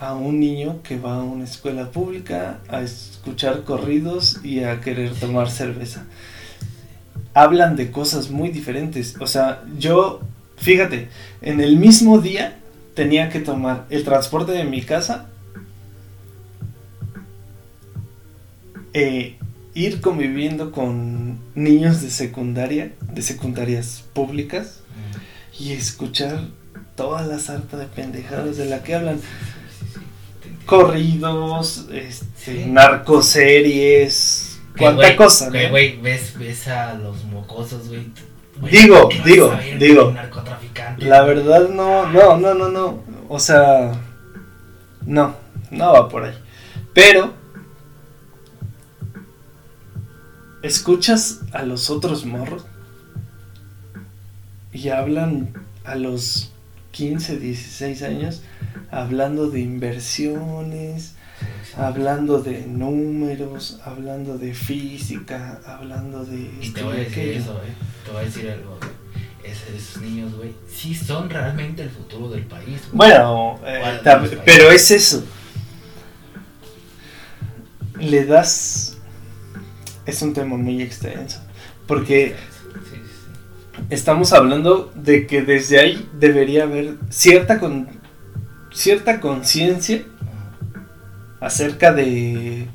a 0.00 0.14
un 0.14 0.40
niño 0.40 0.80
que 0.82 0.96
va 0.98 1.16
a 1.16 1.22
una 1.22 1.44
escuela 1.44 1.90
pública 1.90 2.60
a 2.68 2.80
escuchar 2.80 3.64
corridos 3.64 4.40
y 4.42 4.64
a 4.64 4.80
querer 4.80 5.12
tomar 5.12 5.50
cerveza. 5.50 6.06
Hablan 7.34 7.76
de 7.76 7.90
cosas 7.90 8.30
muy 8.30 8.48
diferentes. 8.48 9.16
O 9.20 9.26
sea, 9.26 9.64
yo, 9.78 10.22
fíjate, 10.56 11.10
en 11.42 11.60
el 11.60 11.76
mismo 11.76 12.20
día 12.20 12.56
tenía 12.94 13.28
que 13.28 13.40
tomar 13.40 13.84
el 13.90 14.02
transporte 14.02 14.52
de 14.52 14.64
mi 14.64 14.80
casa, 14.80 15.28
eh, 18.94 19.36
ir 19.74 20.00
conviviendo 20.00 20.70
con 20.72 21.38
niños 21.54 22.00
de 22.02 22.10
secundaria, 22.10 22.92
de 23.12 23.22
secundarias 23.22 24.04
públicas, 24.12 24.80
y 25.58 25.72
escuchar 25.72 26.40
toda 26.96 27.22
la 27.26 27.38
sarta 27.38 27.76
de 27.76 27.86
pendejadas 27.86 28.56
de 28.56 28.66
la 28.66 28.82
que 28.82 28.94
hablan. 28.94 29.20
Corridos, 30.66 31.86
este, 31.92 32.24
Sí. 32.36 32.64
narcoseries, 32.66 34.60
cuánta 34.78 35.04
güey, 35.04 35.16
cosa, 35.16 35.50
güey, 35.50 36.00
ves, 36.00 36.38
ves 36.38 36.68
a 36.68 36.94
los 36.94 37.24
mocosos, 37.24 37.88
güey. 37.88 38.06
Digo, 38.70 39.08
¿qué 39.08 39.18
vas 39.18 39.26
digo, 39.26 39.52
digo. 39.78 40.14
La 40.98 41.22
verdad 41.24 41.68
no, 41.68 42.06
no, 42.10 42.38
no, 42.38 42.54
no, 42.54 42.68
no. 42.68 43.02
O 43.28 43.38
sea, 43.38 43.92
no, 45.04 45.34
no 45.70 45.92
va 45.92 46.08
por 46.08 46.24
ahí. 46.24 46.34
Pero 46.94 47.34
escuchas 50.64 51.40
a 51.52 51.62
los 51.62 51.90
otros 51.90 52.24
morros 52.24 52.64
y 54.72 54.88
hablan 54.88 55.52
a 55.84 55.94
los 55.94 56.52
15, 56.92 57.38
16 57.38 58.02
años 58.02 58.42
hablando 58.90 59.50
de 59.50 59.60
inversiones, 59.60 61.14
hablando 61.76 62.40
de 62.42 62.66
números, 62.66 63.80
hablando 63.84 64.38
de 64.38 64.54
física, 64.54 65.60
hablando 65.66 66.24
de 66.24 66.50
Y 66.62 66.70
te 66.70 66.82
voy 66.82 66.94
a 66.96 66.98
decir 67.00 67.12
aquello. 67.12 67.40
eso, 67.40 67.52
güey. 67.54 67.72
Te 68.04 68.10
voy 68.12 68.20
a 68.20 68.24
decir 68.24 68.50
algo, 68.50 68.78
güey. 68.78 68.90
Es- 69.44 69.62
esos 69.76 70.02
niños, 70.02 70.34
güey, 70.36 70.54
sí 70.72 70.94
son 70.94 71.28
realmente 71.28 71.82
el 71.82 71.90
futuro 71.90 72.30
del 72.30 72.44
país. 72.46 72.80
güey. 72.92 73.10
Bueno, 73.10 73.60
eh, 73.66 74.00
pero 74.44 74.70
es 74.70 74.90
eso. 74.90 75.22
Le 77.98 78.24
das... 78.24 78.93
Es 80.06 80.22
un 80.22 80.32
tema 80.34 80.56
muy 80.56 80.82
extenso. 80.82 81.40
Porque 81.86 82.36
Sí, 82.72 82.80
sí, 82.90 82.96
sí. 82.96 83.82
estamos 83.90 84.32
hablando 84.32 84.92
de 84.94 85.26
que 85.26 85.42
desde 85.42 85.80
ahí 85.80 86.08
debería 86.18 86.64
haber 86.64 86.96
cierta 87.10 87.58
con 87.60 87.88
cierta 88.72 89.20
conciencia 89.20 90.02
acerca 91.40 91.92
de 91.92 92.68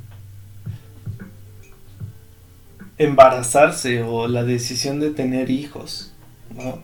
embarazarse 2.98 4.04
o 4.04 4.28
la 4.28 4.44
decisión 4.44 5.00
de 5.00 5.12
tener 5.12 5.50
hijos, 5.50 6.12
¿no? 6.56 6.80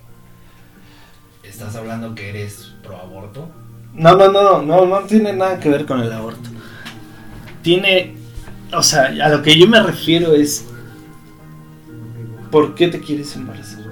¿Estás 1.43 1.75
hablando 1.75 2.15
que 2.15 2.29
eres 2.29 2.73
pro 2.83 2.97
aborto? 2.97 3.49
No, 3.93 4.15
no, 4.15 4.31
no, 4.31 4.61
no, 4.61 4.85
no 4.85 4.99
tiene 5.01 5.33
nada 5.33 5.59
que 5.59 5.69
ver 5.69 5.85
con 5.85 5.99
el 6.01 6.11
aborto. 6.11 6.49
Tiene, 7.61 8.14
o 8.77 8.83
sea, 8.83 9.05
a 9.05 9.29
lo 9.29 9.41
que 9.41 9.57
yo 9.57 9.67
me 9.67 9.81
refiero 9.81 10.33
es, 10.33 10.65
¿por 12.51 12.75
qué 12.75 12.87
te 12.87 12.99
quieres 12.99 13.35
embarazar? 13.35 13.83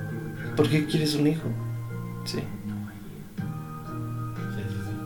¿Por 0.56 0.70
qué 0.70 0.86
quieres 0.86 1.16
un 1.16 1.28
hijo? 1.28 1.48
Sí. 2.26 2.40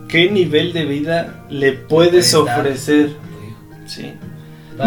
¿Qué 0.08 0.32
nivel 0.32 0.74
de 0.74 0.86
vida 0.86 1.46
le 1.50 1.74
puedes 1.74 2.34
ofrecer? 2.34 3.16
Sí. 3.86 4.14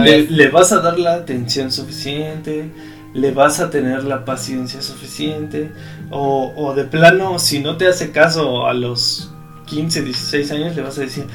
Le 0.04 0.48
vas 0.48 0.72
a 0.72 0.80
dar 0.80 0.98
la 0.98 1.14
atención 1.14 1.72
suficiente, 1.72 2.70
le 3.12 3.32
vas 3.32 3.60
a 3.60 3.70
tener 3.70 4.04
la 4.04 4.24
paciencia 4.24 4.80
suficiente, 4.82 5.72
o, 6.10 6.52
o 6.56 6.74
de 6.74 6.84
plano, 6.84 7.38
si 7.38 7.58
no 7.58 7.76
te 7.76 7.88
hace 7.88 8.12
caso 8.12 8.66
a 8.66 8.74
los 8.74 9.32
15, 9.66 10.02
16 10.02 10.50
años, 10.52 10.76
le 10.76 10.82
vas 10.82 10.98
a 10.98 11.02
decir, 11.02 11.26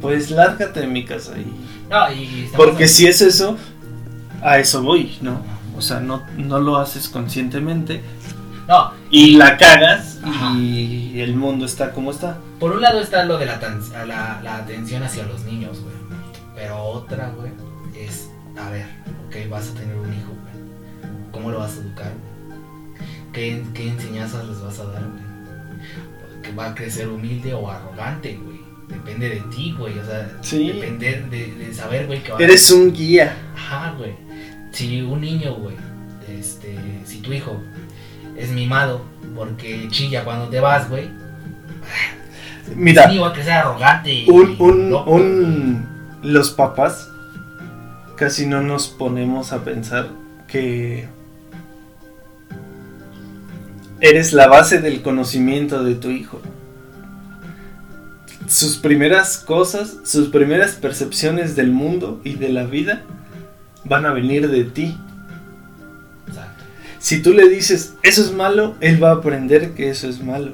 pues 0.00 0.30
lárgate 0.30 0.80
de 0.80 0.86
mi 0.86 1.04
casa. 1.04 1.32
Y... 1.38 1.73
No, 1.94 2.12
y 2.12 2.44
estamos 2.44 2.66
Porque 2.66 2.88
si 2.88 3.06
es 3.06 3.20
eso, 3.22 3.56
a 4.42 4.58
eso 4.58 4.82
voy, 4.82 5.16
¿no? 5.20 5.40
O 5.76 5.80
sea, 5.82 6.00
no, 6.00 6.22
no 6.36 6.58
lo 6.60 6.76
haces 6.76 7.08
conscientemente 7.08 8.02
No, 8.68 8.92
y 9.10 9.36
la 9.36 9.56
cagas 9.56 10.18
Ajá. 10.24 10.52
y 10.56 11.20
el 11.20 11.34
mundo 11.36 11.64
está 11.66 11.92
como 11.92 12.10
está. 12.10 12.38
por 12.60 12.72
un 12.72 12.80
lado 12.80 13.00
está 13.00 13.24
lo 13.24 13.38
de 13.38 13.46
la, 13.46 14.40
la 14.42 14.56
atención 14.56 15.02
hacia 15.02 15.24
los 15.24 15.44
niños, 15.44 15.80
güey. 15.80 15.94
Pero 16.54 16.78
otra, 16.82 17.30
güey, 17.36 17.50
es, 17.96 18.28
a 18.56 18.70
ver, 18.70 18.86
ok, 19.26 19.50
vas 19.50 19.70
a 19.70 19.74
tener 19.74 19.96
un 19.96 20.12
hijo, 20.12 20.30
güey. 20.30 20.64
¿Cómo 21.32 21.50
lo 21.50 21.58
vas 21.58 21.72
a 21.76 21.80
educar? 21.80 22.12
¿Qué, 23.32 23.64
qué 23.74 23.88
enseñanzas 23.88 24.46
les 24.46 24.60
vas 24.60 24.78
a 24.78 24.84
dar, 24.84 25.02
güey? 25.02 26.42
Que 26.42 26.52
va 26.52 26.66
a 26.66 26.74
crecer 26.74 27.08
humilde 27.08 27.52
o 27.54 27.68
arrogante, 27.68 28.36
güey. 28.42 28.53
Depende 28.88 29.28
de 29.30 29.40
ti, 29.54 29.74
güey. 29.78 29.98
O 29.98 30.04
sea, 30.04 30.38
Sí. 30.42 30.68
depender 30.72 31.28
de, 31.30 31.52
de 31.54 31.74
saber, 31.74 32.06
güey, 32.06 32.22
que 32.22 32.32
va 32.32 32.38
Eres 32.38 32.70
un 32.70 32.92
guía. 32.92 33.36
Ajá, 33.54 33.94
güey. 33.96 34.12
Si 34.72 35.00
un 35.02 35.20
niño, 35.20 35.54
güey, 35.54 35.76
este, 36.28 36.76
si 37.04 37.18
tu 37.20 37.32
hijo 37.32 37.60
es 38.36 38.50
mimado 38.50 39.02
porque 39.36 39.88
chilla 39.90 40.24
cuando 40.24 40.48
te 40.48 40.60
vas, 40.60 40.88
güey, 40.90 41.08
Mira, 42.74 43.06
niño 43.06 43.22
va 43.22 43.28
a 43.28 43.32
crecer 43.32 43.52
arrogante. 43.52 44.24
un, 44.28 44.56
un, 44.58 44.90
loco, 44.90 45.10
un- 45.10 45.88
los 46.22 46.50
papás 46.50 47.08
casi 48.16 48.46
no 48.46 48.62
nos 48.62 48.88
ponemos 48.88 49.52
a 49.52 49.62
pensar 49.64 50.08
que 50.48 51.06
eres 54.00 54.32
la 54.32 54.48
base 54.48 54.80
del 54.80 55.02
conocimiento 55.02 55.82
de 55.84 55.94
tu 55.94 56.10
hijo. 56.10 56.40
Sus 58.46 58.76
primeras 58.76 59.38
cosas, 59.38 59.96
sus 60.04 60.28
primeras 60.28 60.72
percepciones 60.72 61.56
del 61.56 61.70
mundo 61.72 62.20
y 62.24 62.34
de 62.34 62.50
la 62.50 62.64
vida 62.64 63.02
van 63.84 64.04
a 64.06 64.12
venir 64.12 64.48
de 64.50 64.64
ti. 64.64 64.96
Exacto. 66.28 66.64
Si 66.98 67.20
tú 67.22 67.32
le 67.32 67.48
dices 67.48 67.94
eso 68.02 68.22
es 68.22 68.32
malo, 68.32 68.74
él 68.80 69.02
va 69.02 69.10
a 69.10 69.14
aprender 69.14 69.72
que 69.72 69.88
eso 69.90 70.08
es 70.08 70.22
malo. 70.22 70.52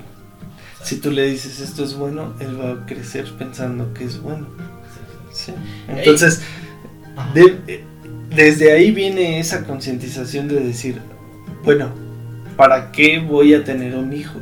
Si 0.83 0.97
tú 0.97 1.11
le 1.11 1.27
dices 1.27 1.61
esto 1.61 1.85
es 1.85 1.95
bueno, 1.95 2.33
él 2.41 2.59
va 2.61 2.71
a 2.73 2.87
crecer 2.87 3.27
pensando 3.39 3.93
que 3.93 4.05
es 4.05 4.21
bueno. 4.21 4.47
Sí. 5.33 5.53
Entonces, 5.89 6.43
de- 7.35 7.85
desde 8.35 8.73
ahí 8.73 8.91
viene 8.93 9.41
esa 9.41 9.65
concientización 9.65 10.49
de 10.49 10.61
decir, 10.61 11.01
bueno, 11.65 11.91
¿para 12.57 12.93
qué 12.93 13.19
voy 13.19 13.55
a 13.55 13.65
tener 13.65 13.95
un 13.97 14.13
hijo? 14.13 14.39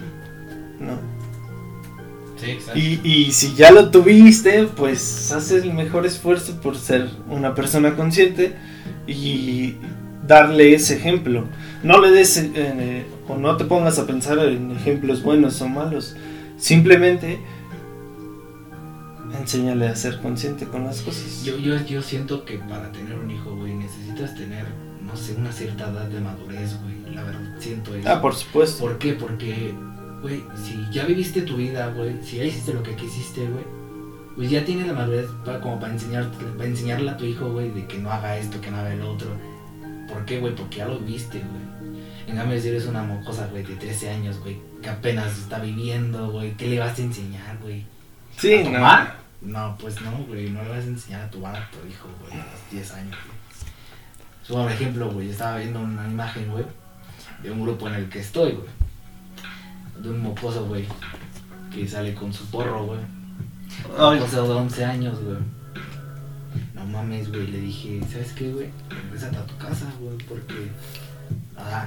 ¿No? 2.41 2.45
Sí, 2.45 2.51
exacto. 2.53 2.79
Y, 2.79 3.01
y 3.05 3.33
si 3.33 3.55
ya 3.55 3.71
lo 3.71 3.91
tuviste, 3.91 4.65
pues 4.65 5.33
haz 5.33 5.51
el 5.51 5.73
mejor 5.75 6.07
esfuerzo 6.07 6.61
por 6.61 6.77
ser 6.77 7.09
una 7.29 7.55
persona 7.55 7.97
consciente 7.97 8.55
y 9.07 9.75
darle 10.27 10.75
ese 10.75 10.97
ejemplo. 10.97 11.45
No 11.83 12.01
le 12.01 12.11
des 12.11 12.37
eh, 12.37 13.07
o 13.27 13.37
no 13.37 13.57
te 13.57 13.65
pongas 13.65 13.99
a 13.99 14.07
pensar 14.07 14.39
en 14.39 14.73
ejemplos 14.73 15.23
buenos 15.23 15.61
o 15.63 15.69
malos. 15.69 16.17
Simplemente 16.59 17.39
enséñale 19.39 19.89
a 19.89 19.97
ser 19.97 20.21
consciente 20.21 20.67
con 20.67 20.85
las 20.85 21.01
cosas. 21.01 21.45
Yo, 21.45 21.57
yo, 21.59 21.77
yo 21.85 22.03
siento 22.03 22.45
que 22.45 22.59
para 22.59 22.93
tener 22.93 23.19
un 23.19 23.31
hijo, 23.31 23.55
güey, 23.57 23.75
necesitas 23.75 24.35
tener, 24.35 24.67
no 25.05 25.17
sé, 25.17 25.35
una 25.35 25.53
cierta 25.53 25.89
edad 25.89 26.07
de 26.07 26.21
madurez, 26.21 26.77
güey. 26.83 27.15
La 27.15 27.23
verdad, 27.25 27.57
siento 27.59 27.95
eso. 27.95 28.09
Ah, 28.09 28.21
por 28.21 28.35
supuesto. 28.35 28.81
¿Por 28.81 28.99
qué? 28.99 29.15
Porque, 29.15 29.75
güey, 30.23 30.43
si 30.57 30.87
ya 30.91 31.05
viviste 31.05 31.43
tu 31.43 31.57
vida, 31.57 31.89
güey, 31.89 32.23
si 32.23 32.37
ya 32.39 32.45
hiciste 32.45 32.75
lo 32.75 32.83
que 32.83 32.95
quisiste, 32.97 33.47
güey, 33.47 33.65
pues 34.37 34.51
ya 34.51 34.65
tienes 34.65 34.87
la 34.87 34.93
madurez 34.93 35.27
para, 35.45 35.61
como 35.61 35.81
para, 35.81 35.93
enseñar, 35.93 36.31
para 36.57 36.69
enseñarle 36.69 37.11
a 37.11 37.17
tu 37.17 37.25
hijo, 37.25 37.51
güey, 37.51 37.71
de 37.71 37.87
que 37.87 37.99
no 37.99 38.11
haga 38.11 38.37
esto, 38.37 38.61
que 38.61 38.71
no 38.71 38.79
haga 38.79 38.93
el 38.93 39.03
otro. 39.03 39.29
¿Por 40.09 40.25
qué, 40.25 40.39
güey? 40.41 40.55
Porque 40.55 40.79
ya 40.79 40.87
lo 40.87 40.99
viste, 41.01 41.39
güey. 41.39 41.99
En 42.27 42.37
cambio, 42.37 42.61
si 42.61 42.69
eres 42.69 42.87
una 42.87 43.03
mocosa, 43.03 43.47
güey, 43.47 43.63
de 43.63 43.75
13 43.77 44.11
años, 44.11 44.39
güey, 44.41 44.59
que 44.83 44.89
apenas 44.89 45.37
está 45.39 45.59
viviendo, 45.59 46.31
güey, 46.31 46.55
¿qué 46.57 46.69
le 46.69 46.79
vas 46.79 46.99
a 46.99 47.03
enseñar, 47.03 47.59
güey? 47.63 47.85
Sí, 48.37 48.55
¿A 48.55 48.65
no. 48.65 48.65
tomar? 48.73 49.17
No, 49.41 49.77
pues 49.81 50.01
no, 50.03 50.11
güey, 50.27 50.51
no 50.51 50.63
le 50.63 50.69
vas 50.69 50.85
a 50.85 50.89
enseñar 50.89 51.23
a 51.23 51.31
tomar 51.31 51.57
a 51.57 51.71
tu 51.71 51.79
hijo, 51.89 52.09
güey, 52.21 52.35
a 52.35 52.45
los 52.45 52.71
10 52.71 52.93
años, 52.95 53.17
güey. 53.27 53.39
So, 54.47 54.55
Por 54.55 54.71
ejemplo, 54.71 55.11
güey, 55.11 55.31
estaba 55.31 55.59
viendo 55.59 55.81
una 55.81 56.07
imagen, 56.07 56.51
güey, 56.51 56.65
de 57.43 57.51
un 57.51 57.63
grupo 57.63 57.89
en 57.89 57.95
el 57.95 58.09
que 58.09 58.21
estoy, 58.21 58.53
güey. 58.53 58.69
De 60.03 60.11
un 60.11 60.23
mocoso, 60.23 60.65
güey, 60.67 60.85
que 61.75 61.87
sale 61.89 62.15
con 62.15 62.33
su 62.33 62.45
porro, 62.47 62.87
güey. 62.87 63.01
Ay, 63.99 64.19
Mocoso 64.21 64.45
de 64.45 64.51
11 64.55 64.85
años, 64.85 65.19
güey. 65.23 65.39
No 66.75 66.85
mames, 66.87 67.29
güey, 67.31 67.47
le 67.49 67.61
dije, 67.61 68.01
¿sabes 68.11 68.33
qué, 68.33 68.51
güey? 68.53 68.69
Regrésate 69.05 69.37
a 69.37 69.47
tu 69.47 69.57
casa, 69.57 69.87
güey, 70.01 70.17
porque... 70.29 70.71
Ah, 71.57 71.87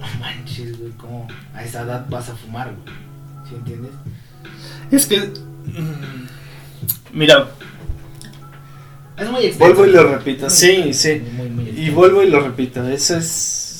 no 0.00 0.20
manches, 0.20 0.78
güey, 0.78 0.90
¿cómo 0.92 1.28
a 1.54 1.62
esa 1.64 1.82
edad 1.82 2.06
vas 2.10 2.28
a 2.28 2.34
fumar, 2.36 2.74
güey? 2.74 2.96
¿Sí 3.48 3.54
entiendes? 3.54 3.92
es 4.90 5.06
que. 5.06 5.20
mm, 5.20 6.26
Mira, 7.12 7.48
Es 9.16 9.30
muy 9.30 9.46
extenso. 9.46 9.74
vuelvo 9.74 9.86
y 9.86 9.90
lo 9.92 10.08
repito. 10.16 10.50
Sí, 10.50 10.92
sí. 10.92 11.22
Muy, 11.34 11.48
muy 11.48 11.68
Y 11.70 11.90
vuelvo 11.90 12.22
y 12.22 12.30
lo 12.30 12.40
repito, 12.40 12.86
eso 12.88 13.16
es 13.16 13.71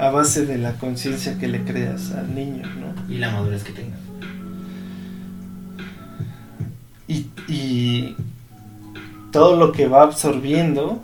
a 0.00 0.10
base 0.10 0.46
de 0.46 0.58
la 0.58 0.72
conciencia 0.74 1.38
que 1.38 1.46
le 1.46 1.62
creas 1.62 2.12
al 2.12 2.34
niño, 2.34 2.62
¿no? 2.66 3.14
Y 3.14 3.18
la 3.18 3.30
madurez 3.30 3.64
que 3.64 3.72
tengas. 3.72 4.00
Y, 7.06 7.26
y 7.48 8.16
todo 9.30 9.56
lo 9.56 9.72
que 9.72 9.88
va 9.88 10.02
absorbiendo 10.02 11.02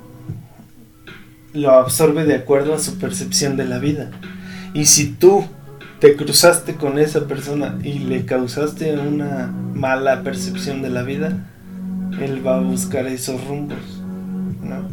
lo 1.53 1.73
absorbe 1.73 2.25
de 2.25 2.35
acuerdo 2.35 2.75
a 2.75 2.79
su 2.79 2.99
percepción 2.99 3.57
de 3.57 3.65
la 3.65 3.79
vida. 3.79 4.11
Y 4.75 4.87
si 4.87 5.13
tú 5.13 5.45
te 6.01 6.17
cruzaste 6.17 6.77
con 6.77 6.99
esa 6.99 7.27
persona 7.27 7.79
y 7.83 7.99
le 7.99 8.25
causaste 8.27 8.99
una 8.99 9.47
mala 9.47 10.23
percepción 10.23 10.83
de 10.83 10.91
la 10.91 11.03
vida, 11.03 11.47
él 12.21 12.47
va 12.47 12.57
a 12.57 12.61
buscar 12.61 13.07
esos 13.07 13.45
rumbos, 13.47 13.79
¿no? 14.63 14.89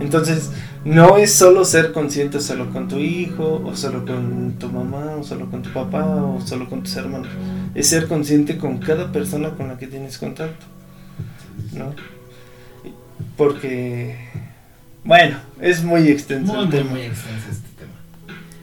Entonces, 0.00 0.50
no 0.84 1.16
es 1.16 1.32
solo 1.34 1.64
ser 1.64 1.92
consciente 1.92 2.40
solo 2.40 2.70
con 2.70 2.88
tu 2.88 2.98
hijo, 2.98 3.62
o 3.64 3.76
solo 3.76 4.04
con 4.04 4.54
tu 4.58 4.68
mamá, 4.68 5.16
o 5.18 5.22
solo 5.22 5.50
con 5.50 5.62
tu 5.62 5.70
papá, 5.72 6.04
o 6.04 6.40
solo 6.40 6.68
con 6.68 6.82
tus 6.82 6.96
hermanos. 6.96 7.28
Es 7.74 7.88
ser 7.88 8.08
consciente 8.08 8.58
con 8.58 8.78
cada 8.78 9.12
persona 9.12 9.50
con 9.50 9.68
la 9.68 9.78
que 9.78 9.86
tienes 9.86 10.18
contacto, 10.18 10.66
¿no? 11.72 11.94
Porque, 13.36 14.16
bueno, 15.04 15.36
es 15.60 15.82
muy 15.82 16.08
extenso 16.08 16.52
Muy, 16.52 16.62
el 16.64 16.68
muy, 16.68 16.78
tema. 16.78 16.90
muy 16.90 17.00
extenso 17.02 17.50
este 17.50 17.68
tema. 17.78 17.92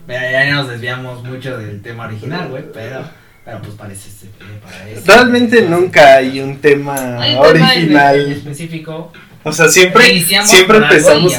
Mira, 0.06 0.30
ya 0.30 0.54
nos 0.54 0.68
desviamos 0.68 1.24
mucho 1.24 1.56
del 1.58 1.80
tema 1.82 2.06
original, 2.06 2.48
güey, 2.50 2.64
pero, 2.72 3.02
pero 3.44 3.62
pues 3.62 3.74
parece 3.74 4.10
ser 4.10 4.30
para 4.62 4.88
eso. 4.90 5.02
Realmente 5.06 5.62
nunca 5.62 6.16
hay 6.16 6.40
un 6.40 6.58
tema 6.58 7.18
Hay 7.20 7.34
un 7.36 7.42
tema 7.42 7.74
en- 7.74 7.78
en 7.80 7.96
original. 7.96 8.32
específico. 8.32 9.12
O 9.42 9.52
sea, 9.52 9.68
siempre, 9.68 10.10
Iniciamos 10.10 10.50
siempre 10.50 10.78
empezamos, 10.78 11.32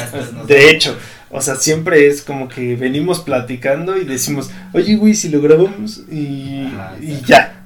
de 0.46 0.70
hecho, 0.70 0.96
o 1.30 1.40
sea, 1.40 1.54
siempre 1.56 2.08
es 2.08 2.22
como 2.22 2.48
que 2.48 2.74
venimos 2.76 3.20
platicando 3.20 3.96
y 3.96 4.04
decimos, 4.04 4.50
oye, 4.72 4.96
güey, 4.96 5.14
si 5.14 5.28
lo 5.28 5.40
grabamos 5.40 6.02
y, 6.10 6.66
Ajá, 6.66 6.94
y 7.00 7.12
exacto. 7.12 7.26
ya. 7.28 7.58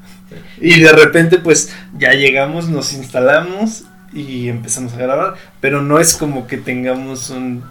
Y 0.60 0.80
de 0.80 0.92
repente, 0.92 1.38
pues, 1.38 1.72
ya 1.98 2.12
llegamos, 2.12 2.68
nos 2.68 2.92
instalamos 2.92 3.84
y 4.12 4.48
empezamos 4.48 4.92
a 4.94 4.96
grabar, 4.98 5.34
pero 5.60 5.82
no 5.82 5.98
es 6.00 6.16
como 6.16 6.46
que 6.46 6.56
tengamos 6.58 7.30
un... 7.30 7.64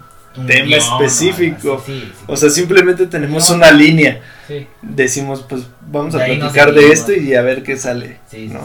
Tema 0.46 0.76
específico. 0.76 1.82
sí, 1.86 1.98
sí. 2.04 2.12
O 2.26 2.36
sea, 2.36 2.50
simplemente 2.50 3.06
tenemos 3.06 3.48
No. 3.48 3.56
una 3.56 3.70
línea. 3.70 4.20
Decimos, 4.82 5.46
pues, 5.48 5.62
vamos 5.80 6.14
a 6.14 6.18
De 6.18 6.36
platicar 6.36 6.74
de 6.74 6.92
esto 6.92 7.14
y 7.14 7.34
a 7.34 7.40
ver 7.40 7.62
qué 7.62 7.76
sale. 7.78 8.18
sí, 8.30 8.48
sí. 8.50 8.56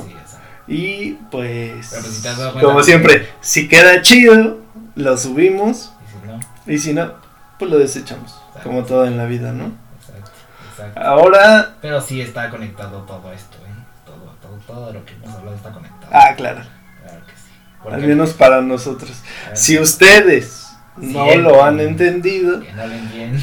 Y 0.67 1.13
pues, 1.31 1.89
pues, 1.89 2.05
si 2.05 2.59
como 2.59 2.83
siempre, 2.83 3.27
si 3.41 3.67
queda 3.67 4.01
chido, 4.01 4.59
lo 4.95 5.17
subimos. 5.17 5.93
Y 6.01 6.07
si 6.07 6.27
no, 6.27 6.39
Y 6.73 6.77
si 6.77 6.93
no, 6.93 7.13
pues 7.59 7.71
lo 7.71 7.79
desechamos. 7.79 8.41
Exacto. 8.47 8.69
Como 8.69 8.83
todo 8.83 9.05
en 9.05 9.17
la 9.17 9.25
vida, 9.25 9.51
¿no? 9.51 9.71
exacto, 9.99 10.31
exacto. 10.71 11.01
Ahora. 11.01 11.75
Pero 11.81 12.01
sí 12.01 12.21
está 12.21 12.49
conectado 12.49 13.01
todo 13.03 13.31
esto, 13.31 13.57
¿eh? 13.57 13.83
Todo, 14.05 14.35
todo, 14.41 14.57
todo 14.65 14.93
lo 14.93 15.05
que 15.05 15.13
hemos 15.13 15.35
hablado 15.35 15.55
está 15.55 15.71
conectado. 15.71 16.11
Ah, 16.11 16.33
claro. 16.35 16.61
Claro 17.03 17.25
que 17.25 17.33
sí. 17.33 17.93
Al 17.93 18.01
menos 18.01 18.33
para 18.33 18.61
nosotros. 18.61 19.11
Si 19.53 19.79
ustedes 19.79 20.71
no 20.97 21.25
Siempre. 21.25 21.37
lo 21.37 21.63
han 21.63 21.79
entendido, 21.79 22.61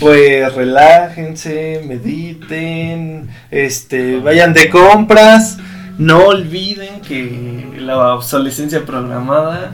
pues 0.01 0.55
relájense, 0.55 1.83
mediten, 1.87 3.31
este, 3.51 4.19
vayan 4.19 4.53
de 4.53 4.69
compras. 4.69 5.59
No 5.99 6.27
olviden 6.27 7.01
que 7.01 7.75
la 7.79 8.15
obsolescencia 8.15 8.87
programada 8.87 9.73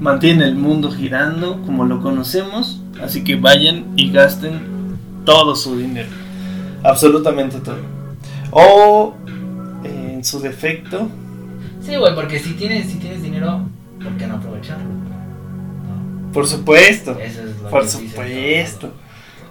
mantiene 0.00 0.44
el 0.44 0.56
mundo 0.56 0.90
girando 0.90 1.62
como 1.62 1.84
lo 1.84 2.00
conocemos. 2.02 2.80
Así 3.02 3.22
que 3.24 3.36
vayan 3.36 3.86
y 3.96 4.10
gasten 4.10 4.98
todo 5.24 5.54
su 5.54 5.76
dinero. 5.78 6.08
Absolutamente 6.82 7.58
todo. 7.60 7.78
O 8.50 9.14
en 9.84 10.24
su 10.24 10.40
defecto, 10.40 11.08
Sí, 11.86 11.94
güey, 11.94 12.16
porque 12.16 12.40
si 12.40 12.54
tienes, 12.54 12.90
si 12.90 12.98
tienes 12.98 13.22
dinero, 13.22 13.60
¿por 14.02 14.16
qué 14.16 14.26
no 14.26 14.36
aprovecharlo? 14.36 14.86
No, 14.88 16.32
por 16.32 16.44
supuesto. 16.48 17.16
eso 17.20 17.42
es 17.42 17.60
lo 17.62 17.70
Por 17.70 17.82
que 17.82 17.88
supuesto. 17.88 18.92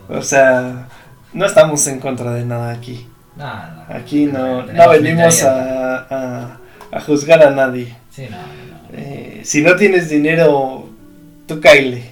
O 0.09 0.21
sea, 0.21 0.89
no 1.31 1.45
estamos 1.45 1.87
en 1.87 2.01
contra 2.01 2.33
de 2.33 2.43
nada 2.43 2.71
aquí. 2.71 3.07
No, 3.35 3.45
no. 3.45 3.85
Aquí 3.89 4.25
no, 4.25 4.63
no 4.65 4.89
venimos 4.89 5.43
a, 5.43 5.97
a, 6.09 6.59
a 6.91 7.01
juzgar 7.01 7.43
a 7.43 7.51
nadie. 7.51 7.95
Sí, 8.11 8.27
no, 8.29 8.37
no. 8.37 8.97
Eh, 8.97 9.41
si 9.43 9.61
no 9.61 9.75
tienes 9.75 10.09
dinero, 10.09 10.89
tú 11.47 11.59
caile. 11.59 12.11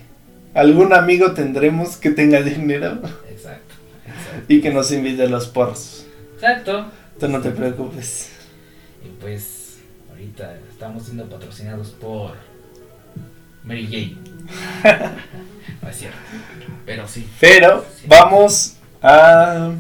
Algún 0.53 0.93
amigo 0.93 1.31
tendremos 1.31 1.97
que 1.97 2.11
tenga 2.11 2.41
dinero 2.41 2.99
Exacto, 3.29 3.73
exacto. 4.05 4.45
y 4.47 4.61
que 4.61 4.71
nos 4.71 4.91
invite 4.91 5.23
a 5.23 5.27
los 5.27 5.47
porros. 5.47 6.05
Exacto. 6.35 6.87
Tú 7.19 7.27
no 7.27 7.41
te 7.41 7.51
preocupes. 7.51 8.31
Y 9.03 9.09
pues, 9.19 9.79
ahorita 10.09 10.55
estamos 10.69 11.05
siendo 11.05 11.27
patrocinados 11.29 11.89
por 11.91 12.33
Mary 13.63 13.85
Jane. 13.85 14.17
no 15.81 15.89
es 15.89 15.95
cierto. 15.95 16.17
Pero 16.85 17.07
sí. 17.07 17.27
Pero 17.39 17.85
vamos 18.07 18.75
a 19.01 19.71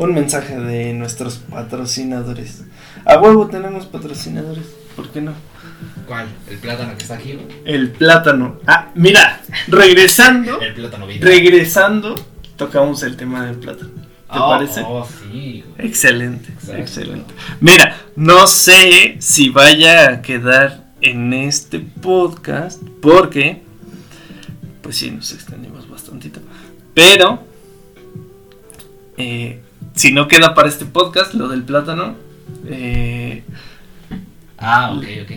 un 0.00 0.14
mensaje 0.14 0.58
de 0.58 0.94
nuestros 0.94 1.36
patrocinadores. 1.36 2.62
A 3.04 3.18
huevo 3.20 3.48
tenemos 3.48 3.84
patrocinadores. 3.84 4.64
¿Por 4.96 5.10
qué 5.10 5.20
no? 5.20 5.34
¿Cuál? 6.06 6.26
¿El 6.48 6.56
plátano 6.56 6.96
que 6.96 7.02
está 7.02 7.16
aquí? 7.16 7.38
El 7.66 7.90
plátano. 7.90 8.60
Ah, 8.66 8.92
mira, 8.94 9.42
regresando. 9.68 10.58
El 10.58 10.72
plátano. 10.72 11.06
Regresando, 11.06 12.14
tocamos 12.56 13.02
el 13.02 13.18
tema 13.18 13.44
del 13.44 13.56
plátano. 13.56 13.90
¿Te 13.90 14.38
oh, 14.38 14.48
parece? 14.48 14.82
Oh, 14.86 15.06
sí, 15.06 15.64
güey. 15.68 15.86
Excelente, 15.86 16.50
Exacto. 16.50 16.80
excelente. 16.80 17.34
Mira, 17.60 17.94
no 18.16 18.46
sé 18.46 19.16
si 19.18 19.50
vaya 19.50 20.08
a 20.08 20.22
quedar 20.22 20.92
en 21.02 21.34
este 21.34 21.78
podcast 21.78 22.82
porque, 23.02 23.60
pues 24.80 24.96
sí, 24.96 25.10
nos 25.10 25.30
extendimos 25.32 25.86
bastantito. 25.90 26.40
Pero, 26.94 27.44
eh, 29.18 29.59
si 30.00 30.12
no 30.12 30.28
queda 30.28 30.54
para 30.54 30.68
este 30.68 30.86
podcast, 30.86 31.34
lo 31.34 31.48
del 31.48 31.62
plátano, 31.62 32.16
eh, 32.66 33.42
Ah, 34.58 34.92
ok, 34.96 35.04
ok. 35.24 35.30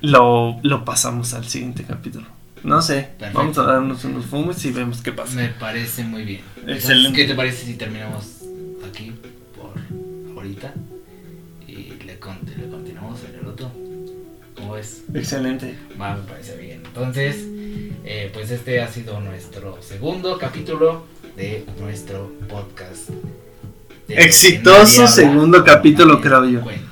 lo, 0.00 0.58
lo 0.62 0.84
pasamos 0.84 1.32
al 1.34 1.44
siguiente 1.46 1.84
capítulo. 1.84 2.26
No 2.62 2.80
sé, 2.82 3.10
Perfecto. 3.18 3.38
vamos 3.38 3.58
a 3.58 3.62
darnos 3.64 4.04
unos 4.04 4.24
fumes 4.26 4.64
y 4.64 4.72
vemos 4.72 5.00
qué 5.02 5.12
pasa. 5.12 5.36
Me 5.36 5.48
parece 5.48 6.02
muy 6.02 6.24
bien. 6.24 6.40
Excelente. 6.66 7.20
¿Qué 7.22 7.28
te 7.28 7.34
parece 7.34 7.66
si 7.66 7.74
terminamos 7.74 8.40
aquí 8.88 9.12
por 9.54 9.74
ahorita? 10.36 10.72
Y 11.68 11.92
le, 12.04 12.18
con- 12.18 12.38
le 12.56 12.68
continuamos 12.68 13.20
en 13.28 13.38
el 13.40 13.46
otro. 13.46 13.70
¿Cómo 14.56 14.72
ves? 14.72 15.04
Excelente. 15.14 15.76
Va, 16.00 16.16
me 16.16 16.22
parece 16.22 16.56
bien. 16.56 16.80
Entonces, 16.86 17.36
eh, 18.04 18.30
pues 18.32 18.50
este 18.50 18.80
ha 18.80 18.88
sido 18.88 19.20
nuestro 19.20 19.80
segundo 19.82 20.38
capítulo 20.38 21.04
de 21.36 21.66
nuestro 21.80 22.32
podcast. 22.48 23.10
De 24.08 24.14
Exitoso 24.22 25.06
segundo 25.08 25.64
capítulo, 25.64 26.20
creo 26.20 26.44
yo. 26.46 26.60
cuenta. 26.60 26.82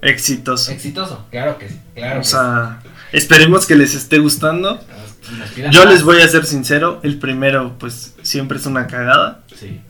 Exitoso. 0.00 0.72
Exitoso, 0.72 1.26
claro 1.30 1.58
que 1.58 1.68
sí. 1.68 1.76
Claro 1.94 2.18
O 2.18 2.22
que 2.22 2.28
sea, 2.28 2.82
esperemos 3.12 3.66
que 3.66 3.76
les 3.76 3.94
esté 3.94 4.18
gustando. 4.18 4.80
Yo 5.70 5.84
más. 5.84 5.92
les 5.92 6.02
voy 6.02 6.20
a 6.20 6.28
ser 6.28 6.44
sincero, 6.44 6.98
el 7.02 7.18
primero 7.18 7.76
pues 7.78 8.14
siempre 8.22 8.58
es 8.58 8.66
una 8.66 8.86
cagada, 8.86 9.42
Sí. 9.54 9.80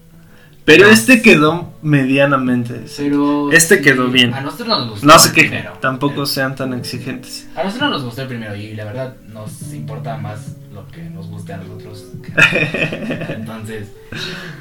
Pero 0.64 0.86
No. 0.86 0.92
este 0.92 1.22
quedó 1.22 1.72
medianamente. 1.82 2.82
Pero 2.96 3.50
Este 3.52 3.78
sí, 3.78 3.82
quedó 3.82 4.08
bien. 4.08 4.32
A 4.34 4.40
nosotros 4.40 4.68
nos 4.68 4.90
gustó. 4.90 5.06
No 5.06 5.14
quejen, 5.18 5.32
primero. 5.50 5.72
tampoco 5.80 6.24
sean 6.26 6.54
tan 6.54 6.72
exigentes. 6.74 7.48
A 7.56 7.64
nosotros 7.64 7.90
nos 7.90 8.02
gustó 8.04 8.22
el 8.22 8.28
primero 8.28 8.54
y 8.56 8.74
la 8.74 8.84
verdad 8.84 9.16
nos 9.32 9.72
importa 9.72 10.16
más 10.18 10.56
lo 10.72 10.86
que 10.88 11.02
nos 11.02 11.26
guste 11.28 11.52
a 11.52 11.56
nosotros. 11.58 12.04
que- 12.22 12.32
Entonces, 13.34 13.88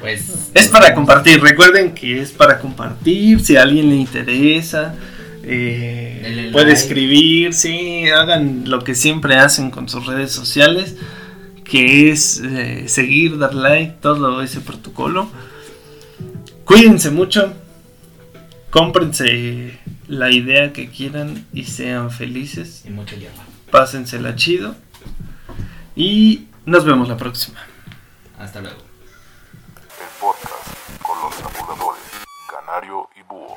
pues. 0.00 0.50
Es 0.54 0.68
para 0.68 0.94
compartir, 0.94 1.40
recuerden 1.40 1.92
que 1.94 2.20
es 2.20 2.32
para 2.32 2.58
compartir, 2.58 3.40
si 3.40 3.56
a 3.56 3.62
alguien 3.62 3.88
le 3.88 3.96
interesa, 3.96 4.94
eh, 5.44 6.50
puede 6.52 6.66
like. 6.66 6.78
escribir, 6.80 7.54
sí, 7.54 8.08
hagan 8.10 8.64
lo 8.68 8.82
que 8.84 8.94
siempre 8.94 9.36
hacen 9.36 9.70
con 9.70 9.88
sus 9.88 10.06
redes 10.06 10.32
sociales, 10.32 10.96
que 11.64 12.10
es 12.10 12.40
eh, 12.44 12.84
seguir, 12.88 13.38
dar 13.38 13.54
like, 13.54 13.94
todo 14.00 14.42
ese 14.42 14.60
protocolo. 14.60 15.28
Cuídense 16.64 17.10
mucho, 17.10 17.52
cómprense 18.70 19.78
la 20.08 20.30
idea 20.30 20.72
que 20.72 20.90
quieran 20.90 21.46
y 21.52 21.64
sean 21.64 22.10
felices, 22.10 22.84
Y 22.86 22.90
mucho 22.90 23.16
hierba. 23.16 23.42
pásensela 23.70 24.34
chido 24.36 24.74
y 25.96 26.46
nos 26.64 26.84
vemos 26.84 27.08
la 27.08 27.16
próxima. 27.16 27.58
Hasta 28.38 28.60
luego. 28.60 28.78
El 28.78 30.20
podcast 30.20 31.02
con 31.02 31.18
los 31.20 31.36
tabuladores, 31.36 32.02
Canario 32.48 33.08
y 33.18 33.22
Búho. 33.28 33.56